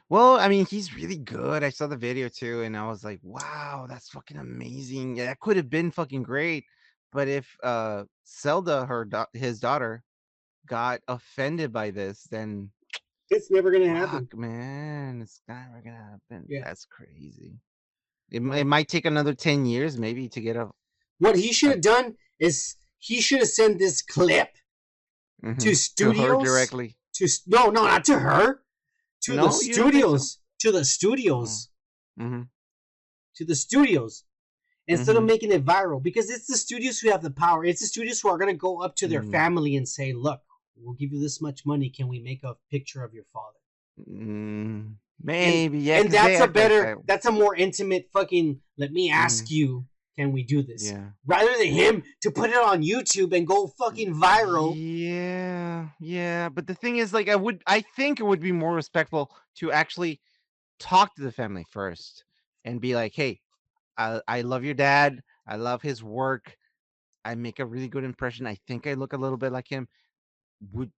[0.08, 1.62] well, I mean, he's really good.
[1.62, 5.16] I saw the video too, and I was like, wow, that's fucking amazing.
[5.16, 6.64] Yeah, that could have been fucking great.
[7.12, 10.02] But if uh Zelda, her da- his daughter,
[10.66, 12.70] got offended by this, then
[13.30, 14.26] It's never gonna happen.
[14.26, 16.46] fuck, man, it's never gonna happen.
[16.48, 16.62] Yeah.
[16.64, 17.60] That's crazy.
[18.30, 20.70] It, it might take another 10 years maybe to get a
[21.18, 24.48] What he should have done is he should have sent this clip
[25.42, 26.96] mhm, to studios directly.
[27.14, 28.62] to no no not to her.
[29.22, 29.80] To No, the you so?
[29.90, 30.38] studios.
[30.60, 31.68] to the studios.
[32.16, 32.42] Hmm
[33.36, 34.24] to the studios.
[34.86, 35.26] Instead of Mhm.
[35.26, 37.64] making it viral because it's the studios who have the power.
[37.64, 39.30] It's the studios who are going to go up to their Mhm.
[39.32, 40.40] family and say look
[40.76, 41.88] we'll give you this much money.
[41.90, 43.58] Can we make a picture of your father?
[44.08, 45.96] Mm, maybe, yeah.
[46.00, 47.06] and 'cause they that's a better that.
[47.06, 49.14] that's a more intimate fucking let me mm.
[49.14, 49.86] ask you
[50.16, 51.10] can we do this Yeah.
[51.26, 56.48] rather than him to put it on youtube and go fucking viral Yeah, yeah.
[56.48, 59.72] But the thing is, like, I would, I think it would be more respectful to
[59.72, 60.20] actually
[60.78, 62.24] talk to the family first
[62.64, 63.40] and be like, "Hey,
[63.96, 65.20] I, I love your dad.
[65.46, 66.56] I love his work.
[67.24, 68.46] I make a really good impression.
[68.46, 69.88] I think I look a little bit like him.
[70.72, 70.92] Would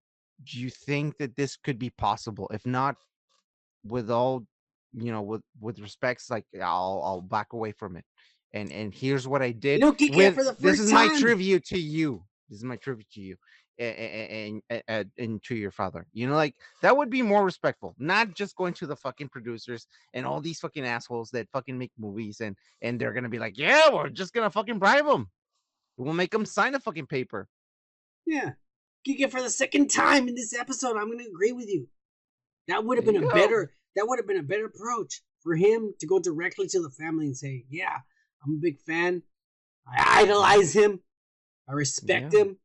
[0.47, 2.49] you think that this could be possible?
[2.53, 2.95] If not,
[3.87, 4.45] with all,
[4.93, 8.05] you know, with with respects, like, I'll I'll back away from it.
[8.53, 9.81] And and here's what I did.
[9.81, 12.23] don't with- this is my tribute to you.
[12.49, 13.35] This is my tribute to you
[13.77, 16.07] and, and, and, and to your father.
[16.13, 19.85] You know, like that would be more respectful, not just going to the fucking producers
[20.13, 23.57] and all these fucking assholes that fucking make movies and and they're gonna be like,
[23.57, 25.29] yeah, we're just gonna fucking bribe them.
[25.97, 27.47] We'll make them sign a fucking paper.
[28.25, 28.51] Yeah.
[29.07, 30.97] It for the second time in this episode.
[30.97, 31.87] I'm going to agree with you.
[32.67, 33.33] That would have been a go.
[33.33, 36.89] better that would have been a better approach for him to go directly to the
[36.91, 37.97] family and say, "Yeah,
[38.45, 39.23] I'm a big fan.
[39.87, 41.01] I idolize him.
[41.67, 42.39] I respect Yeah.
[42.41, 42.57] him.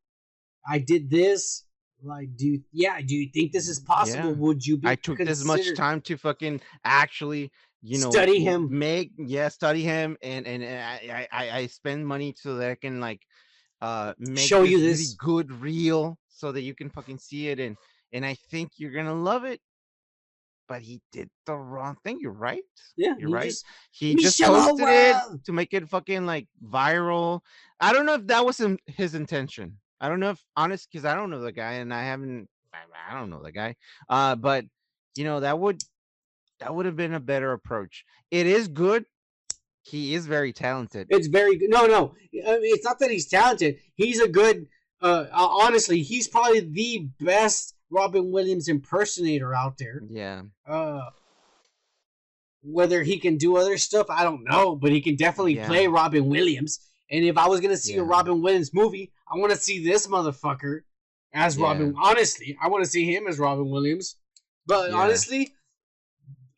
[0.67, 1.65] I did this.
[2.03, 3.01] Like, do you, yeah?
[3.01, 4.31] Do you think this is possible?
[4.31, 4.37] Yeah.
[4.37, 4.77] Would you?
[4.77, 8.77] Be I took this much time to fucking actually, you know, Study him.
[8.77, 12.75] make yeah, study him, and and, and I, I I spend money so that I
[12.75, 13.23] can like
[13.81, 15.15] uh make Show you really this.
[15.15, 17.77] good reel so that you can fucking see it, and
[18.13, 19.61] and I think you're gonna love it.
[20.69, 22.19] But he did the wrong thing.
[22.21, 22.63] You're right.
[22.97, 23.51] Yeah, You're you right.
[23.51, 27.41] just- He just posted it to make it fucking like viral.
[27.81, 29.79] I don't know if that was his intention.
[30.01, 32.49] I don't know if honest because I don't know the guy and I haven't.
[32.73, 33.77] I, don't know the guy.
[34.09, 34.65] Uh, but
[35.15, 35.83] you know that would
[36.61, 38.05] that would have been a better approach.
[38.31, 39.05] It is good.
[39.83, 41.09] He is very talented.
[41.11, 41.71] It's very good.
[41.71, 43.77] No, no, it's not that he's talented.
[43.95, 44.67] He's a good.
[45.01, 50.01] Uh, honestly, he's probably the best Robin Williams impersonator out there.
[50.09, 50.43] yeah.
[50.67, 51.11] Uh,
[52.65, 55.67] whether he can do other stuff, I don't know, but he can definitely Yeah.
[55.67, 56.79] play Robin Williams.
[57.11, 60.07] And if I was gonna see a Robin Williams movie, I want to see this
[60.07, 60.83] motherfucker
[61.33, 61.65] as Yeah.
[61.65, 61.95] Robin.
[62.01, 64.17] Honestly, I want to see him as Robin Williams.
[64.65, 64.97] But Yeah.
[64.97, 65.55] honestly,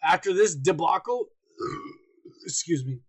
[0.03, 1.29] after this debacle,
[2.45, 3.01] excuse me,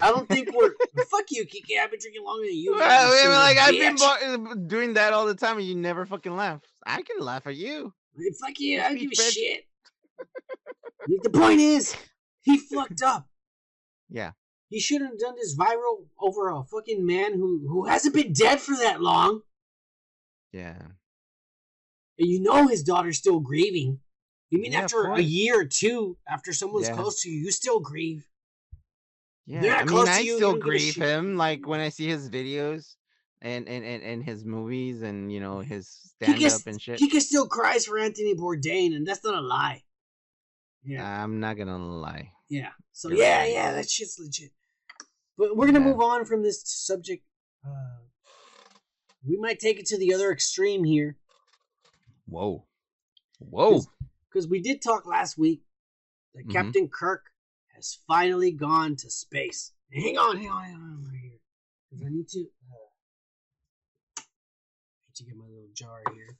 [0.00, 0.72] I don't think we're.
[1.10, 1.78] fuck you, Kiki.
[1.78, 2.72] I've been drinking longer than you.
[2.74, 4.68] Well, I mean, son of a like I've been bitch.
[4.68, 6.62] doing that all the time, and you never fucking laugh.
[6.86, 7.92] I can laugh at you.
[8.16, 8.80] Hey, Fuck you.
[8.80, 9.64] I don't give a shit.
[11.22, 11.96] the point is,
[12.42, 13.28] he fucked up.
[14.08, 14.32] Yeah.
[14.68, 18.60] He shouldn't have done this viral over a fucking man who who hasn't been dead
[18.60, 19.40] for that long,
[20.52, 20.80] Yeah.
[22.18, 23.98] and you know his daughter's still grieving.
[24.50, 26.94] You mean Yeah, after a year or two, after someone's Yeah.
[26.94, 28.28] close to you, you still grieve?
[29.46, 31.36] Yeah, I mean, I you, still don't give a grieve him.
[31.36, 32.94] Like when I see his videos
[33.42, 36.98] and and and, and his movies and you know his stand up and shit.
[36.98, 39.82] he can still cries for Anthony Bourdain, and that's not a lie.
[40.84, 42.32] Yeah, I'm not gonna lie.
[42.48, 42.70] yeah.
[42.92, 43.52] So you're yeah, right.
[43.52, 44.50] yeah, that shit's legit.
[45.38, 45.86] But we're gonna Yeah.
[45.86, 47.24] move on from this subject.
[47.66, 47.98] Uh,
[49.26, 51.18] we might take it to the other extreme here.
[52.26, 52.66] Whoa,
[53.38, 53.80] whoa.
[54.28, 55.62] because we did talk last week
[56.34, 56.52] that Mhm.
[56.52, 57.32] Captain Kirk
[57.74, 59.72] has finally gone to space.
[59.92, 61.40] Hang on, hang on, hang on right here,
[61.90, 62.46] because I need to.
[65.20, 66.38] To get my little jar here.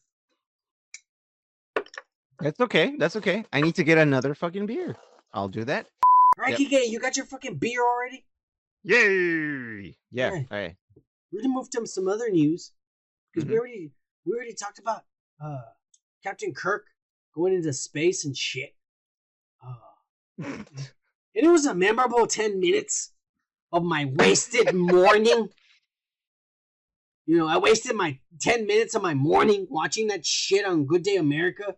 [2.41, 2.97] That's okay.
[2.97, 3.45] That's okay.
[3.53, 4.97] I need to get another fucking beer.
[5.35, 5.85] I'll do that.
[6.39, 6.71] All right, Yep.
[6.71, 8.25] Kike, you got your fucking beer already?
[8.85, 9.99] Yay!
[10.11, 10.29] Yeah.
[10.29, 10.47] Alright.
[10.51, 10.77] All right.
[11.31, 12.73] We're gonna move to some other news
[13.35, 13.59] because we Mhm.
[13.59, 13.91] already
[14.25, 15.05] we already talked about
[15.39, 15.73] uh,
[16.23, 16.87] Captain Kirk
[17.35, 18.75] going into space and shit.
[19.63, 19.75] Uh,
[20.39, 20.67] and
[21.35, 23.13] it was a memorable 10 minutes
[23.73, 25.51] of my wasted morning.
[27.27, 31.03] You know, I wasted my 10 minutes of my morning watching that shit on Good
[31.03, 31.77] Day America.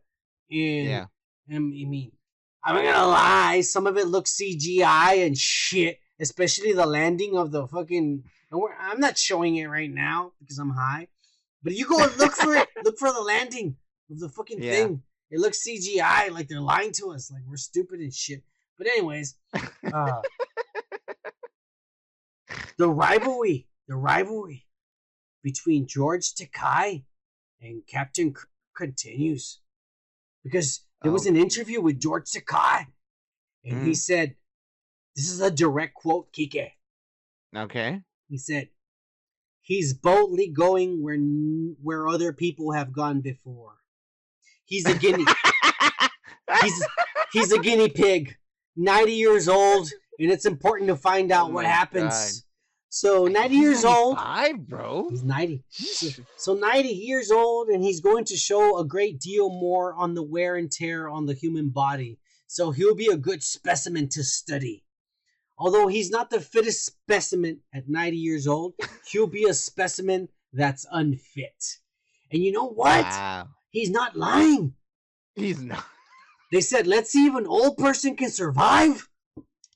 [0.50, 1.06] And, Yeah.
[1.48, 2.12] and I mean,
[2.64, 7.50] I'm not gonna lie, some of it looks CGI and shit, especially the landing of
[7.50, 8.24] the fucking.
[8.50, 11.08] and we're- I'm not showing it right now because I'm high,
[11.62, 12.68] but you go and look for it.
[12.84, 13.76] Look for the landing
[14.10, 14.72] of the fucking Yeah.
[14.72, 15.02] thing.
[15.30, 18.44] It looks CGI, like they're lying to us, like we're stupid and shit.
[18.76, 20.20] But anyways, uh,
[22.76, 24.66] the rivalry, the rivalry
[25.42, 27.04] between George Takai
[27.60, 29.60] and Captain Kirk continues
[30.42, 32.86] because there was an interview with George Takai,
[33.64, 33.96] and he Mm.
[33.96, 34.36] said,
[35.14, 36.72] "This is a direct quote, Kike."
[37.54, 38.02] Okay.
[38.28, 38.70] He said,
[39.60, 43.78] "He's boldly going where n- where other people have gone before.
[44.64, 45.24] He's a guinea.
[46.62, 46.82] he's
[47.32, 48.38] he's a guinea pig,
[48.74, 52.42] ninety years old, and it's important to find out Oh what happens." God.
[52.94, 54.18] So ninety years old.
[54.18, 55.08] Five, bro.
[55.08, 55.64] He's ninety.
[56.36, 60.22] So 90 years old, and he's going to show a great deal more on the
[60.22, 62.18] wear and tear on the human body.
[62.48, 64.84] So he'll be a good specimen to study.
[65.56, 68.74] Although he's not the fittest specimen at 90 years old,
[69.10, 71.78] he'll be a specimen that's unfit.
[72.30, 73.06] And you know what?
[73.06, 73.48] Wow.
[73.70, 74.74] He's not lying.
[75.34, 75.86] He's not.
[76.52, 79.08] They said, let's see if an old person can survive.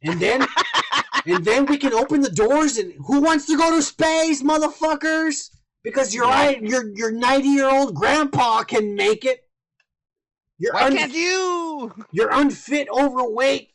[0.03, 0.47] And then
[1.27, 5.51] and then we can open the doors and who wants to go to space, motherfuckers?
[5.83, 6.27] Because your.
[6.27, 9.49] I your your 90 year old grandpa can make it.
[10.59, 11.93] You're Why un- can't you?
[12.13, 13.71] you're unfit, overweight,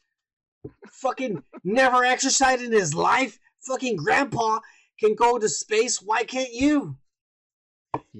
[0.88, 3.40] fucking never exercised in his life.
[3.68, 4.60] Fucking grandpa
[5.00, 6.02] can go to space.
[6.02, 6.98] Why can't you?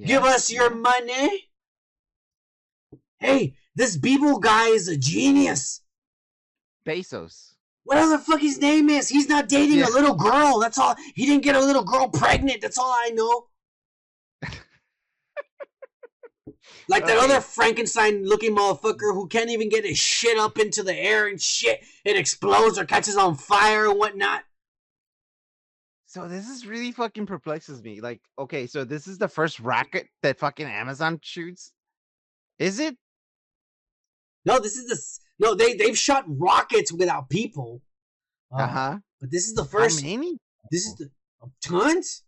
[0.06, 1.50] Give us your money.
[3.20, 5.82] Hey, this Beeble guy is a genius.
[6.86, 7.51] Bezos.
[7.84, 9.88] Whatever the fuck his name is, he's not dating Yeah.
[9.88, 10.60] a little girl.
[10.60, 10.96] That's all.
[11.16, 12.62] He didn't get a little girl pregnant.
[12.62, 13.48] That's all I know.
[16.88, 17.26] like that Okay.
[17.26, 21.42] other Frankenstein looking motherfucker who can't even get his shit up into the air and
[21.42, 21.84] shit.
[22.06, 24.44] It explodes or catches on fire and whatnot.
[26.06, 28.02] So this is really fucking perplexes me.
[28.02, 31.72] Like, okay, so this is the first rocket that fucking Amazon shoots.
[32.60, 32.98] Is it?
[34.44, 35.56] No, this is no.
[35.56, 37.82] They they've shot rockets without people.
[38.52, 38.98] Uh huh.
[39.20, 40.04] But this is the How first.
[40.04, 40.38] many?
[40.72, 41.10] This is the
[41.44, 42.24] uh, tons.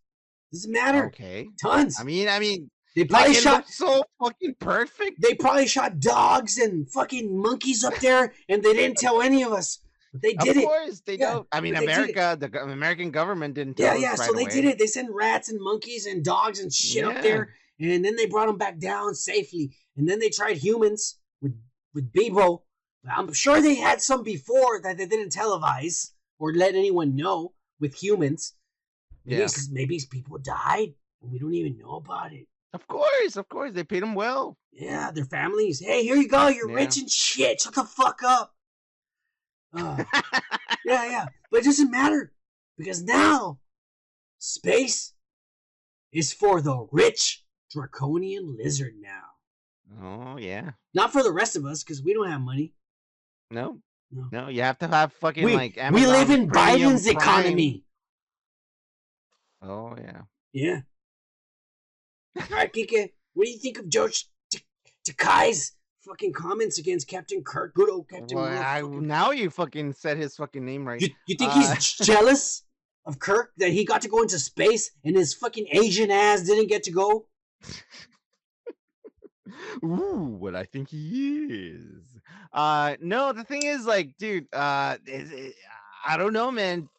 [0.51, 1.07] Doesn't matter.
[1.07, 1.47] Okay.
[1.61, 1.97] Tons.
[1.99, 3.67] I mean, I mean, they probably it shot.
[3.67, 5.21] so fucking perfect.
[5.21, 9.51] They probably shot dogs and fucking monkeys up there, and they didn't tell any of
[9.51, 9.79] us.
[10.11, 10.63] But they did it.
[10.63, 11.47] Of course, they Yeah, don't.
[11.51, 12.15] I mean, but they did it.
[12.17, 14.09] America, the American government didn't tell Yeah, us yeah.
[14.11, 14.51] right so they away.
[14.51, 14.77] did it.
[14.77, 18.45] They sent rats and monkeys and dogs and shit up there, and then they brought
[18.45, 19.75] them back down safely.
[19.97, 21.55] And then they tried humans with
[21.95, 22.61] with Bebo.
[23.09, 28.01] I'm sure they had some before that they didn't televise or let anyone know with
[28.01, 28.53] humans.
[29.25, 29.47] Maybe, Yeah.
[29.71, 32.47] maybe people died and we don't even know about it.
[32.73, 34.57] Of course, of course, they paid them well.
[34.71, 35.79] Yeah, their families.
[35.79, 36.47] Hey, here you go.
[36.47, 36.75] You're Yeah.
[36.75, 37.61] rich and shit.
[37.61, 38.55] Shut the fuck up.
[39.75, 40.03] Uh,
[40.85, 41.25] yeah, yeah.
[41.49, 42.31] But it doesn't matter
[42.77, 43.59] because now
[44.37, 45.13] space
[46.11, 49.23] is for the rich draconian lizard now.
[50.01, 50.71] oh yeah.
[50.93, 52.73] Not for the rest of us because we don't have money.
[53.53, 53.79] No,
[54.11, 54.27] No.
[54.31, 55.77] no, you have to have fucking We, like.
[55.91, 57.15] we live in Premium Biden's Prime.
[57.17, 57.83] economy.
[59.61, 60.21] Oh yeah.
[60.53, 60.79] Yeah.
[62.39, 63.09] All right, Kike.
[63.33, 64.59] What do you think of George T-
[65.07, 65.73] Takei's
[66.05, 67.73] fucking comments against Captain Kirk?
[67.73, 68.37] Good old Captain.
[68.37, 71.01] Well, I, now you fucking said his fucking name right.
[71.01, 72.63] You, you think Uh, he's jealous
[73.05, 76.67] of Kirk that he got to go into space and his fucking Asian ass didn't
[76.69, 77.27] get to go?
[79.83, 82.03] Ooh, what I think he is.
[82.51, 85.55] Uh, no, the thing is, like, dude, uh, it,
[86.05, 86.89] I don't know, man.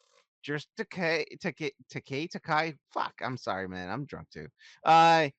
[0.43, 2.75] Just Takei, Takei, Takei, Takai.
[2.93, 3.89] Fuck, I'm sorry, man.
[3.89, 4.47] I'm drunk too.
[4.83, 5.29] Uh,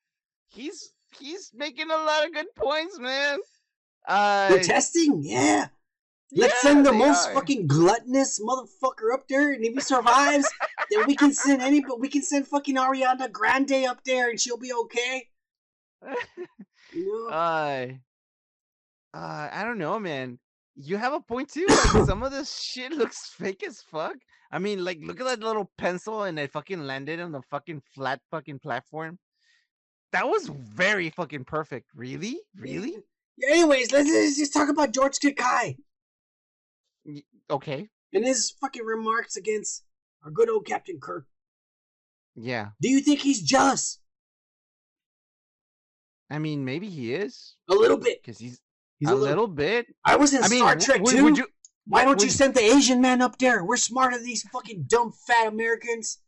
[0.48, 3.38] he's he's making a lot of good points, man.
[4.08, 5.68] Uh, testing, yeah.
[6.32, 7.34] Let's yeah, send the most are.
[7.34, 10.48] fucking gluttonous motherfucker up there, and if he survives,
[10.90, 11.80] then we can send any.
[11.80, 15.28] But we can send fucking Ariana Grande up there, and she'll be okay.
[16.96, 17.34] You know?
[17.34, 17.86] uh,
[19.14, 20.38] uh, I don't know, man.
[20.74, 21.66] You have a point too.
[21.68, 24.16] Like some of this shit looks fake as fuck.
[24.52, 27.82] I mean, like, look at that little pencil and it fucking landed on the fucking
[27.94, 29.18] flat fucking platform.
[30.12, 31.88] That was very fucking perfect.
[31.94, 32.96] Really, really.
[33.36, 35.76] Yeah, anyways, let's, let's just talk about George Takai
[37.50, 37.88] Okay.
[38.12, 39.82] and his fucking remarks against
[40.24, 41.26] our good old Captain Kirk.
[42.34, 42.68] Yeah.
[42.80, 43.98] Do you think he's jealous?
[46.30, 48.22] I mean, maybe he is A little bit.
[48.22, 48.60] because he's,
[48.98, 49.86] He's a little, bit.
[50.04, 51.24] I was in I mean, Star w- Trek would, too.
[51.24, 51.46] would you?
[51.86, 53.62] Why don't you send the Asian man up there?
[53.64, 56.18] We're smarter than these fucking dumb fat Americans.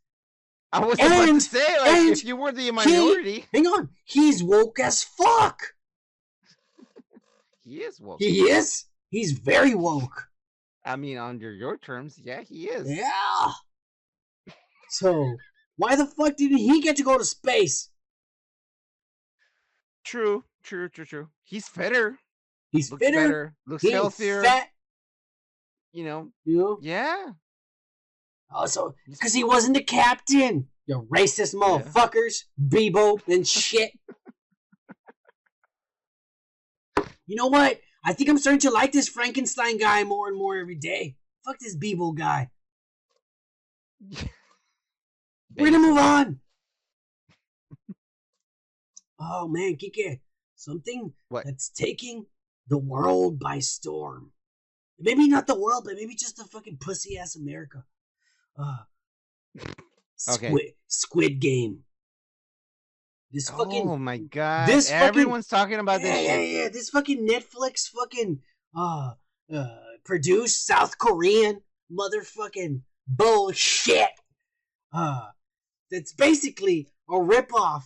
[0.71, 3.89] I was about to And- say, like, and if you were the minority, Hang on,
[4.05, 5.73] he's woke as fuck.
[7.63, 8.19] he is woke.
[8.19, 8.85] He is.
[9.09, 10.27] He's very woke.
[10.85, 12.89] I mean, under your terms, yeah, he is.
[12.89, 13.51] Yeah.
[14.89, 15.35] So
[15.75, 17.88] why the fuck didn't he get to go to space?
[20.09, 21.27] True, true, true, true.
[21.43, 22.17] He's fitter.
[22.71, 23.17] He's Looks fitter.
[23.27, 23.55] better.
[23.67, 24.41] Looks He ain't healthier.
[24.43, 24.67] fat.
[25.93, 26.31] You know.
[26.45, 26.79] You.
[26.81, 27.27] Yeah.
[28.51, 30.67] Oh, also, because he wasn't the captain.
[30.87, 33.91] You racist motherfuckers, Bebo and shit.
[37.27, 37.79] you know what?
[38.03, 41.17] I think I'm starting to like this Frankenstein guy more and more every day.
[41.45, 42.49] Fuck this Bebo guy.
[45.55, 46.39] We're gonna move on.
[49.19, 50.19] Oh man, Kike,
[50.55, 51.45] something What?
[51.45, 52.25] that's taking
[52.67, 54.31] the world by storm.
[54.99, 57.83] Maybe not the world, but maybe just the fucking pussy ass America.
[58.57, 58.77] Uh,
[60.27, 60.47] Okay.
[60.49, 61.79] Squid, Squid Game.
[63.31, 64.67] This fucking oh my god!
[64.67, 66.69] this fucking- Everyone's talking about this yeah, yeah, yeah.
[66.69, 68.39] This fucking Netflix fucking
[68.75, 69.13] uh
[69.53, 69.67] uh
[70.03, 74.09] produced South Korean motherfucking bullshit.
[74.91, 75.27] Uh
[75.91, 77.83] that's basically a ripoff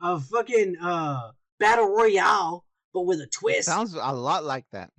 [0.00, 2.64] of fucking uh Battle Royale,
[2.94, 3.66] but with a twist.
[3.66, 4.90] Sounds a lot like that.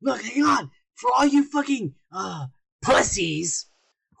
[0.00, 0.70] Look, hang on.
[0.94, 2.46] For all you fucking uh
[2.82, 3.66] pussies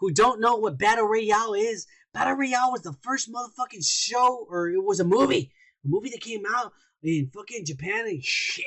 [0.00, 4.68] who don't know what Battle Royale is, Battle Royale was the first motherfucking show, or
[4.68, 5.52] it was a movie,
[5.84, 6.72] a movie that came out
[7.02, 8.64] in fucking Japan and shit.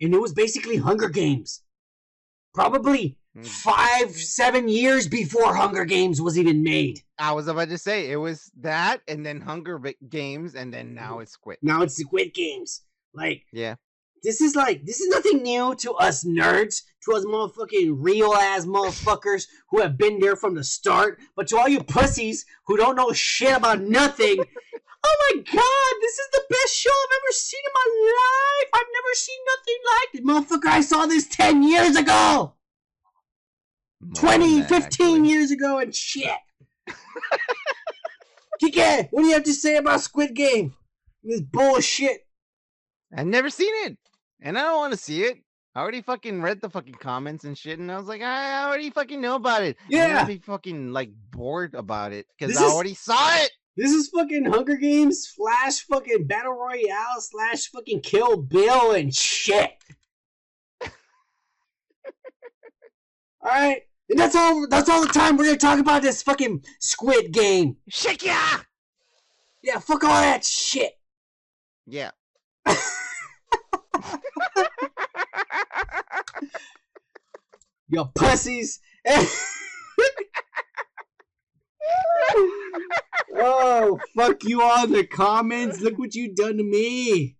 [0.00, 1.62] And it was basically Hunger Games.
[2.54, 3.18] Probably.
[3.36, 3.46] Mm.
[3.46, 7.00] five, seven years before Hunger Games was even made.
[7.16, 11.20] I was about to say it was that, and then Hunger Games, and then now
[11.20, 11.58] it's Squid.
[11.62, 12.82] Now it's Squid Games.
[13.14, 13.76] Like, Yeah.
[14.22, 18.66] This is like this is nothing new to us nerds, to us motherfucking real ass
[18.66, 21.18] motherfuckers who have been there from the start.
[21.34, 24.36] But to all you pussies who don't know shit about nothing,
[25.04, 28.70] oh my god, this is the best show I've ever seen in my life.
[28.74, 30.70] I've never seen nothing like it, motherfucker.
[30.70, 32.52] I saw this ten years ago,
[34.14, 35.28] 20, 15 actually.
[35.28, 36.30] years ago, and shit.
[38.62, 40.74] Kike, what do you have to say about Squid Game?
[41.22, 42.26] This bullshit.
[43.16, 43.98] I've never seen it,
[44.40, 45.38] and I don't want to see it.
[45.74, 48.90] I already fucking read the fucking comments and shit, and I was like, I already
[48.90, 49.76] fucking know about it.
[49.86, 50.08] I'm Yeah.
[50.14, 53.50] gonna be fucking like bored about it because I is- already saw it.
[53.76, 59.70] This is fucking Hunger Games slash fucking Battle Royale slash fucking Kill Bill and shit.
[63.42, 63.82] Alright?
[64.10, 67.76] And that's all that's all the time we're gonna talk about this fucking squid game.
[67.88, 68.58] Shit, yeah,
[69.62, 70.92] Yeah, fuck all that shit.
[71.86, 72.10] yeah.
[77.92, 78.78] You pussies.
[83.36, 85.80] oh, fuck you all in the comments.
[85.80, 87.36] Look what you done to me.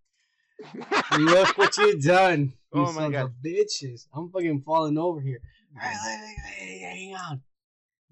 [1.17, 2.55] Look what you done.
[2.75, 3.25] You Oh my sons God.
[3.27, 4.07] of bitches.
[4.13, 5.41] I'm fucking falling over here.
[5.77, 7.43] Hang on.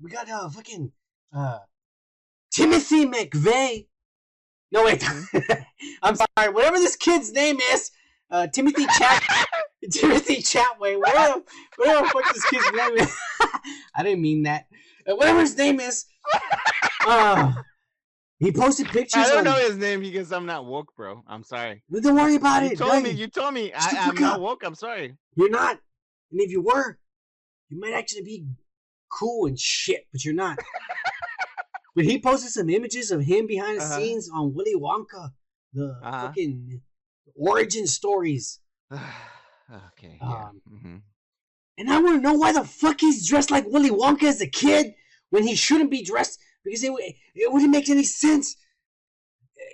[0.01, 0.93] We got uh fucking
[1.35, 1.59] uh
[2.51, 3.87] Timothy McVeigh.
[4.71, 5.05] No wait.
[6.03, 6.53] I'm sorry.
[6.53, 7.91] Whatever this kid's name is,
[8.31, 9.23] uh Timothy Chat
[9.91, 10.99] Timothy Chatway.
[10.99, 11.43] Whatever,
[11.77, 13.17] whatever the fuck this kid's name is.
[13.95, 14.67] I didn't mean that.
[15.09, 16.05] Uh, whatever his name is.
[17.07, 17.53] Uh,
[18.39, 19.25] he posted pictures.
[19.25, 21.23] I don't on, know his name because I'm not woke, bro.
[21.27, 21.83] I'm sorry.
[21.91, 22.79] Don't worry about You it.
[22.79, 23.11] told me.
[23.11, 23.73] You told me.
[23.75, 24.63] I, I'm not woke.
[24.65, 25.17] I'm sorry.
[25.37, 25.79] You're not.
[26.31, 26.99] And if you were,
[27.69, 28.47] you might actually be
[29.11, 30.59] cool and shit, but you're not.
[31.95, 33.97] but he posted some images of him behind the Uh-huh.
[33.97, 35.33] scenes on Willy Wonka,
[35.73, 36.27] the Uh-huh.
[36.29, 36.81] fucking
[37.37, 38.61] origin stories.
[38.93, 40.19] okay.
[40.21, 40.49] Yeah.
[40.49, 41.03] Um, mhm.
[41.79, 44.47] And I want to know why the fuck he's dressed like Willy Wonka as a
[44.49, 44.95] kid
[45.31, 46.93] when he shouldn't be dressed because it,
[47.35, 48.57] it wouldn't make any sense.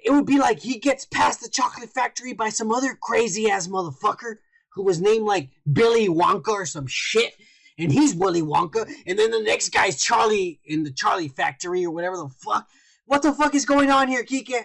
[0.05, 3.69] It would be like he gets past the chocolate factory by some other crazy ass
[3.69, 4.37] motherfucker
[4.75, 7.35] who was named like Billy Wonka or some shit.
[7.79, 8.89] And he's Willy Wonka.
[9.07, 12.69] And then the next guy's Charlie in the Charlie factory or whatever the fuck.
[13.07, 14.65] What the fuck is going on here, Kike?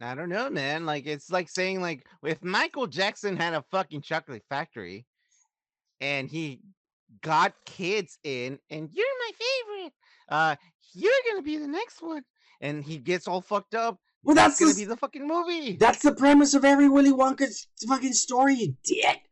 [0.00, 0.86] I don't know, man.
[0.86, 5.04] Like it's like saying like if Michael Jackson had a fucking chocolate factory
[6.00, 6.60] and he
[7.20, 9.92] got kids in and you're my favorite.
[10.30, 10.56] Uh
[10.94, 12.22] you're gonna be the next one.
[12.62, 13.98] And he gets all fucked up.
[14.22, 15.76] Well, that's It's gonna the, be the fucking movie.
[15.76, 19.29] that's the premise of every Willy Wonka's fucking story, you dick.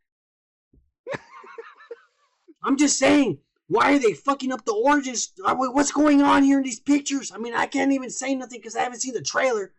[2.63, 5.31] I'm just saying, why are they fucking up the origins?
[5.45, 7.31] uh, What's going on here in these pictures?
[7.33, 9.73] I mean, I can't even say nothing because I haven't seen the trailer,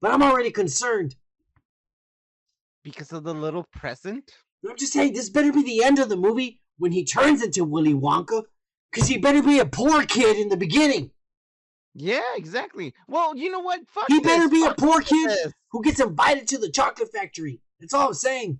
[0.00, 1.16] but I'm already concerned.
[2.84, 4.32] because of the little present.
[4.68, 7.64] I'm just saying, this better be the end of the movie when he turns into
[7.64, 8.42] Willy Wonka,
[8.92, 11.10] because he better be a poor kid in the beginning.
[11.94, 12.92] Yeah, exactly.
[13.08, 13.80] Well, you know what?
[13.88, 15.52] Fuck He better this, be a fuck poor kid this.
[15.70, 17.60] who gets invited to the chocolate factory.
[17.80, 18.58] That's all I'm saying.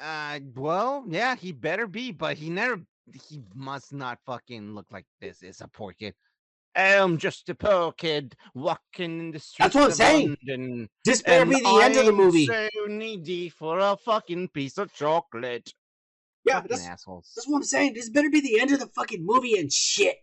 [0.00, 2.80] Uh, well, yeah, he better be, but he never.
[3.28, 5.42] He must not fucking look like this.
[5.42, 6.14] Is a poor kid.
[6.76, 10.36] I'm just a poor kid walking in the streets That's what I'm saying.
[10.46, 12.46] London, This better be the end of the movie.
[12.46, 15.72] So needy for a fucking piece of chocolate.
[16.44, 17.32] Yeah, Fucking that's, assholes.
[17.34, 17.94] that's what I'm saying.
[17.94, 20.16] This better be the end of the fucking movie and shit.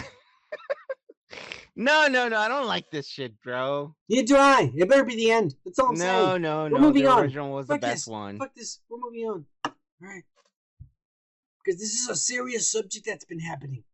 [1.76, 2.38] No, no, no.
[2.38, 3.94] I don't like this shit, bro.
[4.08, 4.72] Neither do I.
[4.74, 5.54] It better be the end.
[5.64, 6.12] That's all I'm saying.
[6.12, 6.42] no, saying.
[6.42, 6.78] no, We're no.
[6.80, 7.20] moving the on.
[7.22, 8.06] original was Fuck the best this.
[8.08, 8.38] one.
[8.38, 8.80] Fuck this.
[8.88, 9.46] We're moving on.
[9.64, 10.24] All right.
[11.64, 13.84] Because this is a serious subject that's been happening.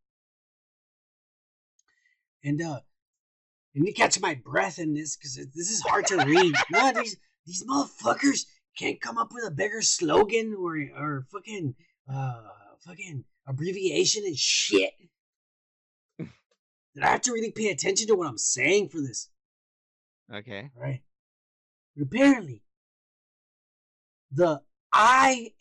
[2.42, 2.80] And uh,
[3.74, 6.54] need to catch my breath in this because this is hard to read.
[6.70, 8.46] no, these these motherfuckers
[8.78, 11.74] can't come up with a bigger slogan or or fucking
[12.12, 12.42] uh
[12.86, 14.92] fucking abbreviation and shit.
[16.96, 19.28] That I have to really pay attention to what I'm saying for this.
[20.34, 20.70] Okay.
[20.74, 21.02] Right.
[21.94, 22.62] But apparently,
[24.32, 24.62] the
[24.94, 25.54] IATSE,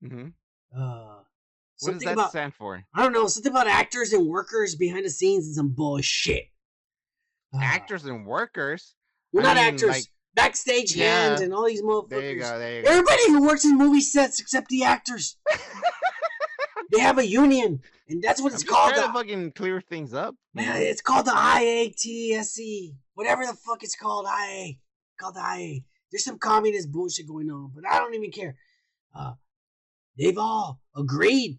[0.00, 0.32] hmm E,
[0.76, 1.16] uh,
[1.80, 2.84] What does that about stand for?
[2.94, 6.44] I don't know something about actors and workers behind the scenes and some bullshit.
[7.52, 8.94] Uh, Actors and workers.
[9.32, 10.04] well, I not mean, actors, like-
[10.52, 11.28] backstaged Yeah.
[11.30, 12.10] hands and all these motherfuckers.
[12.10, 12.58] There you go.
[12.58, 12.90] There you go.
[12.90, 15.36] Everybody who works in movie sets except the actors,
[16.90, 18.94] they have a union, and that's what I'm it's called.
[18.94, 20.34] trying The, to fucking clear things up.
[20.54, 24.26] man, it's called the IATSE, whatever the fuck it's called.
[24.26, 24.74] IA,
[25.18, 25.80] called the IA.
[26.10, 28.56] There's some communist bullshit going on, but I don't even care.
[29.14, 29.32] Uh,
[30.16, 31.58] they've all agreed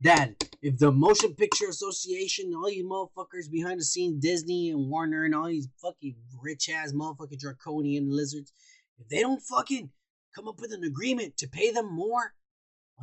[0.00, 5.24] that if the Motion Picture Association, all you motherfuckers behind the scenes, Disney and Warner
[5.24, 8.52] and all these fucking rich ass motherfucking draconian lizards,
[8.98, 9.90] if they don't fucking
[10.34, 12.34] come up with an agreement to pay them more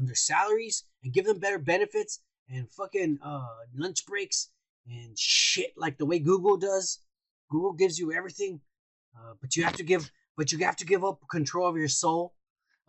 [0.01, 2.19] on their salaries and give them better benefits
[2.49, 3.45] and fucking uh,
[3.75, 4.49] lunch breaks
[4.89, 6.99] and shit like the way Google does,
[7.49, 8.59] Google gives you everything,
[9.15, 11.87] uh, but you have to give, but you have to give up control of your
[11.87, 12.33] soul.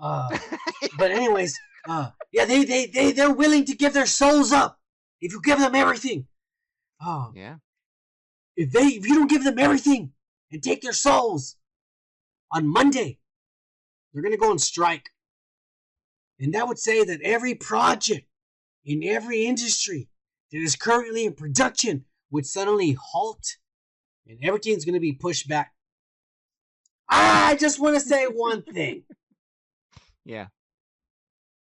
[0.00, 0.36] Uh,
[0.98, 1.56] but anyways,
[1.86, 4.80] uh, yeah, they they they they're willing to give their souls up
[5.20, 6.26] if you give them everything.
[7.04, 7.56] Oh, yeah.
[8.56, 10.12] if they if you don't give them everything
[10.50, 11.56] and take their souls
[12.50, 13.18] on Monday,
[14.12, 15.11] they're gonna go on strike.
[16.42, 18.26] And that would say that every project
[18.84, 20.08] in every industry
[20.50, 23.56] that is currently in production would suddenly halt
[24.26, 25.72] and everything's gonna be pushed back.
[27.08, 29.04] Ah, I just want to say one thing.
[30.24, 30.46] Yeah.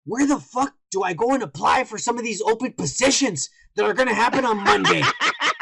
[0.05, 3.85] Where the fuck do I go and apply for some of these open positions that
[3.85, 5.01] are gonna happen on Monday?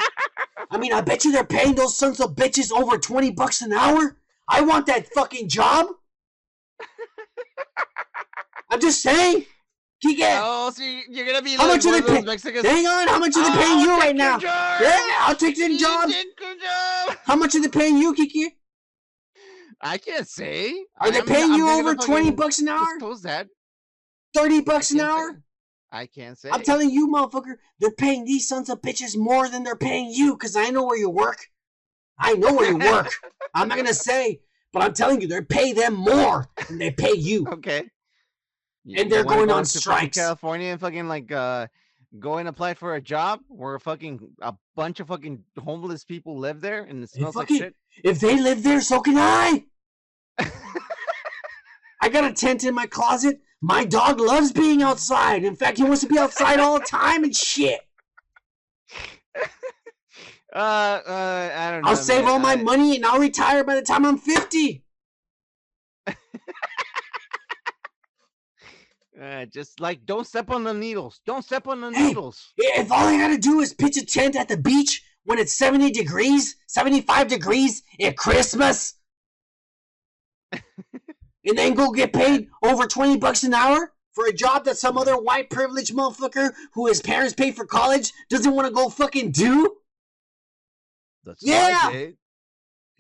[0.70, 3.74] I mean, I bet you they're paying those sons of bitches over 20 bucks an
[3.74, 4.16] hour.
[4.48, 5.89] I want that fucking job.
[8.71, 9.45] I'm just saying.
[10.05, 12.25] Kike, Oh, so you- you're gonna be How like much are they paying?
[12.25, 12.65] Mexicans.
[12.67, 13.07] hang on.
[13.07, 14.39] How much are they paying I'll you right your now?
[14.39, 14.81] job.
[14.81, 16.09] Yeah, I'll take the You job.
[16.09, 16.25] your
[16.57, 17.19] job.
[17.25, 18.57] How much are they paying you, Kiki?
[19.83, 20.73] I can't say.
[20.99, 22.87] Are they I'm- paying I'm you gonna over 20 bucks an hour?
[22.95, 23.49] Disclose that.
[24.35, 25.23] 30 bucks an Can't say.
[25.23, 25.43] hour?
[25.93, 26.49] I can't say.
[26.51, 30.33] I'm telling you, motherfucker, they're paying these sons of bitches more than they're paying you
[30.35, 31.47] because I know where you work.
[32.19, 33.11] I know where you work.
[33.55, 34.41] I'm not going to say,
[34.73, 37.47] but I'm telling you, they pay them more than they pay you.
[37.49, 37.91] Okay.
[38.85, 40.16] You- And they're going go on fucking strikes.
[40.19, 41.66] California and fucking like uh
[42.19, 46.61] go and apply for a job where fucking a bunch of fucking homeless people live
[46.61, 47.74] there and it smells like shit.
[48.02, 49.65] If they live there, so can I.
[52.02, 53.40] I got a tent in my closet.
[53.61, 55.44] My dog loves being outside.
[55.44, 57.81] In fact, he wants to be outside all the time and shit.
[60.52, 60.59] Uh,
[61.07, 61.90] uh, I don't know.
[61.90, 62.32] I'll save man.
[62.32, 64.82] all my I- money and I'll retire by the time I'm 50.
[69.21, 71.21] Uh, just like don't step on the needles.
[71.27, 72.09] Don't step on the Hey.
[72.09, 72.53] needles.
[72.57, 75.91] If all I gotta do is pitch a tent at the beach when it's 70
[75.91, 78.95] degrees, 75 degrees at Christmas,
[80.53, 84.97] and then go get paid over 20 bucks an hour for a job that some
[84.97, 89.33] other white privileged motherfucker who his parents paid for college doesn't want to go fucking
[89.33, 89.77] do?
[91.25, 91.89] That's Yeah.
[91.89, 92.17] right, dude.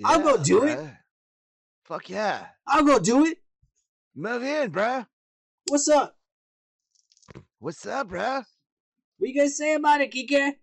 [0.06, 0.90] I'll go do it.
[1.84, 2.48] Fuck yeah.
[2.66, 3.38] I'll go do it.
[4.14, 5.06] Move in, bruh.
[5.68, 6.16] What's up?
[7.58, 8.44] What's up, bruh?
[9.18, 10.54] What you guys say about it, Kike?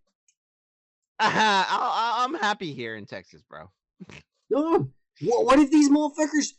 [1.19, 3.71] Uh, I, I'm happy here in Texas, bro.
[4.51, 4.89] No.
[5.21, 6.49] What, what if these motherfuckers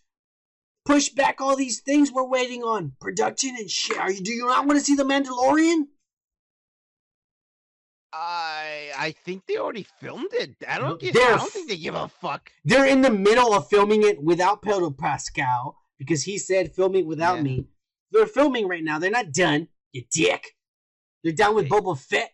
[0.84, 2.94] push back all these things we're waiting on?
[3.00, 3.96] Production and shit.
[3.96, 5.84] Are you, do you not want to see The Mandalorian?
[8.12, 10.56] I I think they already filmed it.
[10.68, 12.50] I don't they're I don't think they give a fuck.
[12.64, 17.36] They're in the middle of filming it without Pedro Pascal because he said filming without
[17.36, 17.42] Yeah.
[17.42, 17.66] me.
[18.12, 18.98] They're filming right now.
[18.98, 19.68] They're not done.
[19.92, 20.56] You dick.
[21.22, 21.68] They're done with.
[21.68, 22.30] Boba Fett.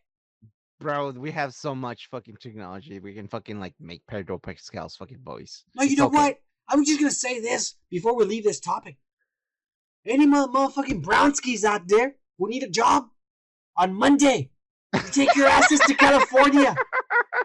[0.81, 2.99] Bro, we have so much fucking technology.
[2.99, 5.65] We can fucking like make Pedro Pascal's fucking voice.
[5.75, 6.17] No, you It's know okay.
[6.17, 6.41] what?
[6.69, 8.97] I was just gonna say this before we leave this topic.
[10.07, 13.07] Any mother- motherfucking brownskis out there who need a job
[13.77, 14.51] on Monday,
[14.93, 16.75] you take your asses to California.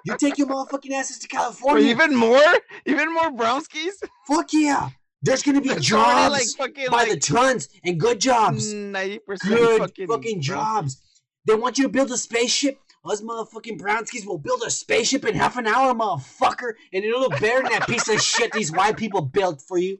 [0.06, 1.88] You take your motherfucking asses to Or California.
[1.90, 2.42] even more,
[2.86, 3.94] even more Brownskis.
[4.28, 4.90] Fuck yeah.
[5.22, 8.74] There's gonna be jobs like fucking by the tons and good jobs.
[8.74, 11.02] ninety percent good fucking, fucking, jobs.
[11.46, 12.80] They want you to build a spaceship.
[13.04, 17.40] Us motherfucking brownskis will build a spaceship in half an hour, motherfucker, and it'll look
[17.40, 20.00] better than that piece of shit these white people built for you.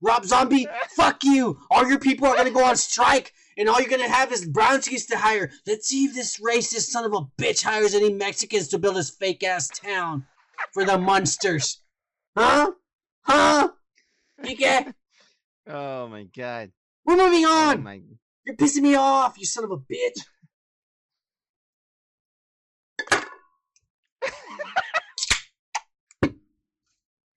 [0.00, 0.66] Rob Zombie,
[0.96, 1.58] fuck you.
[1.70, 5.06] All your people are gonna go on strike, and all you're gonna have is brownskis
[5.08, 5.50] to hire.
[5.66, 9.10] Let's see if this racist son of a bitch hires any Mexicans to build this
[9.10, 10.26] fake ass town
[10.72, 11.82] for the monsters.
[12.36, 12.72] Huh?
[13.22, 13.70] Huh?
[14.44, 14.86] Okay,
[15.66, 16.70] Oh my god.
[17.04, 17.82] we're moving Oh on.
[17.82, 18.00] my.
[18.44, 20.18] You're pissing me off, you son of a bitch.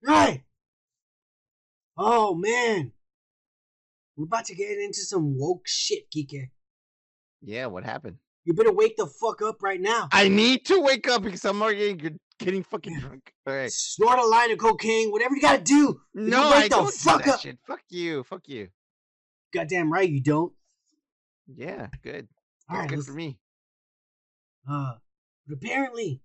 [0.02, 0.42] right.
[1.96, 2.92] Oh man.
[4.16, 6.50] We're about to get into some woke shit, Kike.
[7.42, 8.16] Yeah, what happened?
[8.44, 10.08] You better wake the fuck up right now.
[10.12, 13.32] I need to wake up because I'm already getting, getting fucking drunk.
[13.46, 13.70] All right.
[13.72, 16.00] Snort a line of cocaine, whatever you gotta do.
[16.14, 17.40] No, I the don't fuck do that up.
[17.40, 17.58] shit.
[17.66, 18.22] Fuck you.
[18.24, 18.68] Fuck you.
[19.52, 20.52] Goddamn right you don't.
[21.46, 22.28] Yeah, good.
[22.68, 23.38] All That's right, good let's- for me.
[24.68, 24.94] Uh,
[25.46, 26.22] but apparently,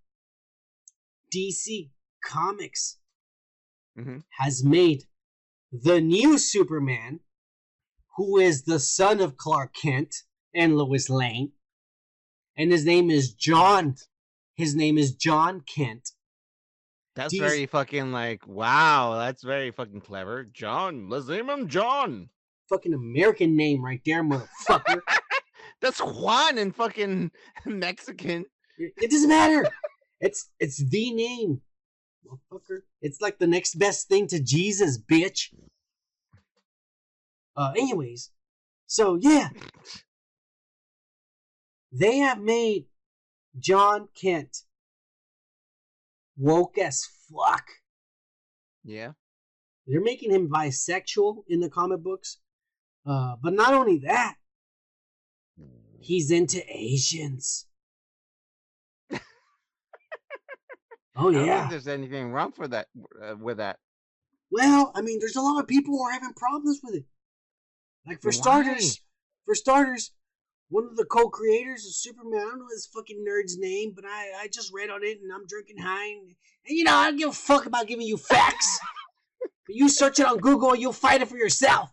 [1.34, 1.92] DC
[2.24, 2.98] Comics
[3.98, 4.24] Mhm.
[4.40, 5.04] has made
[5.72, 7.20] the new Superman,
[8.16, 10.16] who is the son of Clark Kent
[10.54, 11.54] and Lois Lane,
[12.56, 13.96] and his name is John.
[14.60, 16.12] His name is John Kent.
[17.16, 19.16] That's These- very fucking like wow.
[19.18, 21.08] That's very fucking clever, John.
[21.08, 22.28] Let's name him John.
[22.68, 25.00] Fucking American name right there, motherfucker.
[25.82, 27.32] That's Juan in fucking
[27.66, 28.44] Mexican.
[28.78, 29.66] it it doesn't matter.
[30.20, 31.62] It's it's the name,
[32.28, 32.80] motherfucker.
[33.02, 35.54] It's like the next best thing to Jesus, bitch.
[37.56, 38.32] Uh, anyways,
[38.88, 39.48] so yeah,
[41.94, 42.88] they have made
[43.60, 44.64] John Kent
[46.38, 47.66] woke as fuck.
[48.84, 49.12] Yeah.
[49.86, 52.38] They're making him bisexual in the comic books.
[53.06, 54.36] Uh, but not only that,
[56.00, 57.66] he's into Asians.
[59.12, 59.20] oh
[61.16, 61.60] I don't yeah.
[61.60, 62.88] think there's anything wrong for that
[63.22, 63.78] uh, with that.
[64.52, 67.06] Well, I mean, there's a lot of people who are having problems with it.
[68.06, 68.36] Like for Why?
[68.36, 69.02] starters,
[69.46, 70.12] for starters,
[70.70, 74.44] one of the co-creators of Superman, I don't know his fucking nerd's name, but I,
[74.44, 76.36] I just read on it and I'm drinking high and,
[76.68, 78.80] and you know I don't give a fuck about giving you facts.
[79.42, 81.92] but you search it on Google and you'll find it for yourself.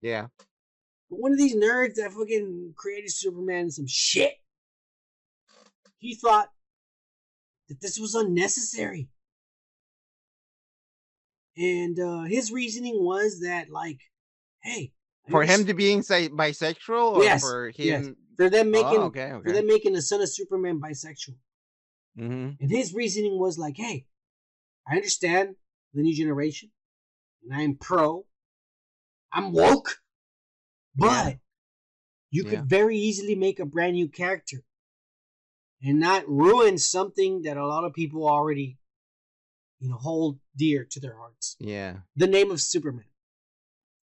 [0.00, 0.26] Yeah.
[1.10, 4.34] But one of these nerds that fucking created Superman is some shit.
[5.98, 6.48] He thought
[7.68, 9.08] that this was unnecessary.
[11.56, 14.00] And uh, his reasoning was that, like,
[14.62, 14.92] hey,
[15.30, 18.06] For him to being say bisexual or Yes, for yes.
[18.06, 21.36] him for them making, oh, okay, for them making the son of Superman bisexual.
[22.16, 24.06] hmm And his reasoning was like, hey,
[24.86, 25.56] I understand
[25.94, 26.70] the new generation,
[27.42, 28.26] and I'm pro,
[29.32, 30.02] I'm woke,
[30.94, 31.34] but Yeah.
[32.30, 34.62] you could very easily make a brand new character
[35.82, 38.78] and not ruin something that a lot of people already,
[39.78, 41.56] you know, hold dear to their hearts.
[41.58, 42.00] Yeah.
[42.16, 43.06] The name of Superman.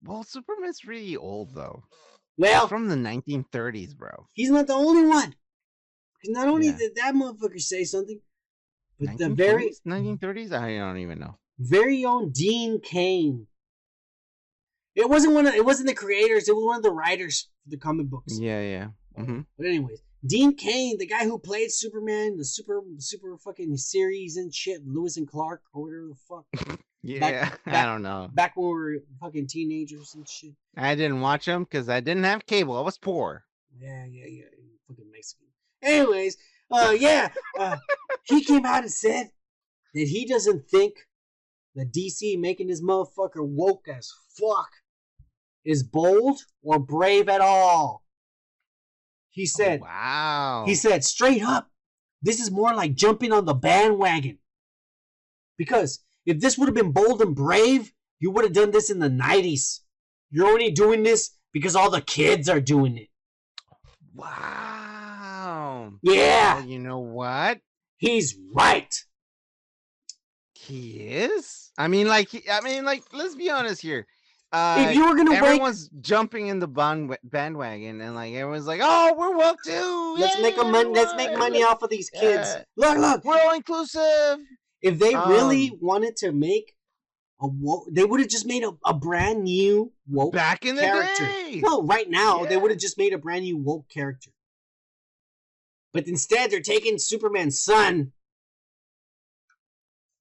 [0.03, 1.85] Well, Superman's really old though.
[2.39, 4.27] Well, From the 1930s, bro.
[4.33, 5.35] he's not the only one.
[6.15, 6.77] Because not only Yeah.
[6.79, 8.21] did that motherfucker say something,
[8.99, 10.53] but the very 1930s?
[10.53, 11.39] I don't even know.
[11.59, 13.47] very own Dean Cain.
[14.95, 17.71] It wasn't one of it wasn't the creators, it was one of the writers for
[17.71, 18.39] the comic books.
[18.39, 18.89] Yeah, yeah.
[19.25, 24.37] hmm But anyways, Dean Cain, the guy who played Superman, the super super fucking series
[24.37, 26.81] and shit, Lois and Clark or whatever the fuck.
[27.03, 28.29] Yeah, I back- don't know.
[28.33, 30.53] Back when we were fucking teenagers and shit.
[30.77, 32.77] I didn't watch them because I didn't have cable.
[32.77, 33.45] I was poor.
[33.79, 34.45] Yeah, yeah, yeah.
[34.89, 35.47] Fucking Mexican.
[35.83, 36.37] Anyways,
[36.71, 37.31] uh yeah.
[37.59, 37.77] Uh,
[38.25, 39.31] he came out and said
[39.95, 40.95] that he doesn't think
[41.75, 44.69] that DC making this motherfucker woke as fuck
[45.65, 48.03] is bold or brave at all.
[49.31, 50.65] He Oh, said wow.
[50.67, 51.71] he said straight up,
[52.21, 54.39] this is more like jumping on the bandwagon.
[55.57, 58.99] Because if this would have been bold and brave, you would have done this in
[58.99, 59.81] the 90s.
[60.31, 63.09] You're only doing this because all the kids are doing it.
[64.15, 65.93] Wow.
[66.03, 66.57] Yeah.
[66.57, 67.61] Well, you know what?
[67.97, 68.95] He's right.
[70.55, 71.71] He is.
[71.79, 74.07] I mean, like, I mean, like, let's be honest here.
[74.53, 78.67] Uh, if you were gonna wake, everyone's jumping in the band- bandwagon, and like everyone's
[78.67, 80.17] like, "Oh, we're woke too.
[80.19, 80.91] let's make a money.
[80.91, 82.49] Let's make money off of these kids.
[82.57, 82.65] Yeah.
[82.77, 83.25] Look, look.
[83.25, 84.39] We're all inclusive.
[84.83, 86.77] If they really Um, wanted to make
[87.41, 90.83] a woke, they would have just made a, a brand new woke Back in the
[90.83, 91.25] character.
[91.25, 91.61] day.
[91.63, 94.31] No, right now they would have just made a brand new woke character.
[95.93, 98.13] But instead, they're taking Superman's son.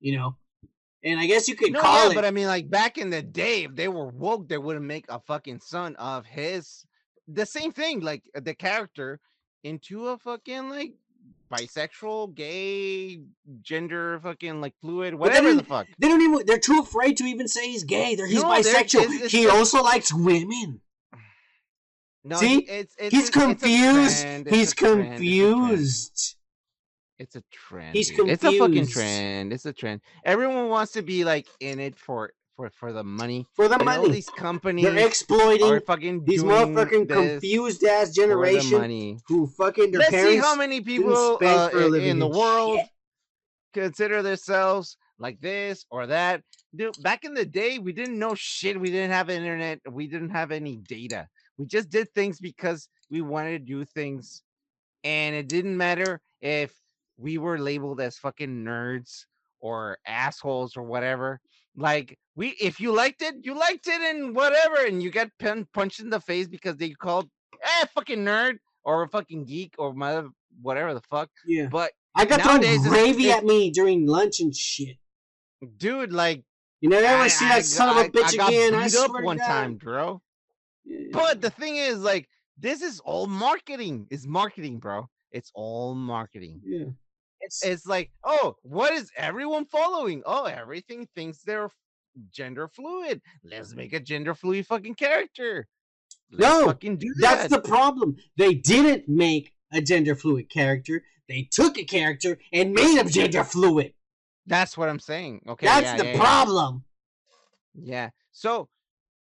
[0.01, 0.37] You know,
[1.03, 2.15] and I guess you could No, call yeah, it.
[2.15, 5.05] but I mean, like back in the day, if they were woke, they wouldn't make
[5.09, 6.85] a fucking son of his.
[7.27, 9.19] The same thing, like the character
[9.63, 10.93] into a fucking like
[11.51, 13.21] bisexual, gay,
[13.61, 15.87] gender, fucking like fluid, whatever the fuck.
[15.97, 16.45] they don't even.
[16.45, 18.15] They're too afraid to even say he's gay.
[18.15, 19.01] They're he's No, they're- bisexual.
[19.03, 20.81] it's- it's he just- also likes women.
[22.23, 22.59] No, See?
[22.59, 24.25] it's, it's he's it's confused.
[24.25, 26.35] it's He's it's confused.
[27.17, 27.95] It's a trend.
[27.95, 28.29] He's dude.
[28.29, 29.51] It's a fucking trend.
[29.53, 30.01] It's a trend.
[30.23, 33.47] Everyone wants to be like in it for for for the money.
[33.53, 39.47] For the And money, these companies they're exploiting fucking these motherfucking confused ass generation who
[39.47, 40.33] fucking their Let's parents.
[40.33, 42.89] see how many people uh, for a i- living in the world shit.
[43.73, 46.43] consider themselves like this or that.
[46.75, 48.79] Dude, back in the day, we didn't know shit.
[48.79, 49.79] We didn't have internet.
[49.89, 51.29] We didn't have any data.
[51.57, 54.43] We just did things because we wanted to do things,
[55.05, 56.75] and it didn't matter if
[57.17, 59.25] we were labeled as fucking nerds
[59.61, 61.39] or assholes or whatever.
[61.79, 65.67] Like we, if you liked it, you liked it, and whatever, and you get pun-
[65.73, 67.29] punched in the face because they called
[67.63, 70.29] eh fucking nerd or a fucking geek or mother
[70.61, 71.29] whatever the fuck.
[71.45, 74.97] Yeah, But I got nowadays thrown gravy it's- at me during lunch and shit.
[75.77, 76.43] dude, like
[76.81, 78.75] You never ever I- see I that son got- of a bitch I again.
[78.75, 79.47] I swear up one God.
[79.47, 80.21] time, bro.
[80.85, 81.07] Yeah.
[81.11, 82.27] But the thing is, like,
[82.57, 84.07] this is all marketing.
[84.09, 85.07] It's marketing, bro.
[85.31, 86.61] It's all marketing.
[86.65, 86.85] yeah,
[87.49, 90.21] it's It's like, oh, what is everyone following?
[90.25, 91.69] Oh, everything thinks they're
[92.31, 93.21] gender fluid.
[93.43, 95.67] Let's make a gender fluid fucking character.
[96.31, 97.63] Let's No, fucking do that's that.
[97.63, 98.15] the problem.
[98.37, 101.03] They didn't make a gender fluid character.
[101.27, 103.93] They took a character and made him gender fluid.
[104.45, 105.41] That's what I'm saying.
[105.47, 106.83] Okay, That's yeah, the yeah, problem.
[107.75, 108.09] Yeah.
[108.31, 108.67] So,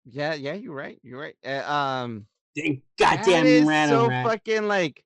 [0.05, 0.99] yeah, yeah, you're right.
[1.03, 1.35] You're right.
[1.45, 2.27] Uh, um,
[2.97, 4.25] goddamn is random so rat.
[4.25, 5.03] fucking like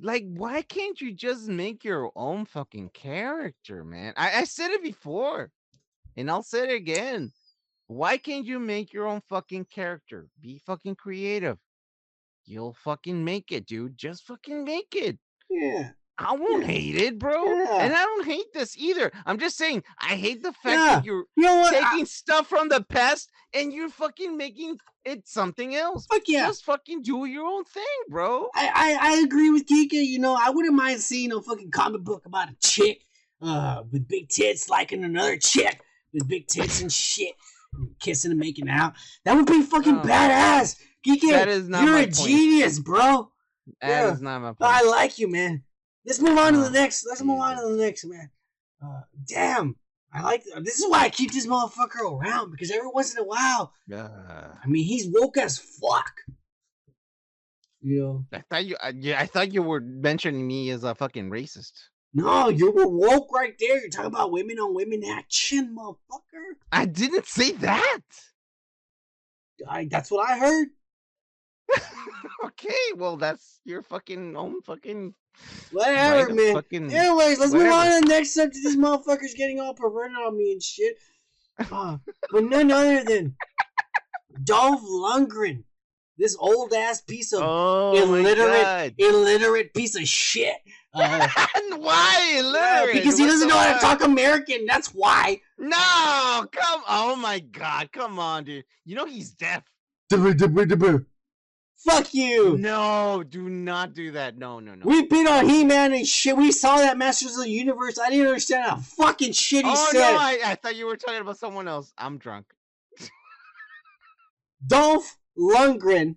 [0.00, 4.12] like why can't you just make your own fucking character man?
[4.16, 5.50] I, I said it before
[6.16, 7.32] and i'll say it again.
[7.88, 10.26] Why can't you make your own fucking character?
[10.40, 11.58] Be fucking creative.
[12.44, 13.96] You'll fucking make it dude.
[13.96, 15.18] Just fucking make it.
[15.48, 15.90] Yeah.
[16.18, 17.78] I won't hate it bro Yeah.
[17.82, 20.86] and i don't hate this either i'm just saying i hate the fact Yeah.
[20.96, 21.74] that you're You know what?
[21.74, 26.46] I- taking stuff from the past and you're fucking making it something else fuck yeah.
[26.46, 28.70] just fucking do your own thing bro I,
[29.00, 29.92] I, I agree with Kika.
[29.92, 33.02] You know, I wouldn't mind seeing a fucking comic book about a chick
[33.42, 35.80] uh, with big tits liking another chick
[36.12, 37.34] with big tits and shit,
[38.00, 38.94] kissing and making out.
[39.24, 40.02] That would be fucking Oh.
[40.02, 40.76] badass.
[41.06, 42.14] Kika, That is not you're a point.
[42.14, 43.30] genius, bro.
[43.80, 44.12] That Yeah.
[44.12, 44.58] is not my point.
[44.62, 45.62] I like you, man.
[46.06, 47.04] Let's move on to the Oh, next.
[47.06, 48.30] Let's move on to the next, man.
[48.82, 49.74] Uh, damn,
[50.12, 50.44] I like.
[50.60, 54.08] This is why I keep this motherfucker around because every once in a while, Uh,
[54.62, 56.12] I mean, he's woke as fuck.
[57.80, 58.24] You know.
[58.32, 61.72] I thought you, uh, yeah, I thought you were mentioning me as a fucking racist.
[62.14, 63.78] No, you were woke right there.
[63.80, 66.54] You're talking about women on women action, motherfucker.
[66.72, 68.00] I didn't say that.
[69.68, 70.68] I, that's what I heard.
[72.44, 75.14] okay, well, that's your fucking own fucking.
[75.72, 76.54] Whatever, right man.
[76.54, 78.64] Fucking, Anyways, let's move on to the next subject.
[78.64, 80.96] This motherfucker's getting all perverted on me and shit.
[81.70, 81.98] Uh,
[82.30, 83.34] but none other than
[84.44, 85.64] Dolph Lundgren,
[86.18, 90.56] this old ass piece of oh illiterate, illiterate piece of shit.
[90.96, 91.28] Uh,
[91.76, 92.94] Why yeah, illiterate?
[92.94, 94.64] because he What doesn't the know how to talk American.
[94.64, 95.42] That's why.
[95.58, 96.82] No, come.
[96.88, 98.64] Oh my God, come on, dude.
[98.86, 99.62] You know he's deaf.
[101.86, 102.58] Fuck you.
[102.58, 104.36] No, do not do that.
[104.36, 104.84] No, no, no.
[104.84, 106.36] We been on He Man and shit.
[106.36, 107.96] We saw that Masters of the Universe.
[107.96, 110.00] I didn't understand how fucking shit he oh said.
[110.00, 111.92] no, I, I thought you were talking about someone else.
[111.96, 112.46] I'm drunk.
[114.66, 116.16] Dolph Lundgren.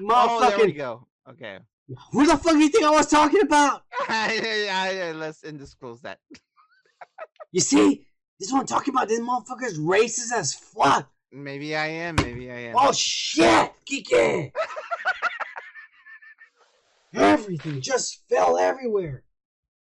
[0.00, 1.06] Oh, there we go.
[1.28, 1.58] Okay.
[2.12, 3.82] Who the fuck do you think I was talking about?
[4.08, 6.18] I, I, I, let's indisclose that.
[7.52, 8.06] You see,
[8.38, 9.08] this is what I'm talking about.
[9.08, 11.10] This motherfucker's racist as fuck.
[11.32, 12.14] Maybe I am.
[12.14, 12.76] Maybe I am.
[12.78, 14.52] Oh shit, Kike.
[17.14, 19.22] Everything just fell everywhere.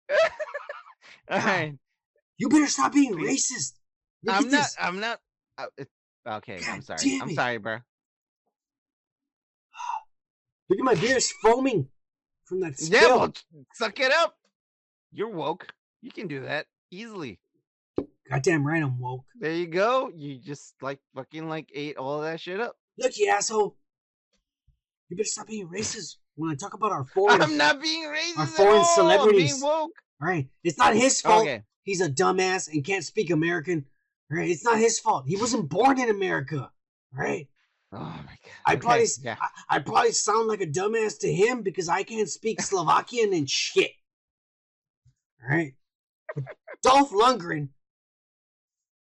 [1.29, 1.73] All right.
[2.37, 3.73] You better stop being racist.
[4.23, 4.51] Look I'm not.
[4.51, 4.75] this.
[4.79, 5.19] I'm not.
[5.57, 5.87] Uh, it,
[6.27, 6.59] okay.
[6.67, 7.19] I'm sorry.
[7.21, 7.75] I'm sorry, bro.
[10.69, 11.87] Look at my beer's foaming
[12.45, 13.01] from that spill.
[13.01, 13.15] Yeah.
[13.15, 13.33] Well,
[13.73, 14.35] suck it up.
[15.13, 15.67] You're woke.
[16.01, 17.39] You can do that easily.
[18.29, 19.25] Goddamn right, I'm woke.
[19.39, 20.11] There you go.
[20.13, 22.75] You just like fucking like ate all that shit up.
[22.97, 23.77] Look, you asshole.
[25.09, 27.41] You better stop being racist when I talk about our foreign.
[27.41, 28.37] I'm not being racist.
[28.39, 29.53] our foreign celebrities.
[29.53, 29.91] being woke.
[30.21, 31.43] All right, it's not his fault.
[31.43, 31.63] Okay.
[31.83, 33.85] He's a dumbass and can't speak American.
[34.31, 35.25] All right, it's not his fault.
[35.27, 36.71] He wasn't born in America.
[37.15, 37.47] All right,
[37.93, 38.39] Oh my god.
[38.65, 39.35] I Okay, probably, yeah.
[39.39, 43.47] I, I probably sound like a dumbass to him because I can't speak Slovakian and
[43.49, 43.91] shit.
[45.43, 45.73] All right,
[46.81, 47.69] Dolph Lundgren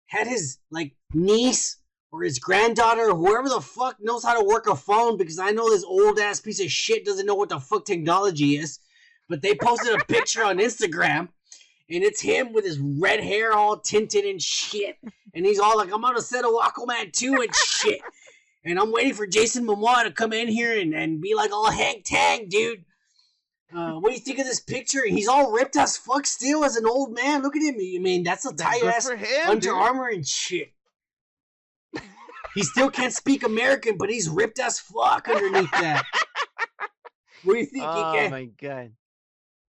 [0.06, 1.78] had his like niece
[2.12, 5.70] or his granddaughter whoever the fuck knows how to work a phone because I know
[5.70, 8.78] this old ass piece of shit doesn't know what the fuck technology is.
[9.28, 11.28] But they posted a picture on Instagram
[11.88, 14.98] and it's him with his red hair all tinted and shit.
[15.34, 18.00] And he's all like, I'm on a set of Aquaman 2 and shit.
[18.64, 21.70] And I'm waiting for Jason Momoa to come in here and, and be like all
[21.70, 22.84] hang tag, dude.
[23.74, 25.00] Uh, what do you think of this picture?
[25.06, 27.42] He's all ripped as fuck still as an old man.
[27.42, 27.76] Look at him.
[27.76, 29.08] I mean, that's a tight ass.
[29.48, 29.70] Under dude.
[29.70, 30.72] Armour and shit.
[32.54, 36.04] He still can't speak American, but he's ripped as fuck underneath that.
[37.44, 38.30] What do you think, Oh Ike?
[38.30, 38.92] my god.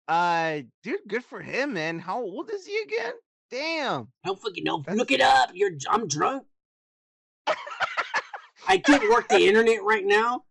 [0.07, 1.99] Uh, dude, good for him, man.
[1.99, 3.14] How old is he again?
[3.51, 4.07] Damn.
[4.23, 4.80] I don't fucking know.
[4.80, 5.51] That's- Look it up.
[5.53, 6.45] You're I'm drunk.
[8.68, 10.43] I can't work the internet right now.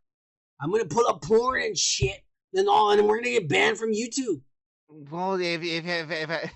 [0.60, 2.20] I'm gonna pull up porn and shit.
[2.52, 4.40] Then all and we're gonna get banned from YouTube.
[4.88, 6.50] Well, if if if, if I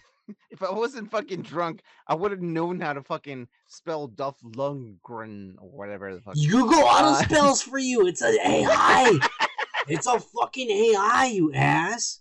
[0.51, 5.55] if I wasn't fucking drunk, I would have known how to fucking spell Duff Lundgren
[5.59, 6.35] or whatever the fuck.
[6.35, 8.07] Google auto Uh, spells for you.
[8.07, 9.19] It's an AI.
[9.89, 12.21] it's a fucking AI, you ass.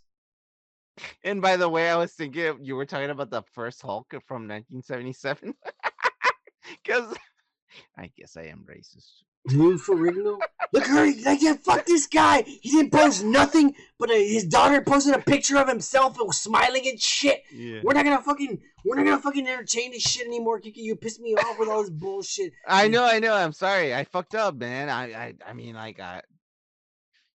[1.24, 4.48] And by the way, I was thinking you were talking about the first Hulk from
[4.48, 5.54] 1977.
[6.84, 7.16] Because
[7.98, 9.24] I guess I am racist.
[9.48, 9.96] Dude, for?
[9.96, 12.44] Look, her, like, yeah, fuck this guy.
[12.44, 16.38] He didn't post nothing, but uh, his daughter posted a picture of himself and was
[16.38, 17.44] smiling and shit.
[17.52, 17.82] Yeah.
[17.84, 20.82] We're not gonna fucking, we're not gonna fucking entertain this shit anymore, Kiki.
[20.82, 22.54] You pissed me off with all this bullshit.
[22.68, 23.34] I know, I know.
[23.34, 23.96] I'm sorry.
[23.96, 24.90] I fucked up, man.
[24.90, 26.22] I, I, I mean, like, I,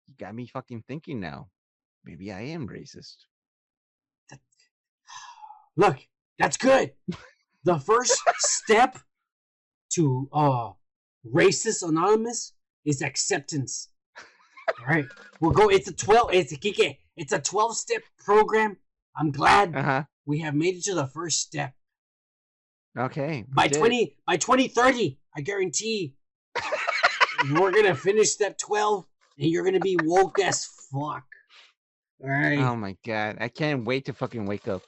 [0.08, 1.48] you got me fucking thinking now.
[2.04, 3.16] Maybe I am racist.
[5.76, 5.98] Look,
[6.38, 6.92] that's good.
[7.64, 8.98] The first step
[9.92, 10.70] to uh
[11.26, 12.52] racist anonymous
[12.84, 13.88] is acceptance.
[14.80, 15.06] All right,
[15.40, 15.68] we'll go.
[15.68, 16.32] It's a twelve.
[16.32, 16.98] It's a Kike.
[17.16, 18.78] It's a 12 step program.
[19.14, 20.02] I'm glad Uh huh.
[20.24, 21.74] we have made it to the first step.
[22.98, 23.44] Okay.
[23.54, 26.14] By did 20 by 2030, I guarantee
[27.52, 29.04] we're gonna finish step 12
[29.38, 31.24] and you're gonna be woke as fuck.
[32.22, 32.58] Alright.
[32.60, 33.36] Oh my god!
[33.40, 34.82] I can't wait to fucking wake up.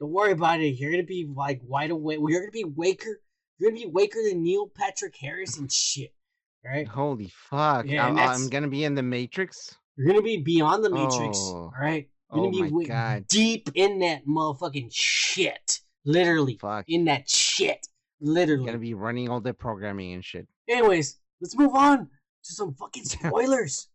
[0.00, 0.78] Don't worry about it.
[0.78, 2.18] You're gonna be like wide awake.
[2.26, 3.20] You're gonna be waker.
[3.58, 6.12] You're gonna be waker than Neil Patrick Harris and shit.
[6.64, 6.86] Right?
[6.86, 7.86] Holy fuck!
[7.86, 9.74] Yeah, I'm, I'm gonna be in the Matrix.
[9.96, 11.38] You're gonna be beyond the matrix.
[11.40, 11.54] Oh.
[11.56, 12.08] All right.
[12.34, 13.26] You're Oh gonna my be god!
[13.28, 15.80] deep in that motherfucking shit.
[16.04, 16.84] Literally Fuck!
[16.88, 17.86] in that shit.
[18.20, 18.66] Literally.
[18.66, 20.46] gonna be running all the programming and shit.
[20.68, 21.98] Anyways, let's move on
[22.44, 23.88] to some fucking spoilers.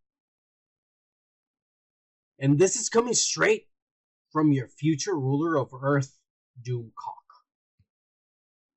[2.39, 3.67] and this is coming straight
[4.31, 6.17] from your future ruler of Earth,
[6.65, 7.20] Doomcock.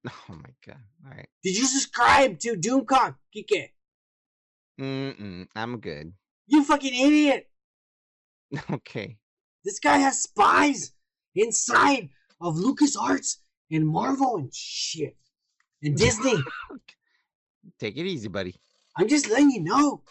[0.28, 0.82] Oh my god!
[1.06, 1.28] All right.
[1.42, 3.70] Did you subscribe to Doomcock, Kike?
[4.78, 6.12] Mm-mm, I'm good.
[6.46, 7.48] You fucking idiot!
[8.70, 9.16] Okay.
[9.64, 10.92] This guy has spies
[11.34, 12.10] inside
[12.40, 13.38] of LucasArts
[13.70, 15.16] and Marvel and shit.
[15.82, 16.36] And Disney.
[17.80, 18.54] Take it easy, buddy.
[18.96, 20.02] I'm just letting you know.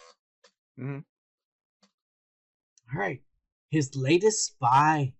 [0.78, 1.04] Mhm.
[2.92, 3.22] Alright.
[3.70, 5.14] His latest spy.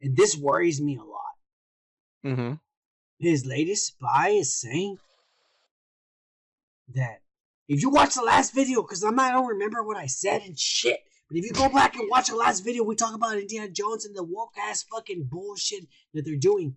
[0.00, 1.34] And this worries me a lot.
[2.24, 2.52] Mm-hmm.
[3.22, 4.98] His latest spy is saying
[6.92, 7.22] that
[7.68, 10.98] if you watch the last video, because I'm don't remember what I said and shit.
[11.28, 14.04] But if you go back and watch the last video, we talk about Indiana Jones
[14.04, 16.76] and the woke ass fucking bullshit that they're doing.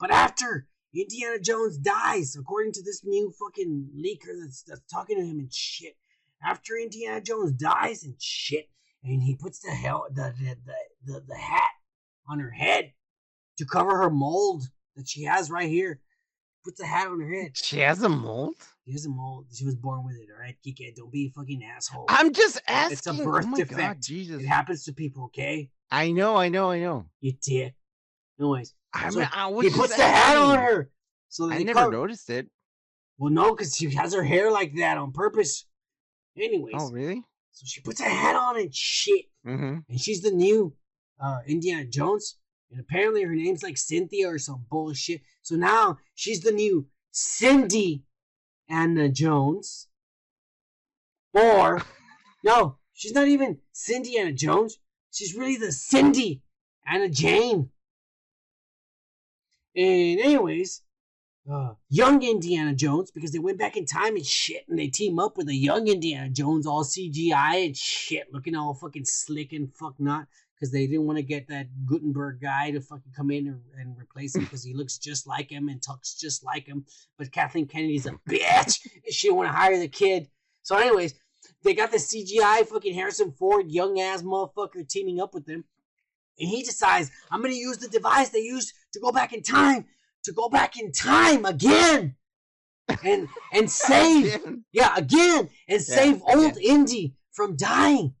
[0.00, 5.24] But after Indiana Jones dies, according to this new fucking leaker that's, that's talking to
[5.24, 5.96] him and shit,
[6.42, 8.70] after Indiana Jones dies and shit,
[9.04, 11.70] and he puts the hell the the, the, the, the hat
[12.28, 12.92] on her head
[13.58, 14.64] to cover her mold
[14.96, 16.00] that she has right here.
[16.64, 17.56] Puts a hat on her head.
[17.58, 18.54] She has a mold.
[18.86, 19.46] She has a mold.
[19.52, 20.56] She was born with it, alright?
[20.66, 22.06] Kike, don't be a fucking asshole.
[22.08, 22.92] I'm just asking.
[22.96, 23.76] It's a birth oh defect.
[23.78, 24.42] God, Jesus.
[24.42, 25.68] It happens to people, okay?
[25.90, 26.36] I know.
[26.36, 26.70] I know.
[26.70, 27.04] I know.
[27.20, 27.74] You dick.
[28.40, 30.90] Anyways, I So mean, I was he puts the hat on her.
[31.28, 32.48] So I never cover- noticed it.
[33.18, 35.66] Well, no, because she has her hair like that on purpose.
[36.36, 37.22] Anyways, Oh, really?
[37.52, 39.26] so she puts a hat on and shit.
[39.46, 39.78] Mm-hmm.
[39.88, 40.74] and she's the new
[41.20, 42.36] uh, Indiana Jones.
[42.74, 45.22] And apparently her name's like Cynthia or some bullshit.
[45.42, 48.02] So now she's the new Cindy
[48.68, 49.86] Anna Jones.
[51.32, 51.82] Or,
[52.42, 54.78] no, she's not even Cindy Anna Jones.
[55.12, 56.42] She's really the Cindy
[56.84, 57.70] Anna Jane.
[59.76, 60.82] And, anyways,
[61.48, 65.20] uh, young Indiana Jones, because they went back in time and shit, and they team
[65.20, 69.72] up with a young Indiana Jones, all CGI and shit, looking all fucking slick and
[69.72, 70.26] fuck not,
[70.64, 73.98] because they didn't want to get that Gutenberg guy to fucking come in and, and
[73.98, 76.86] replace him because he looks just like him and talks just like him.
[77.18, 78.78] But Kathleen Kennedy's a bitch,
[79.10, 80.30] she didn't want to hire the kid.
[80.62, 81.12] So, anyways,
[81.62, 85.64] they got the CGI fucking Harrison Ford, young ass motherfucker, teaming up with them.
[86.38, 89.42] And he decides, I'm going to use the device they used to go back in
[89.42, 89.84] time,
[90.24, 92.16] to go back in time again.
[93.04, 94.40] And and save
[94.72, 96.62] yeah, again, and Yeah, save old again.
[96.62, 98.14] Indy from dying.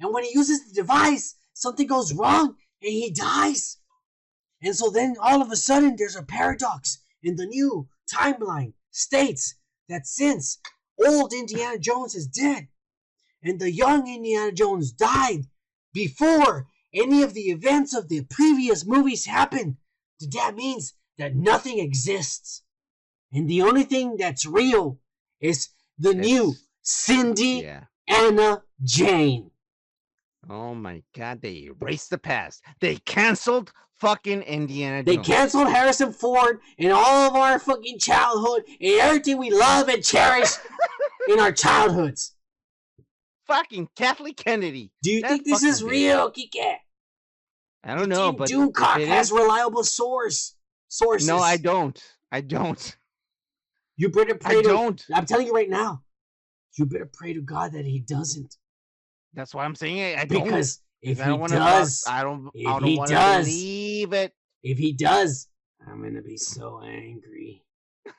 [0.00, 3.78] And when he uses the device, something goes wrong and he dies.
[4.60, 9.54] And so then all of a sudden there's a paradox in the new timeline states
[9.88, 10.58] that since
[11.06, 12.68] old Indiana Jones is dead
[13.42, 15.46] and the young Indiana Jones died
[15.94, 19.76] before any of the events of the previous movies happened,
[20.32, 22.62] that means that nothing exists.
[23.32, 24.98] And the only thing that's real
[25.40, 25.68] is
[25.98, 27.84] the new Cindy Yeah.
[28.08, 29.51] Anna Jane.
[30.50, 31.40] Oh my God!
[31.40, 32.62] They erased the past.
[32.80, 35.16] They canceled fucking Indiana Jones.
[35.16, 40.02] They canceled Harrison Ford and all of our fucking childhood and everything we love and
[40.02, 40.50] cherish
[41.28, 42.34] in our childhoods.
[43.46, 44.90] fucking Kathleen Kennedy.
[45.02, 46.76] Do you That think this is real, Kike?
[47.84, 50.56] I don't know, but Doomcock it has is- reliable source
[50.88, 51.28] sources.
[51.28, 52.00] no, I don't.
[52.32, 52.96] I don't.
[53.96, 54.68] You better pray I to.
[54.68, 55.04] don't.
[55.14, 56.02] I'm telling you right now.
[56.78, 58.56] You better pray to God that He doesn't,
[59.34, 60.18] That's why I'm saying it.
[60.18, 60.44] I don't.
[60.44, 62.50] because if I don't He does, I don't.
[62.54, 64.32] if I don't he want to does- believe it.
[64.62, 65.48] if He does,
[65.86, 67.64] I'm gonna be so angry,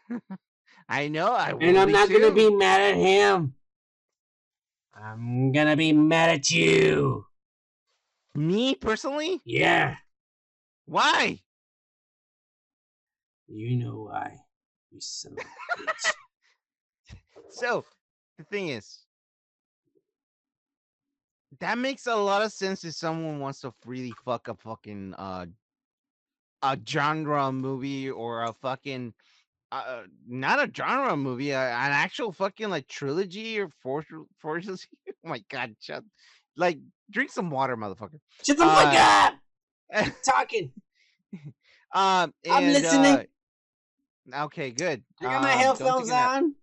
[0.90, 1.32] I know.
[1.34, 3.54] I and I'm not gonna be mad at Him.
[4.96, 7.26] I'm gonna be mad at you.
[8.36, 9.42] me personally.
[9.46, 9.96] Yeah,
[10.86, 11.40] Why?
[13.48, 14.40] you know why.
[14.92, 16.14] You son of a bitch.
[17.52, 17.86] So
[18.38, 19.03] the thing is,
[21.60, 25.46] that makes a lot of sense if someone wants to really fuck a fucking uh
[26.62, 29.14] a genre movie or a fucking
[29.72, 34.04] uh, not a genre movie, uh, an actual fucking like trilogy or four
[34.40, 34.86] trilogy.
[35.10, 36.04] Oh my god, shut
[36.56, 36.78] Like,
[37.10, 38.20] drink some water, motherfucker.
[38.46, 39.32] Shut the fuck Uh,
[39.96, 40.14] up!
[40.26, 40.72] Talking.
[41.34, 43.26] um, I'm and, listening.
[44.32, 45.04] uh, okay, good.
[45.20, 46.56] I got my Um, don't headphones on.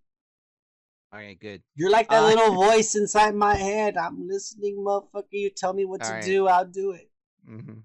[1.13, 1.61] All right, good.
[1.75, 3.97] You're like that Uh, little voice inside my head.
[3.97, 5.25] I'm listening, motherfucker.
[5.31, 6.23] You tell me what to Alright.
[6.23, 7.09] do, I'll do it.
[7.45, 7.79] hmm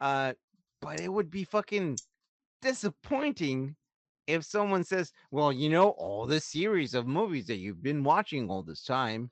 [0.00, 0.32] Uh,
[0.80, 1.98] but it would be fucking
[2.62, 3.76] disappointing
[4.26, 8.48] if someone says, "Well, you know, all this series of movies that you've been watching
[8.48, 9.30] all this time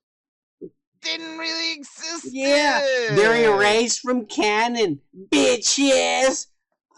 [1.01, 5.01] didn't really exist." Yeah, they're erased from canon,
[5.33, 6.49] bitches.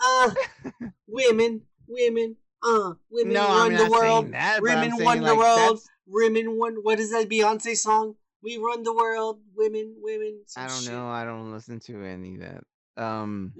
[0.02, 0.34] Uh,
[1.06, 4.32] women, women, uh, women No, run the world.
[4.32, 4.60] that.
[4.62, 5.80] Women saying, run the like, world.
[6.10, 6.76] Women won.
[6.82, 8.16] What is that Beyonce song?
[8.42, 9.40] We run the world.
[9.54, 10.42] Women, women.
[10.56, 10.92] I don't shit.
[10.92, 11.08] know.
[11.08, 13.02] I don't listen to any of that.
[13.02, 13.52] Um,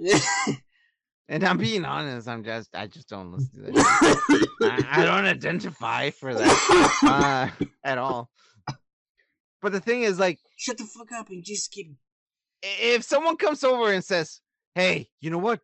[1.29, 2.27] and I'm being honest.
[2.27, 4.49] I'm just, I just don't listen to that.
[4.63, 8.31] I, I don't identify for that uh, at all.
[9.63, 11.95] But the thing is, like, Shut the fuck up and just keep.
[12.63, 14.41] if someone comes over and says,
[14.75, 15.61] "Hey, you know what,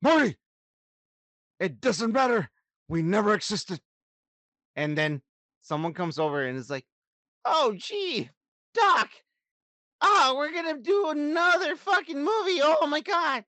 [0.00, 0.36] Marty?
[1.60, 2.48] It doesn't matter.
[2.88, 3.80] We never existed,"
[4.76, 5.22] and then
[5.68, 6.84] someone comes over and is like,
[7.44, 8.30] "Oh, gee,
[8.74, 9.10] Doc,
[10.00, 12.60] oh, we're gonna do another fucking movie.
[12.62, 13.44] Oh my god."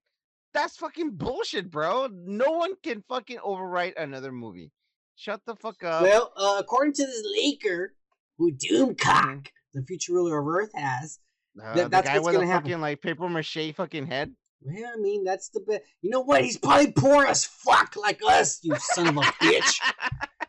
[0.53, 2.09] That's fucking bullshit, bro.
[2.13, 4.73] No one can fucking overwrite another movie.
[5.15, 6.03] Shut the fuck up.
[6.03, 7.89] well, uh, according to this leaker,
[8.37, 8.75] who Mm-hmm.
[8.91, 11.21] Doomcock, the future ruler of Earth, has.
[11.63, 12.69] Uh, the that's what's gonna a happen.
[12.71, 14.33] fucking like paper mache fucking head.
[14.63, 15.83] Well, I mean, that's the best.
[16.03, 16.43] You know what?
[16.43, 19.79] He's probably poor as fuck like us, you son of a bitch.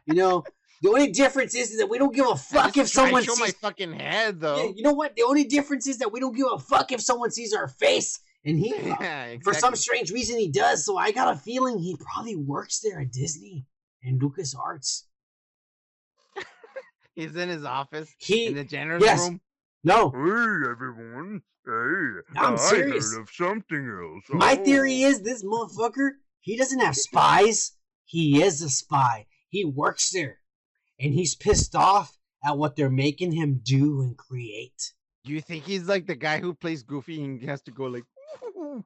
[0.08, 0.44] You know,
[0.82, 3.52] the only difference is that we don't give a I fuck if someone show my
[3.62, 4.58] fucking head though.
[4.66, 5.16] Yeah, you know what?
[5.16, 8.20] The only difference is that we don't give a fuck if someone sees our face,
[8.46, 10.86] and he, Yeah, for some strange reason, he does.
[10.86, 13.66] So I got a feeling he probably works there at Disney
[14.04, 15.08] and Lucas Arts.
[17.16, 19.20] He's in his office He in the janitor's yes.
[19.20, 19.42] room.
[19.84, 20.10] no.
[20.10, 21.42] Hey everyone.
[21.64, 23.14] Hey, I'm I serious.
[23.14, 24.24] heard of something else.
[24.30, 24.64] My Oh.
[24.66, 27.74] theory is this motherfucker, he doesn't have spies.
[28.06, 29.28] He is a spy.
[29.50, 30.40] He works there.
[31.02, 34.94] And he's pissed off at what they're making him do and create.
[35.24, 38.04] Do you think he's like the guy who plays Goofy and has to go like?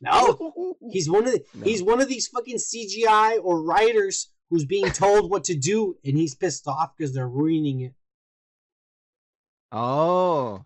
[0.00, 0.76] No.
[0.92, 1.64] He's one of the, No.
[1.64, 6.16] he's one of these fucking CGI or writers who's being told what to do and
[6.16, 7.94] he's pissed off because they're ruining it.
[9.72, 10.64] Oh,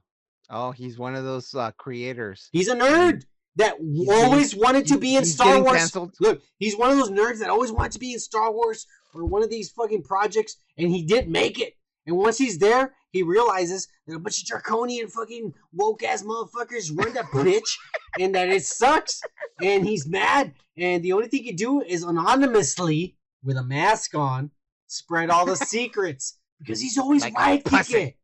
[0.51, 2.48] oh, he's one of those uh, creators.
[2.52, 3.24] He's a nerd
[3.57, 5.79] that He's always wanted to be in Star Wars.
[5.79, 6.15] canceled.
[6.20, 9.24] Look, he's one of those nerds that always wanted to be in Star Wars or
[9.24, 11.74] one of these fucking projects, and he didn't make it.
[12.07, 16.91] And once he's there, he realizes that a bunch of draconian fucking woke ass motherfuckers
[16.97, 17.77] run that bitch,
[18.19, 19.20] and that it sucks.
[19.62, 20.55] And he's mad.
[20.77, 24.51] And the only thing he can do is anonymously, with a mask on,
[24.87, 27.62] spread all the secrets because he's always Like right.
[27.62, 28.15] Kike.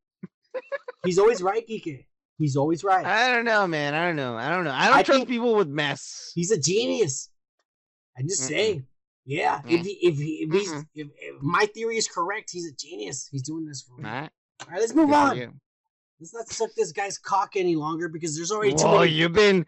[1.04, 2.06] He's always right, Kike.
[2.38, 3.04] He's always right.
[3.04, 3.94] I don't know, man.
[3.94, 4.36] I don't know.
[4.36, 4.72] I don't know.
[4.72, 6.30] I don't I trust people with mess.
[6.34, 7.30] He's a genius.
[8.16, 8.48] I'm just Mm-mm.
[8.48, 8.86] saying.
[9.26, 9.72] Yeah, Mm.
[9.72, 13.28] if he, if he, if, he's, if, if my theory is correct, he's a genius.
[13.30, 14.08] He's doing this for me.
[14.08, 14.30] Alright,
[14.62, 15.60] All right, let's move good on.
[16.20, 19.12] Let's not suck this guy's cock any longer because there's already too Whoa, many.
[19.12, 19.66] you've been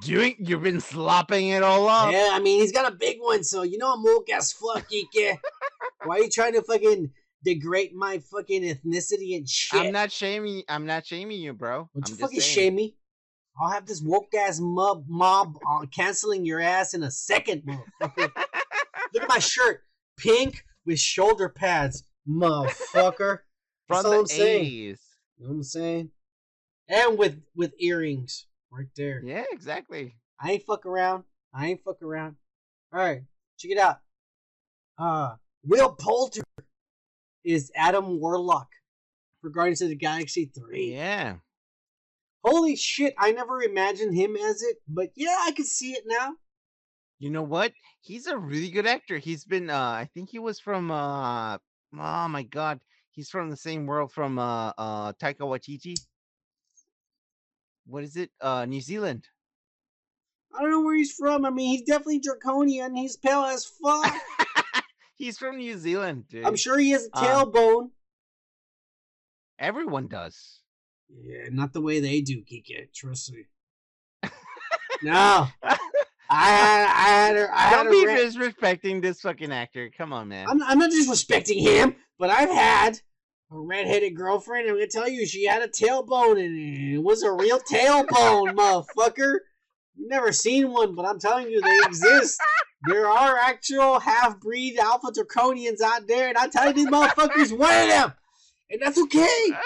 [0.00, 0.34] doing.
[0.38, 2.10] You've been slopping it all up.
[2.10, 4.84] Yeah, I mean he's got a big one, so you know I'm woke as fuck,
[4.92, 5.38] Ike.
[6.04, 7.10] Why are you trying to fucking
[7.44, 9.80] degrade my fucking ethnicity and shit?
[9.80, 10.62] I'm not shaming.
[10.68, 11.90] I'm not shaming you, bro.
[11.94, 12.54] Don't I'm you fucking saying.
[12.54, 12.96] shame me?
[13.60, 18.32] I'll have this woke ass mob mob uh, canceling your ass in a second, motherfucker.
[19.14, 19.82] Look at my shirt,
[20.18, 23.38] pink with shoulder pads, motherfucker.
[23.88, 24.64] From That's the I'm saying.
[24.64, 24.96] You
[25.40, 26.10] know what I'm saying?
[26.88, 29.22] And with with earrings right there.
[29.24, 30.14] Yeah, exactly.
[30.40, 31.24] I ain't fuck around.
[31.52, 32.36] I ain't fuck around.
[32.92, 33.22] All right,
[33.58, 33.98] check it out.
[34.98, 36.42] Uh, Will Poulter
[37.44, 38.68] is Adam Warlock
[39.40, 40.92] for Guardians of the Galaxy Three.
[40.94, 41.36] Yeah.
[42.44, 43.14] Holy shit!
[43.18, 46.34] I never imagined him as it, but yeah, I can see it now.
[47.18, 47.72] You know what?
[48.00, 49.18] He's a really good actor.
[49.18, 51.58] He's been uh I think he was from uh
[51.96, 52.80] oh my god.
[53.12, 55.94] He's from the same world from uh uh Taika Waititi.
[57.86, 58.30] What is it?
[58.40, 59.28] Uh New Zealand.
[60.52, 61.44] I don't know where he's from.
[61.44, 62.96] I mean, he's definitely draconian.
[62.96, 64.12] He's pale as fuck.
[65.22, 66.44] He's from New Zealand, dude.
[66.44, 67.90] I'm sure he has a Um, tailbone.
[69.56, 70.58] everyone does.
[71.08, 72.92] Yeah, not the way they do, Kike.
[72.92, 73.44] Trust me.
[75.00, 75.78] no, I
[76.28, 79.90] had, I had, a, I had Don't a be ra- disrespecting this fucking actor.
[79.96, 80.48] Come on, man.
[80.48, 83.00] I'm, I'm not disrespecting him, but I've had
[83.52, 86.98] a redheaded girlfriend, and I'm gonna tell you, she had a tailbone, and it It
[87.04, 89.36] was a real tailbone, motherfucker.
[89.94, 92.40] You've never seen one, but I'm telling you, they exist.
[92.84, 97.72] There are actual half-breed alpha draconians out there, and I tell you, these motherfuckers one
[97.82, 98.12] of them,
[98.70, 99.46] and that's okay.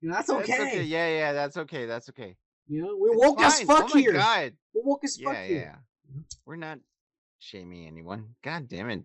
[0.00, 0.82] You know, that's That's okay.
[0.84, 1.84] Yeah, yeah, that's okay.
[1.84, 2.36] That's okay.
[2.68, 3.66] You know, we're It's woke as fine.
[3.66, 4.12] fuck oh my here.
[4.12, 4.52] God.
[4.72, 5.74] We're woke as fuck Yeah, here.
[6.14, 6.22] yeah.
[6.46, 6.78] We're not
[7.40, 8.36] shaming anyone.
[8.44, 8.98] God damn it.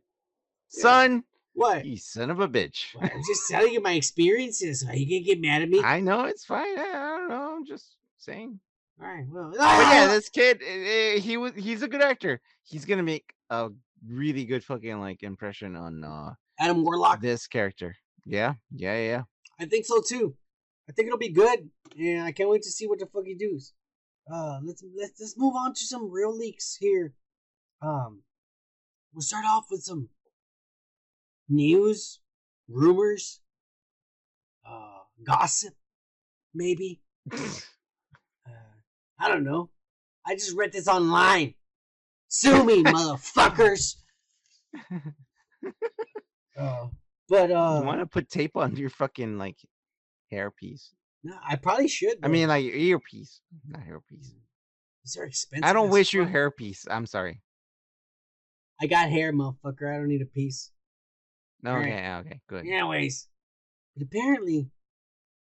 [0.71, 0.81] Yeah.
[0.81, 1.23] Son,
[1.53, 1.83] What?
[1.83, 2.85] you son of a bitch.
[3.01, 4.85] I'm just telling you my experiences.
[4.87, 5.81] Are you gonna get mad at me?
[5.83, 6.77] I know it's fine.
[6.77, 7.55] I, I don't know.
[7.57, 8.59] I'm just saying.
[9.01, 9.25] All right.
[9.29, 10.07] Well, But yeah, ah!
[10.11, 12.41] this kid, eh, eh, he was he's a good actor.
[12.63, 13.69] He's gonna make a
[14.07, 17.21] really good fucking like impression on uh Adam Warlock.
[17.21, 17.95] this character.
[18.25, 19.23] Yeah, yeah, yeah.
[19.59, 20.35] I think so too.
[20.89, 23.35] I think it'll be good, and I can't wait to see what the fuck he
[23.35, 23.73] does.
[24.31, 27.13] Uh, let's let's let's move on to some real leaks here.
[27.81, 28.21] Um,
[29.13, 30.09] we'll start off with some
[31.49, 32.19] news,
[32.69, 33.41] rumors,
[34.69, 35.73] uh, gossip,
[36.53, 37.01] maybe.
[39.19, 39.69] I don't know.
[40.25, 41.53] I just read this online.
[42.27, 43.95] Sue me, motherfuckers.
[46.55, 46.85] Uh,
[47.29, 49.57] but uh, you want to put tape on your fucking like
[50.31, 50.89] hairpiece?
[51.23, 52.17] no, I probably should.
[52.21, 54.33] I mean, like your earpiece, not hairpiece.
[55.03, 55.67] These are expensive.
[55.67, 56.33] I don't wish you fuck.
[56.33, 56.85] hairpiece.
[56.89, 57.41] I'm sorry.
[58.81, 59.93] I got hair, motherfucker.
[59.93, 60.71] I don't need a piece.
[61.61, 62.67] No, okay, okay, good.
[62.67, 63.29] Anyways,
[63.95, 64.69] but apparently,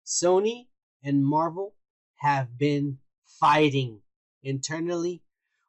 [0.05, 0.67] Sony
[1.03, 1.75] and Marvel
[2.17, 2.97] have been
[3.39, 4.01] fighting
[4.41, 5.21] internally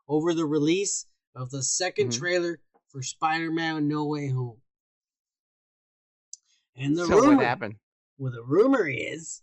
[0.08, 2.18] over the release of the 2nd Mhm.
[2.18, 4.60] trailer for Spider-Man: No Way Home.
[6.76, 7.76] And the so rumor, what happened?
[8.18, 9.42] well, the rumor is,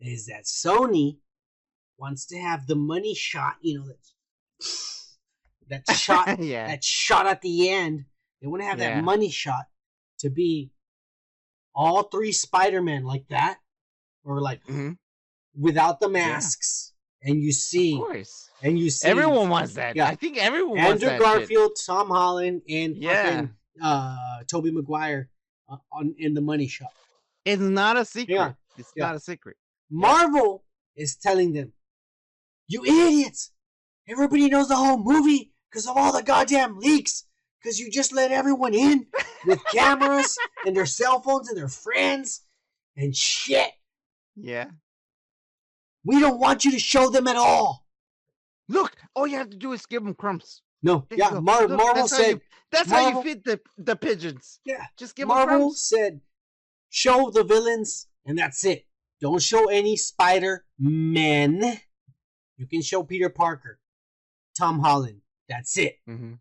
[0.00, 1.18] is that Sony
[1.96, 3.56] wants to have the money shot.
[3.60, 3.98] You know that
[5.86, 6.66] that shot yeah.
[6.66, 8.06] that shot at the end.
[8.40, 8.96] They want to have Yeah.
[8.96, 9.66] that money shot
[10.18, 10.72] to be
[11.74, 13.60] all three Spider-Man like that,
[14.24, 14.98] or like Mhm.
[15.54, 16.91] without the masks,
[17.22, 18.50] and you see, Of course.
[18.62, 19.96] and you see Everyone wants that.
[19.96, 20.06] Yeah.
[20.08, 21.18] I think everyone wants Andrew that.
[21.18, 21.22] shit.
[21.38, 23.22] Garfield, Tom Holland, and Yeah.
[23.24, 24.16] fucking uh,
[24.50, 25.28] Tobey Maguire
[25.68, 26.92] uh, on in the money shot.
[27.44, 28.34] It's not a secret.
[28.34, 28.52] Yeah.
[28.76, 29.06] It's Yeah.
[29.06, 29.56] not a secret.
[29.90, 30.64] Marvel
[30.96, 31.72] is telling them,
[32.68, 33.50] "You idiots!
[34.08, 37.24] Everybody knows the whole movie because of all the goddamn leaks.
[37.62, 39.06] Because you just let everyone in
[39.46, 40.36] with cameras
[40.66, 42.40] and their cell phones and their friends
[42.96, 43.70] and shit.
[44.34, 44.70] Yeah.
[46.04, 47.86] We don't want you to show them at all."
[48.68, 50.62] Look, all you have to do is give them crumbs.
[50.82, 51.30] No, There yeah.
[51.40, 54.60] Mar- Look, Marvel that's how you- said, That's how you feed the the pigeons.
[54.64, 55.48] yeah, Just give them crumbs.
[55.50, 56.20] Marvel said,
[56.90, 58.86] show the villains, and that's it.
[59.20, 61.80] Don't show any Spider Men.
[62.56, 63.78] You can show Peter Parker,
[64.58, 65.20] Tom Holland.
[65.48, 65.98] That's it.
[66.06, 66.34] hmm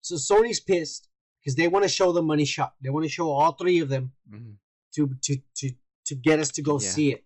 [0.00, 1.08] So Sony's pissed
[1.40, 2.74] because they want to show the money shot.
[2.80, 4.52] They want to show all three of them hmm
[4.94, 5.70] to to to
[6.06, 6.88] to get us to go Yeah.
[6.88, 7.24] see it.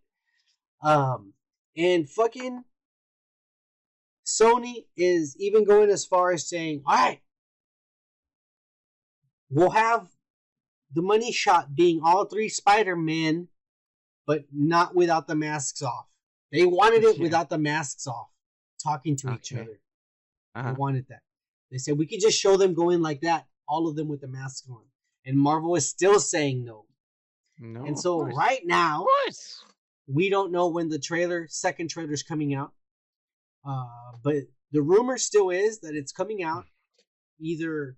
[0.85, 1.33] Um,
[1.77, 2.65] and fucking
[4.27, 7.21] Sony is even going as far as saying, "All right,
[9.51, 10.09] we'll have
[10.93, 13.49] the money shot being all three Spider Men,
[14.27, 16.07] but not without the masks off.
[16.53, 17.23] They wanted it Yeah.
[17.23, 18.31] without the masks off,
[18.83, 19.81] talking to each other.
[20.55, 20.71] Uh-huh.
[20.71, 21.23] They wanted that.
[21.71, 24.29] They said we could just show them going like that, all of them with the
[24.29, 24.85] masks on.
[25.25, 26.87] And Marvel is still saying no.
[27.59, 27.85] No.
[27.85, 29.07] and so right now.
[30.07, 32.73] We don't know when the trailer, second trailer is coming out.
[33.67, 34.37] Uh, but
[34.73, 36.67] the rumor still is that it's coming out
[37.41, 37.97] either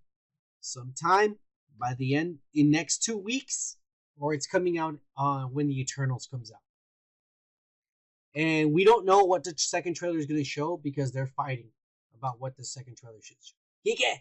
[0.60, 1.36] sometime
[1.78, 3.76] by the end in next two weeks,
[4.18, 6.60] or it's coming out uh, when the Eternals comes out.
[8.34, 11.70] And we don't know what the second trailer is going to show because they're fighting
[12.16, 13.56] about what the second trailer should show.
[13.86, 14.20] Kike!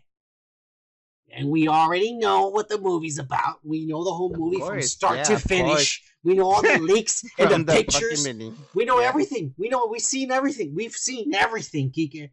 [1.31, 3.59] And we already know what the movie's about.
[3.63, 6.01] We know the whole Of movie from start yeah, to finish.
[6.23, 8.27] We know all the leaks and the fucking pictures.
[8.73, 9.07] We know Yeah.
[9.09, 9.53] everything.
[9.57, 10.73] We know we've seen everything.
[10.73, 12.29] We've seen everything, Kike.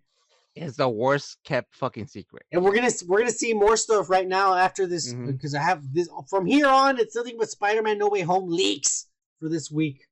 [0.55, 2.45] It's the worst kept fucking secret.
[2.53, 5.27] And we're gonna we're gonna see more stuff right now after this Mhm.
[5.29, 6.99] because I have this from here on.
[6.99, 9.07] It's nothing but Spider-Man: No Way Home leaks
[9.41, 10.07] for this week,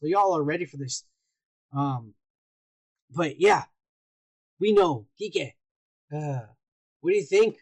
[0.00, 1.04] so y'all are ready for this.
[1.72, 2.14] Um,
[3.10, 3.64] but yeah,
[4.60, 5.54] we know, Kike.
[6.14, 6.40] Uh,
[7.00, 7.56] what do you think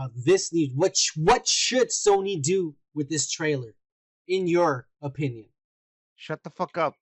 [0.00, 0.70] about this news?
[0.74, 3.74] What sh- what should Sony do with this trailer,
[4.26, 5.46] in your opinion?
[6.16, 6.94] Shut the fuck up.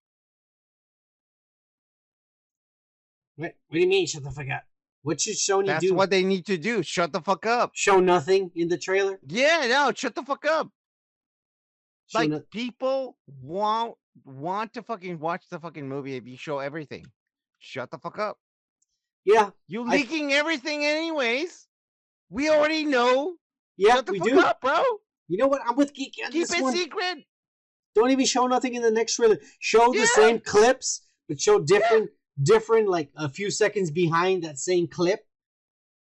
[3.37, 4.07] What What do you mean?
[4.07, 4.65] Shut the fuck up.
[5.03, 5.95] What should Sony That's do?
[5.95, 6.83] what they need to do.
[6.83, 7.71] Shut the fuck up.
[7.75, 9.19] Show nothing in the trailer.
[9.27, 10.71] Yeah, no, shut the fuck up.
[12.09, 13.95] Show Like no- people want
[14.25, 17.07] want to fucking watch the fucking movie if you show everything.
[17.61, 18.39] Shut the fuck up.
[19.25, 21.68] yeah, You I- leaking everything anyways.
[22.31, 23.35] We already know.
[23.77, 24.41] yeah, Shut the we fuck do.
[24.41, 24.83] up, bro.
[25.29, 25.63] You know what?
[25.67, 26.75] I'm with Geek on Keep it one.
[26.75, 27.19] secret.
[27.95, 29.39] Don't even show nothing in the next trailer.
[29.59, 32.11] Show the same clips, but show different,
[32.43, 35.21] different, like a few seconds behind that same clip.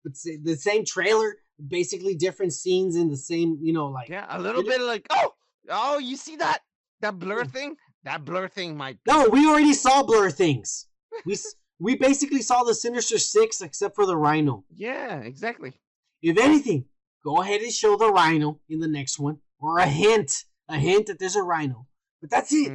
[0.04, 4.26] But say- the same trailer, basically different scenes in the same, you know, like Yeah,
[4.30, 5.34] a little bit like, oh,
[5.70, 6.60] oh, you see that
[7.02, 7.76] that blur thing?
[8.04, 8.98] that blur thing might.
[9.08, 10.86] No, we already saw blur things.
[11.26, 11.38] We
[11.80, 14.64] we basically saw the Sinister Six except for the Rhino.
[14.76, 15.74] Yeah, exactly.
[16.22, 16.86] If anything,
[17.24, 21.08] go ahead and show the Rhino in the next one, or a hint, a hint
[21.08, 21.88] that there's a Rhino.
[22.22, 22.72] But that's it,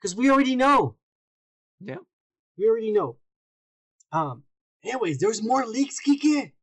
[0.00, 0.96] because we already know.
[1.80, 1.98] Yeah.
[2.56, 3.16] We already know.
[4.10, 4.44] Um.
[4.84, 6.54] Anyways, there's more leaks, Kiki.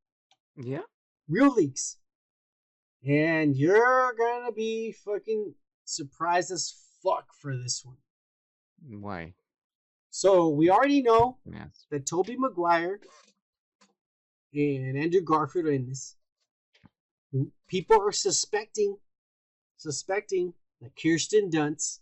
[0.58, 0.82] Yeah.
[1.28, 1.98] Real leaks.
[3.08, 5.54] And you're gonna be fucking
[5.84, 6.74] surprised as
[7.04, 7.98] fuck for this one.
[9.02, 9.34] Why?
[10.10, 11.86] So we already know Yes.
[11.92, 13.00] that Tobey Maguire
[14.56, 16.16] and Andrew Garfield are in this.
[17.68, 18.96] People are suspecting,
[19.78, 22.00] suspecting that Kirsten Dunst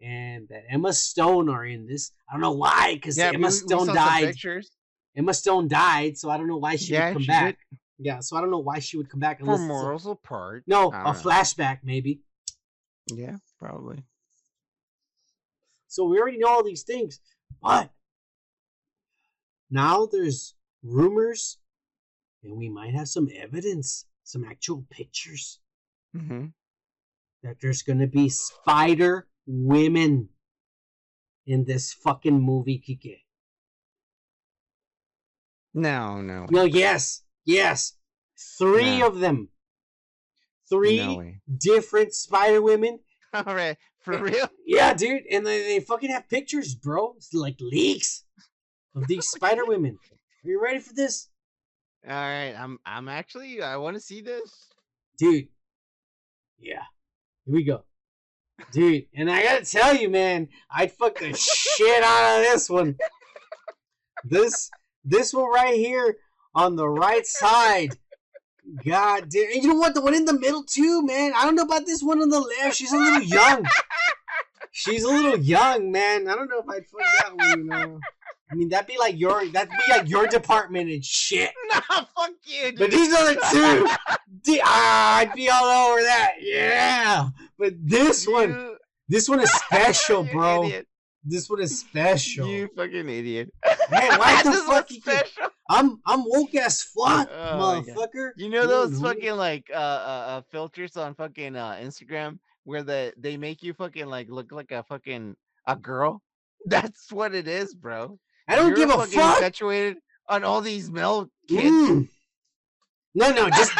[0.00, 2.10] and that Emma Stone are in this.
[2.28, 4.34] I don't know why, because Yeah, Emma we- we Stone some died.
[5.14, 7.58] Emma Stone died, so I don't know why she Yeah, would come she back.
[7.98, 10.06] Yeah, so I don't know why she would come back for unless it's a- morals
[10.06, 10.64] apart.
[10.66, 11.12] no, a know.
[11.12, 12.22] flashback maybe.
[13.08, 14.02] Yeah, probably.
[15.86, 17.20] So we already know all these things,
[17.60, 17.92] but
[19.70, 21.58] now there's rumors,
[22.42, 25.60] and we might have some evidence, some actual pictures
[26.14, 26.46] hmm
[27.42, 30.28] that there's gonna be spider women
[31.46, 33.22] in this fucking movie, Kike.
[35.74, 37.94] No, no, No, yes, yes,
[38.58, 39.06] three No.
[39.06, 39.48] of them,
[40.68, 41.24] three no
[41.58, 43.00] different spider women.
[43.32, 44.48] All right, for real.
[44.64, 47.14] Yeah, dude, and they, they fucking have pictures, bro.
[47.16, 48.24] It's like leaks
[48.94, 49.98] of these spider women.
[50.44, 51.28] Are you ready for this?
[52.04, 54.68] All right, I'm I'm actually I want to see this.
[55.18, 55.48] dude.
[56.58, 56.82] Yeah,
[57.44, 57.84] here we go,
[58.72, 59.06] dude.
[59.14, 62.96] And I gotta tell you, man, I'd fuck the shit out of this one.
[64.24, 64.70] This
[65.04, 66.16] this one right here
[66.54, 67.96] on the right side.
[68.84, 69.52] God damn!
[69.52, 69.94] And you know what?
[69.94, 71.32] The one in the middle too, man.
[71.36, 72.76] I don't know about this one on the left.
[72.76, 73.64] She's a little young.
[74.70, 76.28] She's a little young, man.
[76.28, 77.58] I don't know if I'd fuck that one.
[77.58, 78.00] You know.
[78.52, 81.50] I mean, that'd be like your that'd be like your department and shit.
[81.72, 81.80] Nah,
[82.14, 82.72] fuck you.
[82.76, 82.92] But dude.
[82.92, 83.86] these other two,
[84.62, 86.32] ah, I'd be all over that.
[86.40, 87.28] Yeah.
[87.58, 88.76] But this one,
[89.08, 90.64] this one is special, bro.
[90.64, 90.86] idiot.
[91.24, 92.46] This one is special.
[92.46, 93.50] You fucking idiot.
[93.90, 95.46] Man, why the This fuck you special.
[95.70, 98.32] I'm I'm woke as fuck, Oh motherfucker.
[98.36, 99.02] You know those Mhm.
[99.02, 103.72] fucking like uh, uh uh filters on fucking uh Instagram where the they make you
[103.72, 106.20] fucking like look like a fucking a girl?
[106.66, 108.18] That's what it is, bro.
[108.52, 109.38] I don't give a fuck.
[109.38, 109.96] infatuated
[110.28, 111.64] on all these male kids.
[111.66, 112.08] Mm.
[113.14, 113.72] No, no, just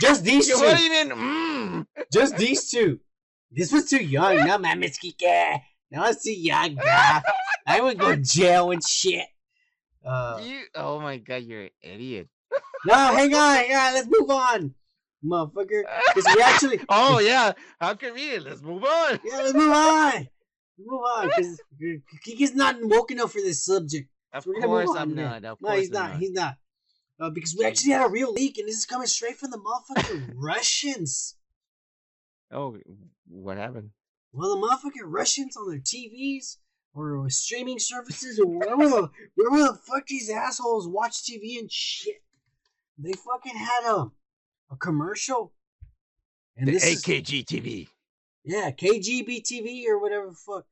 [0.00, 0.82] just these Yeah, what do two.
[0.84, 1.10] you mean?
[1.10, 1.86] Mm?
[2.12, 3.00] Just these two.
[3.50, 4.46] This was too young.
[4.46, 5.60] No, man, Miss Kike.
[5.90, 6.84] No, it's too young, bro.
[7.66, 9.26] I would go to jail and shit.
[10.04, 12.28] Uh, You oh my god, you're an idiot.
[12.86, 13.94] no, hang on, hang on.
[13.94, 14.74] Let's move on,
[15.24, 15.82] motherfucker.
[16.14, 18.44] Because we actually, oh yeah, how convenient.
[18.46, 19.20] Let's move on.
[19.24, 20.28] yeah, let's move on.
[20.78, 21.60] Move on, because
[22.24, 24.08] Kiki's not woke enough for this subject.
[24.32, 25.44] Of we're course I'm not.
[25.44, 26.16] Of No, course he's I'm not.
[26.18, 26.56] He's not.
[27.20, 29.58] Uh, because we actually had a real leak, and this is coming straight from the
[29.58, 31.34] motherfucking Russians.
[32.52, 32.78] Oh,
[33.26, 33.90] what happened?
[34.32, 36.58] Well, the motherfucking Russians on their TVs
[36.94, 42.22] or streaming services or wherever the wherever the fuck these assholes watch TV and shit,
[42.98, 44.10] they fucking had a
[44.70, 45.52] a commercial.
[46.56, 47.88] And The this is, AKG TV.
[48.44, 50.66] yeah, KGB TV or whatever the fuck.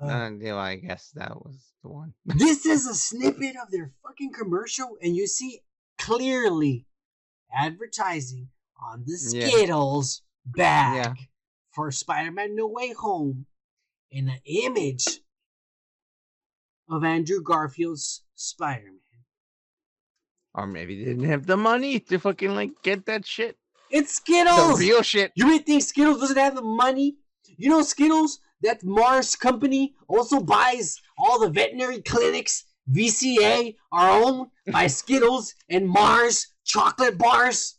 [0.00, 2.14] Uh, Uh, yeah, I guess that was the one.
[2.24, 5.60] this is a snippet of their fucking commercial, and you see
[5.98, 6.86] clearly
[7.52, 8.48] advertising
[8.80, 9.48] on the Yeah.
[9.48, 11.14] Skittles bag Yeah.
[11.72, 13.46] for Spider-Man No Way Home
[14.10, 15.20] in an image
[16.88, 18.94] of Andrew Garfield's Spider-Man.
[20.54, 23.58] Or maybe they didn't have the money to fucking like get that shit.
[23.90, 24.78] It's Skittles.
[24.78, 25.32] The real shit.
[25.34, 27.16] You really think Skittles doesn't have the money?
[27.56, 32.64] You know Skittles, that Mars company also buys all the veterinary clinics.
[32.90, 37.78] VCA are owned by Skittles and Mars chocolate bars.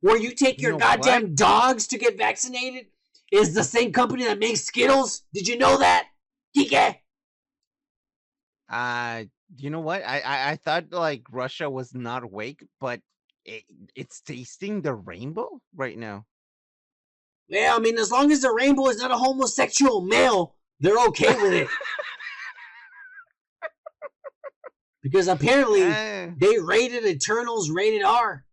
[0.00, 2.86] Where you take You your know goddamn dogs to get vaccinated
[3.30, 5.22] is the same company that makes Skittles.
[5.32, 6.08] Did you know that?
[6.56, 6.96] Kike?
[8.68, 9.24] Uh,
[9.56, 10.02] you know what?
[10.02, 13.00] I, I I thought like Russia was not awake, but
[13.44, 16.26] it, it's tasting the rainbow right now.
[17.50, 21.34] Well, I mean, as long as the rainbow is not a homosexual male, they're okay
[21.42, 21.68] with it.
[25.02, 28.44] because apparently Eh, they rated Eternals rated R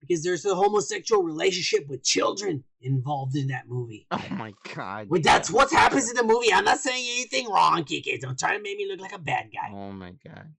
[0.00, 4.06] because there's a homosexual relationship with children involved in that movie.
[4.10, 5.08] oh my god.
[5.10, 6.52] But that's what happens in the movie.
[6.52, 8.20] I'm not saying anything wrong, Kike.
[8.20, 9.70] Don't try to make me look like a bad guy.
[9.72, 10.52] Oh my god.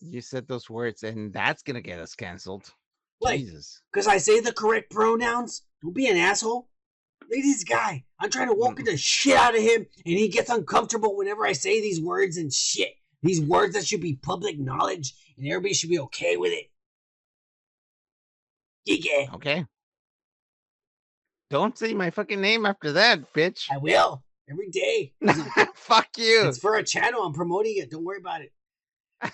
[0.00, 2.70] You said those words, and that's gonna get us canceled.
[3.24, 3.80] Like, Jesus.
[3.92, 5.62] because I say the correct pronouns.
[5.82, 6.68] Don't be an asshole.
[7.22, 8.04] Look at this guy.
[8.20, 8.84] I'm trying to walk mm-hmm.
[8.84, 12.52] the shit out of him, and he gets uncomfortable whenever I say these words and
[12.52, 12.94] shit.
[13.22, 16.70] These words that should be public knowledge, and everybody should be okay with it.
[18.88, 19.66] Kike, Okay.
[21.50, 23.70] Don't say my fucking name after that, bitch.
[23.70, 25.12] I will every day.
[25.74, 26.48] Fuck you.
[26.48, 27.22] It's for a channel.
[27.22, 27.90] I'm promoting it.
[27.90, 28.52] Don't worry about it.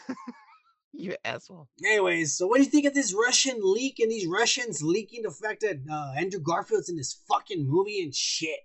[1.01, 1.68] You asshole.
[1.85, 5.31] Anyways, so what do you think of this Russian leak and these Russians leaking the
[5.31, 8.60] fact that uh, Andrew Garfield's in this fucking movie and shit?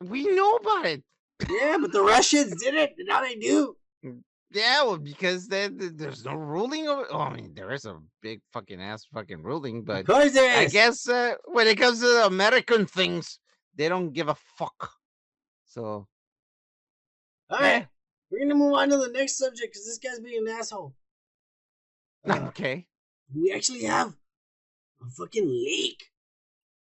[0.00, 1.02] We know about it.
[1.48, 3.76] Yeah, but the Russians did it, and now they do.
[4.52, 7.06] Yeah, well, because there, there- there's no ruling it.
[7.10, 10.58] Oh, I mean, there is a big fucking ass fucking ruling, but Of course there
[10.58, 13.38] I guess uh, when it comes to the American things,
[13.74, 14.90] they don't give a fuck.
[15.66, 16.06] So,
[17.50, 17.86] All right,
[18.36, 20.94] we're gonna move on to the next subject because this guy's being an asshole.
[22.28, 22.84] Uh, okay,
[23.32, 24.12] we actually have
[25.00, 26.10] a fucking leak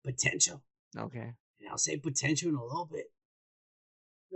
[0.05, 0.61] potential,
[0.95, 1.33] okay.
[1.59, 3.07] and I'll say potential in a little bit.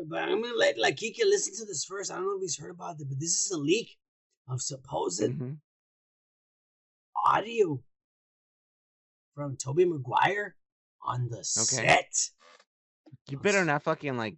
[0.10, 2.12] But I'm gonna let like Kika listen to this first.
[2.12, 4.00] I don't know if he's heard about it, but this is a leak
[4.50, 5.58] of supposed mhm.
[7.24, 7.84] audio
[9.36, 10.56] from Tobey Maguire
[11.04, 12.32] on the set.
[13.30, 14.38] You better not fucking like,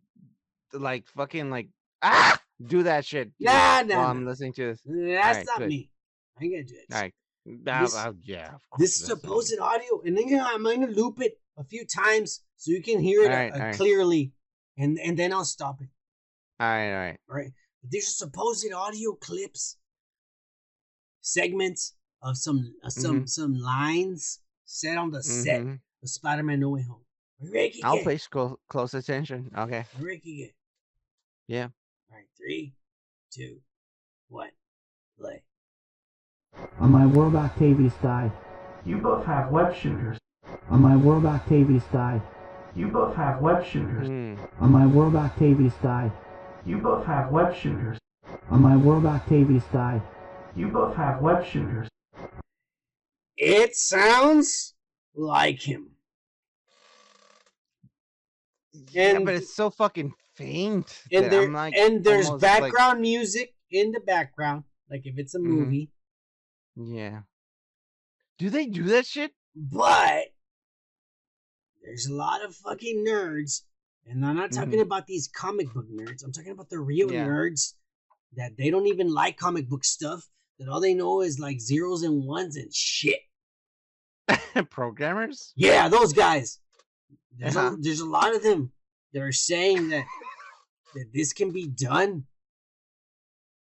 [0.73, 1.69] like fucking like
[2.01, 3.31] ah do that shit.
[3.39, 4.81] Nah, nah, While I'm listening to this.
[4.85, 5.69] That's Alright, not good.
[5.69, 5.89] me.
[6.39, 6.93] I ain't gonna do it.
[6.93, 7.13] All right.
[7.45, 8.51] This- ah, yeah.
[8.77, 9.21] This that's not me.
[9.21, 13.23] supposed audio, and then I'm gonna loop it a few times so you can hear
[13.23, 13.75] it uh, Alright, uh, alright.
[13.75, 14.31] clearly,
[14.77, 15.89] and and then I'll stop it.
[16.59, 17.19] All right, all right.
[17.29, 17.51] All right.
[17.81, 19.77] But these are supposed audio clips,
[21.21, 23.25] segments of some uh, some Mm-hmm.
[23.27, 25.79] some lines said on the set Mhm.
[26.03, 27.03] of Spider-Man: No Way Home.
[27.39, 29.51] Ready, I'll pay close, close attention.
[29.55, 29.85] Okay.
[29.95, 30.53] Are you ready, Kike?
[31.47, 31.67] Yeah.
[32.09, 32.25] All right.
[32.37, 32.73] Three,
[33.31, 33.57] two,
[34.29, 34.49] one,
[35.19, 35.43] play.
[36.79, 38.31] On my world, Octavius died.
[38.85, 40.17] You both have web shooters.
[40.69, 42.21] On my world, Octavius died.
[42.75, 44.07] You both have web shooters.
[44.07, 44.37] Mm.
[44.59, 46.11] On my world, Octavius died.
[46.65, 47.97] You both have web shooters.
[48.49, 50.01] On my world, Octavius died.
[50.55, 51.87] You both have web shooters.
[53.35, 54.73] It sounds
[55.15, 55.91] like him.
[58.91, 61.03] Yeah, but it's so fucking faint.
[61.11, 65.35] and there like and there's almost like- background music in the background, like if it's
[65.35, 65.43] a Mhm.
[65.43, 65.91] movie.
[66.75, 67.21] yeah.
[68.37, 69.33] Do they do that shit?
[69.55, 70.25] But
[71.83, 73.63] there's a lot of fucking nerds,
[74.05, 76.23] and I'm not talking about these comic book nerds.
[76.23, 77.15] I'm talking about the real Mm-hmm.
[77.15, 77.25] Yeah.
[77.27, 77.73] nerds
[78.35, 80.29] that they don't even like comic book stuff.
[80.59, 83.21] That all they know is like zeros and ones and shit.
[84.69, 85.53] Programmers?
[85.55, 86.59] Yeah, those guys.
[87.37, 87.75] There's Uh-huh.
[87.75, 88.71] a, there's a lot of them
[89.13, 90.05] that are saying that
[90.97, 92.25] that this can be done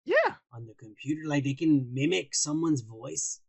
[0.05, 1.21] Yeah, on the computer.
[1.27, 3.39] Like they can mimic someone's voice.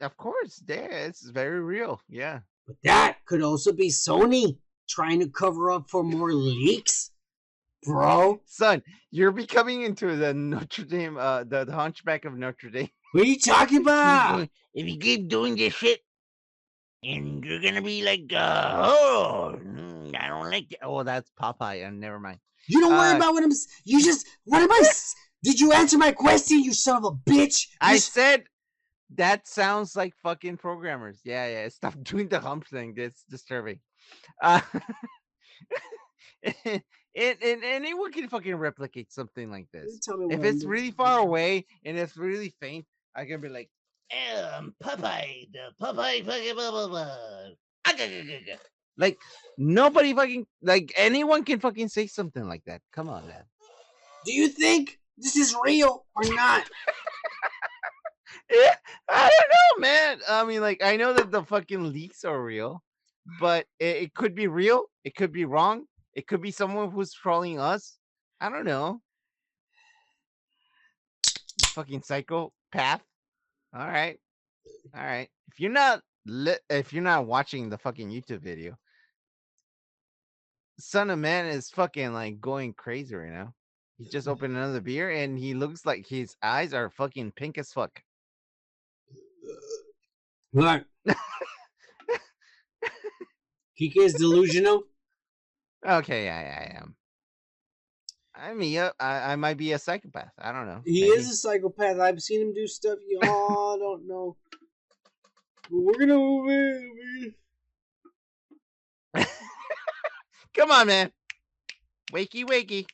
[0.00, 0.62] of course.
[0.66, 2.00] Yeah, it's very real.
[2.08, 2.40] Yeah.
[2.66, 4.58] But that could also be Sony
[4.88, 7.10] trying to cover up for more leaks,
[7.84, 8.40] bro.
[8.46, 12.88] Son, you're becoming into the Notre Dame, uh, the, the Hunchback of Notre Dame.
[13.12, 14.48] What are you talking about?
[14.74, 16.00] if you keep doing this shit,
[17.04, 20.82] and you're gonna be like, uh, oh, mm, I don't like that.
[20.82, 21.86] Oh, that's Popeye.
[21.86, 22.40] And never mind.
[22.68, 23.52] You don't worry Uh, about what I'm.
[23.84, 24.26] You just.
[24.44, 24.82] What am I?
[25.42, 27.66] Did you answer my question, you son of a bitch?
[27.66, 28.44] You I said
[29.16, 31.20] that sounds like fucking programmers.
[31.24, 31.68] Yeah, yeah.
[31.80, 32.94] Stop doing the hump thing.
[32.96, 33.80] That's disturbing.
[34.42, 34.60] Uh,
[36.64, 36.82] and,
[37.14, 40.00] and anyone can fucking replicate something like this.
[40.30, 43.70] If it's really far away and it's really faint, I can be like,
[44.56, 47.16] um, Popeye, the Popeye fucking blah blah blah.
[48.98, 49.18] Ah-gah-gah-gah-gah." Like
[49.58, 52.80] nobody fucking like anyone can fucking say something like that.
[52.92, 53.44] Come on, man.
[54.24, 56.68] Do you think this is real or not?
[58.50, 58.74] Yeah,
[59.08, 60.18] I don't know, man.
[60.28, 62.82] I mean, like, I know that the fucking leaks are real,
[63.40, 64.84] but it, it could be real.
[65.04, 65.86] It could be wrong.
[66.14, 67.96] It could be someone who's trolling us.
[68.40, 69.00] I don't know.
[71.68, 73.02] Fucking psychopath.
[73.74, 74.18] All right,
[74.94, 75.28] all right.
[75.48, 78.76] If you're not li- if you're not watching the fucking YouTube video,
[80.78, 83.54] Son of Man is fucking like going crazy right now.
[83.98, 84.32] He just mm-hmm.
[84.32, 88.02] opened another beer and he looks like his eyes are fucking pink as fuck.
[90.52, 90.84] Look.
[93.80, 94.84] Kike is delusional.
[95.86, 96.94] Okay, I, I am.
[98.34, 100.32] I mean, yeah, I, I might be a psychopath.
[100.38, 100.80] I don't know.
[100.84, 101.12] He maybe.
[101.14, 101.98] is a psychopath.
[101.98, 104.36] I've seen him do stuff y'all don't know.
[105.70, 107.34] But we're gonna move in.
[110.54, 111.12] Come on, man.
[112.12, 112.86] Wakey, wakey.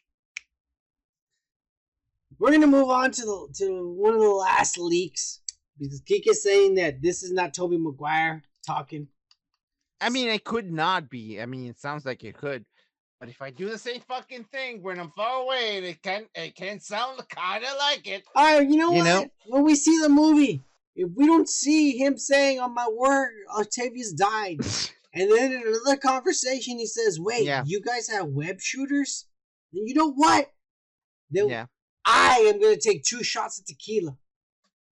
[2.39, 5.43] We're gonna move on to the to one of the last leaks
[5.78, 9.09] because Kike is saying that this is not Tobey Maguire talking.
[10.01, 11.41] I mean, it could not be.
[11.41, 12.65] I mean, it sounds like it could.
[13.19, 16.55] But if I do the same fucking thing when I'm far away, it can it
[16.55, 18.24] can sound kind of like it.
[18.35, 19.05] All right, you know You what?
[19.05, 19.28] know?
[19.47, 20.62] When we see the movie,
[20.97, 24.61] if we don't see him saying, "On my word, Octavius died,"
[25.12, 27.65] and then in another conversation he says, "Wait, Yeah.
[27.66, 29.27] you guys have web shooters?"
[29.73, 30.53] Then you know what?
[31.31, 31.66] Then Yeah.
[32.05, 34.16] I am gonna take two shots of tequila.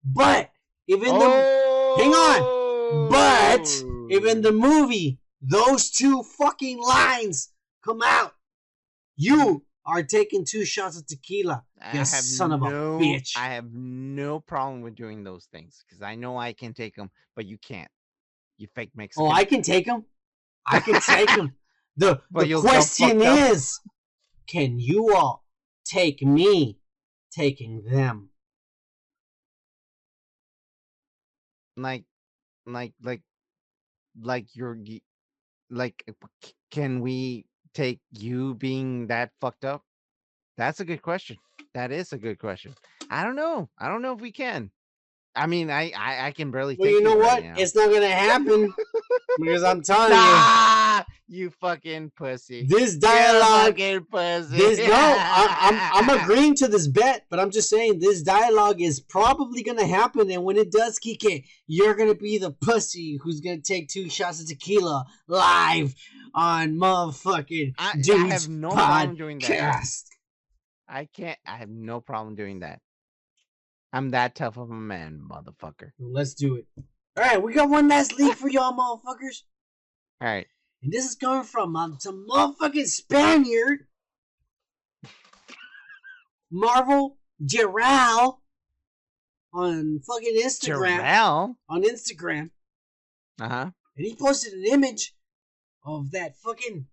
[0.05, 0.52] But
[0.86, 3.09] if in the oh, hang on.
[3.10, 3.66] but
[4.10, 7.52] in the movie those two fucking lines
[7.82, 8.34] come out,
[9.16, 11.64] you are taking two shots of tequila.
[11.93, 13.36] You son of a bitch.
[13.36, 17.10] I have no problem with doing those things because I know I can take them,
[17.34, 17.90] but you can't.
[18.59, 19.27] You fake Mexican.
[19.27, 20.05] Oh, I can take them.
[20.66, 21.55] I can take them.
[21.99, 23.53] The, But the question fucked up.
[23.53, 23.81] is,
[24.47, 25.47] can you all
[25.87, 26.77] take me
[27.33, 28.28] taking them?
[31.78, 32.05] like,
[32.66, 33.23] like, like,
[34.20, 34.78] like you're,
[35.70, 36.27] like, uh,
[36.70, 39.83] can we take you being that fucked up?
[40.57, 41.37] That's a good question.
[41.74, 42.74] That is a good question.
[43.11, 43.69] I don't know.
[43.78, 44.70] I don't know if we can.
[45.36, 46.76] I mean, I, I, I can barely.
[46.78, 47.44] Well, you know what?
[47.44, 47.54] now.
[47.58, 48.72] It's not gonna happen
[49.38, 52.64] because I'm telling you, Ah, you fucking pussy.
[52.66, 53.66] this You dialogue.
[53.72, 54.56] fucking pussy.
[54.56, 58.80] This no, I, I'm I'm agreeing to this bet, but I'm just saying this dialogue
[58.80, 63.40] is probably gonna happen, and when it does, Kike, you're gonna be the pussy who's
[63.40, 65.94] gonna take two shots of tequila live
[66.34, 69.50] on motherfucking I, I dudes have no problem doing that.
[69.50, 70.04] podcast.
[70.88, 71.38] I can't.
[71.46, 72.80] I have no problem doing that.
[73.97, 75.93] I'm that tough of a man, motherfucker.
[75.98, 76.66] Let's do it.
[77.16, 79.44] All right, we got one last lead for y'all, motherfuckers,
[80.20, 80.47] All right.
[80.82, 83.86] and this is coming from um, some motherfucking Spaniard,
[86.51, 88.43] Marvel Geral,
[89.55, 91.01] on fucking Instagram.
[91.01, 91.55] Jarrell.
[91.70, 92.51] On Instagram.
[93.40, 93.70] Uh huh.
[93.97, 95.14] and he posted an image
[95.86, 96.85] of that fucking,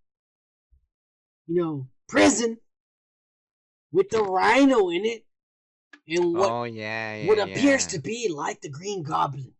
[1.47, 2.59] you know, prison
[3.91, 5.25] with the rhino in it,
[6.07, 7.15] and what oh yeah.
[7.15, 9.53] yeah what appears to be like the Green Goblin.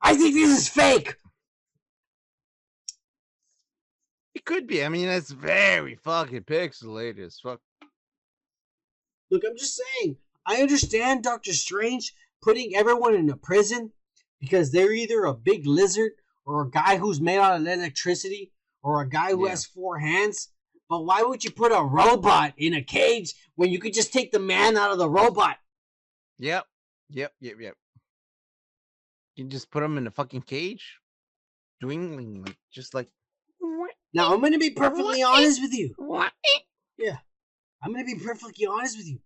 [0.00, 1.16] I think this is fake.
[4.34, 4.82] It could be.
[4.84, 7.60] I mean, it's very fucking pixelated as fuck.
[9.30, 10.16] Look, I'm just saying.
[10.46, 13.92] I understand Doctor Strange putting everyone in a prison
[14.40, 16.12] because they're either a big lizard
[16.46, 19.50] or a guy who's made out of electricity or a guy who Yeah.
[19.50, 20.48] has four hands.
[20.90, 24.32] But why would you put a robot in a cage when you could just take
[24.32, 25.56] the man out of the robot?
[26.38, 26.66] Yep.
[27.10, 27.32] Yep.
[27.40, 27.54] Yep.
[27.60, 27.74] Yep.
[29.36, 30.98] You just put him in a fucking cage,
[31.80, 33.08] dwingling like just like.
[34.12, 35.94] Now, I'm going to be perfectly honest with you.
[35.96, 36.32] What?
[36.98, 37.18] Yeah.
[37.80, 39.20] I'm going to be perfectly honest with you.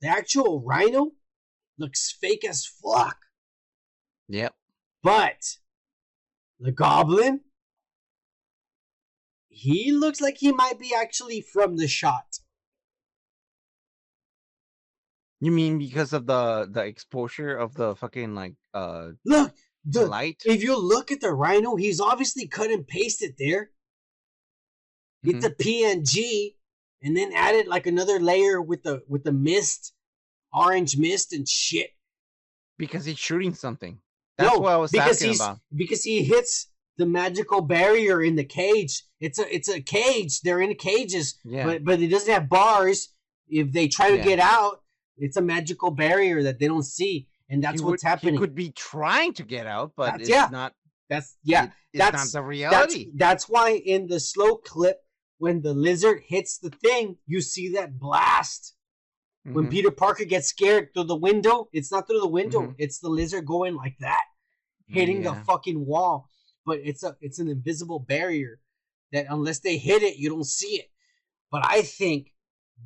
[0.00, 1.12] The actual rhino
[1.78, 3.18] looks fake as fuck.
[4.28, 4.52] Yep.
[5.04, 5.58] But
[6.58, 7.42] the goblin,
[9.54, 12.38] he looks like he might be actually from the shot.
[15.40, 19.52] You mean because of the the exposure of the fucking like uh Look,
[19.84, 20.42] the light?
[20.44, 23.70] if you look at the rhino, he's obviously cut and pasted there.
[25.22, 25.40] Get Mhm.
[25.42, 26.56] the PNG
[27.02, 29.92] and then added like another layer with the with the mist,
[30.52, 31.90] orange mist and shit.
[32.76, 34.00] because he's shooting something.
[34.36, 35.60] That's no, what I was because asking he's about.
[35.74, 39.02] because he hits the magical barrier in the cage.
[39.20, 40.40] It's a it's a cage.
[40.42, 41.64] They're in cages, Yeah.
[41.64, 43.08] but but it doesn't have bars.
[43.48, 44.24] If they try to Yeah.
[44.24, 44.82] get out,
[45.18, 48.34] it's a magical barrier that they don't see, and that's He what's would- happening.
[48.34, 50.48] He could be trying to get out, but That's- it's yeah.
[50.50, 50.74] not.
[51.08, 51.64] that's yeah.
[51.64, 53.10] it- it's that's- not the reality.
[53.16, 55.00] that's why in the slow clip,
[55.38, 58.74] when the lizard hits the thing, you see that blast.
[59.42, 59.70] When Mhm.
[59.70, 62.62] Peter Parker gets scared through the window, it's not through the window.
[62.62, 62.74] Mhm.
[62.78, 64.22] It's the lizard going like that.
[64.86, 66.28] hitting the fucking wall.
[66.66, 68.60] But it's a it's an invisible barrier
[69.12, 70.90] that unless they hit it, you don't see it.
[71.50, 72.32] But I think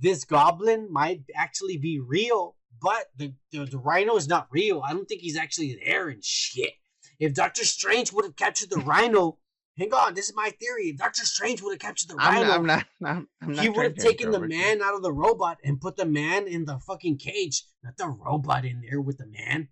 [0.00, 4.82] this goblin might actually be real, but the, the, the rhino is not real.
[4.84, 6.72] I don't think he's actually there and shit.
[7.18, 9.38] If Doctor Strange would have captured the rhino,
[9.76, 10.90] hang on, this is my theory.
[10.90, 12.86] If Doctor Strange would have captured the I'm, rhino, I'm not.
[13.04, 14.58] I'm, I'm not he would have taken the interrupt you.
[14.58, 18.08] man out of the robot and put the man in the fucking cage, not the
[18.08, 19.68] robot in there with the man.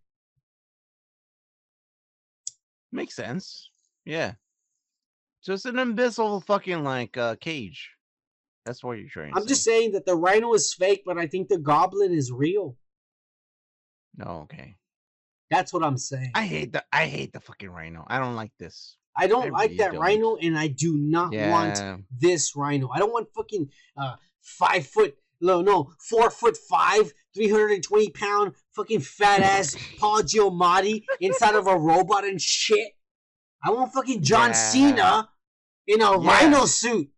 [2.90, 3.70] Makes sense.
[4.06, 4.34] Yeah.
[5.44, 7.90] Just an invisible fucking like uh cage.
[8.64, 11.48] That's what you're trying I'm just saying that the rhino is fake, but I think
[11.48, 12.76] the goblin is real.
[14.16, 14.76] No, okay.
[15.50, 16.32] That's what I'm saying.
[16.34, 18.04] I hate the I hate the fucking rhino.
[18.08, 18.96] I don't like this.
[19.16, 20.00] I don't I like really that don't.
[20.00, 21.80] rhino, and I do not want
[22.18, 22.90] this rhino.
[22.92, 29.00] I don't want fucking uh, five foot No, no, four foot five, 320 pound, fucking
[29.00, 32.95] fat ass Paul Giamatti inside of a robot and shit.
[33.66, 34.52] I want fucking John Yeah.
[34.70, 35.28] Cena
[35.88, 36.28] in a Yeah.
[36.30, 37.10] rhino suit.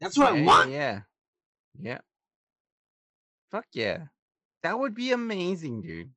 [0.00, 0.70] That's what I want.
[0.70, 1.02] Yeah.
[1.78, 2.00] Yeah.
[3.50, 4.06] Fuck yeah.
[4.62, 6.10] That would be amazing, dude.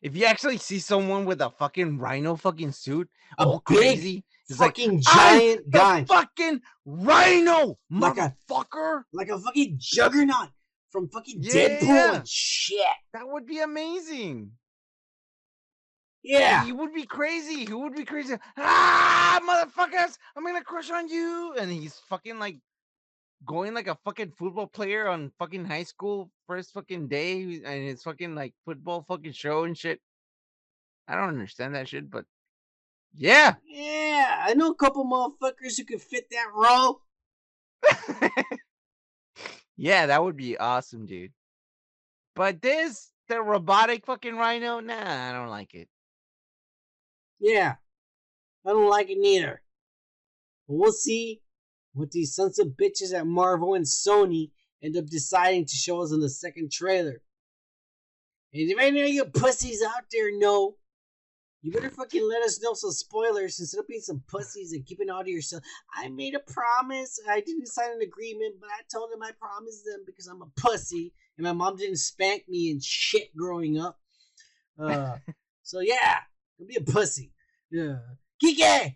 [0.00, 3.08] If you actually see someone with a fucking rhino fucking suit,
[3.38, 6.04] A all big crazy, it's like Fucking "I'm giant the guy.
[6.04, 9.04] fucking rhino, Like a- motherfucker.
[9.12, 10.50] like a fucking juggernaut
[10.90, 11.52] from fucking Yeah.
[11.80, 12.86] Deadpool and shit.
[13.14, 14.52] That would be amazing.
[16.24, 16.64] Yeah.
[16.64, 17.66] He would be crazy.
[17.66, 18.34] Who would be crazy.
[18.56, 20.16] Ah, motherfuckers!
[20.34, 21.54] I'm gonna crush on you.
[21.60, 22.56] And he's fucking like
[23.44, 28.04] going like a fucking football player on fucking high school first fucking day, and it's
[28.04, 30.00] fucking like football fucking show and shit.
[31.06, 32.24] I don't understand that shit, but
[33.14, 33.54] yeah.
[33.66, 34.44] Yeah.
[34.46, 37.02] I know a couple motherfuckers who could fit that role.
[39.76, 41.32] yeah, that would be awesome, dude.
[42.34, 45.88] But this, the robotic fucking rhino, nah, I don't like it.
[47.44, 47.74] Yeah.
[48.66, 49.60] I don't like it neither.
[50.66, 51.42] But we'll see
[51.92, 54.50] what these sons of bitches at Marvel and Sony
[54.82, 57.20] end up deciding to show us in the second trailer.
[58.54, 60.76] And if any of you pussies out there know,
[61.60, 65.10] you better fucking let us know some spoilers instead of being some pussies and keeping
[65.10, 65.62] all to yourself.
[65.94, 67.20] I made a promise.
[67.28, 70.50] I didn't sign an agreement, but I told them I promised them because I'm a
[70.56, 73.98] pussy and my mom didn't spank me and shit growing up.
[74.78, 75.16] Uh,
[75.62, 76.20] so yeah,
[76.58, 77.33] don't be a pussy.
[77.74, 77.96] Yeah.
[78.40, 78.94] Kike!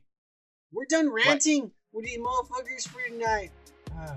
[0.72, 3.50] We're done ranting with these motherfuckers for tonight.
[3.98, 4.14] Uh,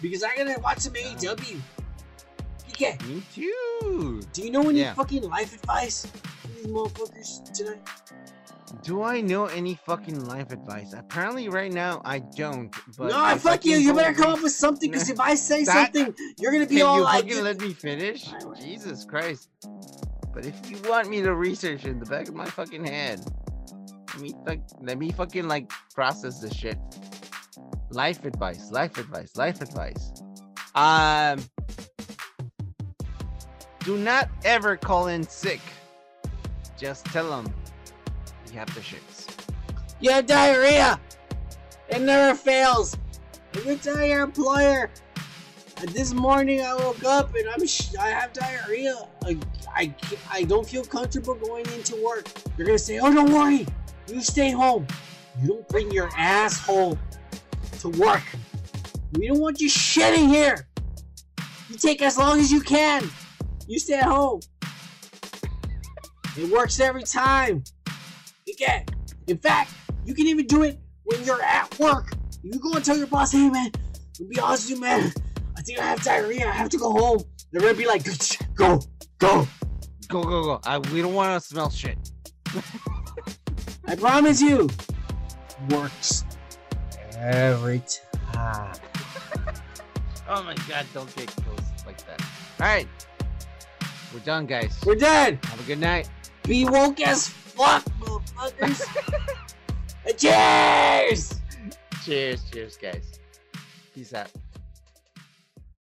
[0.00, 1.60] because I gotta watch some AEW.
[2.72, 4.22] Kike, Me too.
[4.32, 4.94] do you know any Yeah.
[4.94, 7.80] fucking life advice for these motherfuckers tonight?
[8.84, 10.92] Do I know any fucking life advice?
[10.92, 12.72] Apparently, right now I don't.
[12.96, 13.76] But no, if fuck I you.
[13.78, 16.76] You better come up with something because if I say That- something, you're gonna be
[16.76, 18.30] Can all you like, fucking let me finish?
[18.60, 19.48] Jesus Christ!
[20.32, 23.24] But if you want me to research in the back of my fucking head,
[24.20, 26.78] me like let me fucking like process this shit.
[27.90, 30.12] Life advice, life advice, life advice.
[30.74, 31.40] Um,
[33.80, 35.60] do not ever call in sick.
[36.76, 37.52] Just tell them
[38.52, 39.26] you have the shits.
[40.00, 41.00] You have diarrhea.
[41.88, 42.96] It never fails.
[43.54, 44.90] If you tell your employer,
[45.78, 48.96] "Uh, this morning I woke up and I'm sh- I have diarrhea.
[49.24, 49.38] I,
[49.74, 49.94] I,
[50.30, 52.28] I don't feel comfortable going into work.
[52.56, 53.66] They're gonna say, oh, don't worry.
[54.08, 54.86] You stay home.
[55.42, 56.98] You don't bring your asshole
[57.80, 58.22] to work.
[59.12, 60.66] We don't want you shitting here.
[61.68, 63.10] You take as long as you can.
[63.66, 64.40] You stay at home.
[66.36, 67.64] It works every time.
[68.48, 68.84] Okay.
[69.26, 69.72] In fact,
[70.04, 72.12] you can even do it when you're at work.
[72.42, 73.72] You go and tell your boss, hey man,
[74.14, 75.12] to be honest with you, man,
[75.56, 76.46] I think I have diarrhea.
[76.46, 77.22] I have to go home.
[77.50, 78.04] They're gonna be like,
[78.54, 78.80] go,
[79.18, 79.48] go.
[80.08, 80.60] Go go go!
[80.64, 81.98] I, we don't want to smell shit.
[83.86, 84.68] I promise you.
[85.70, 86.24] Works
[87.18, 87.82] every
[88.32, 88.76] time.
[90.28, 90.84] Oh my god!
[90.92, 92.20] Don't get close like that.
[92.20, 92.88] All right,
[94.12, 94.76] we're done, guys.
[94.84, 95.38] We're done.
[95.44, 96.10] Have a good night.
[96.42, 98.82] Be woke as fuck, motherfuckers.
[100.16, 101.40] Cheers!
[102.04, 103.20] Cheers, cheers, guys.
[103.94, 104.30] Peace out.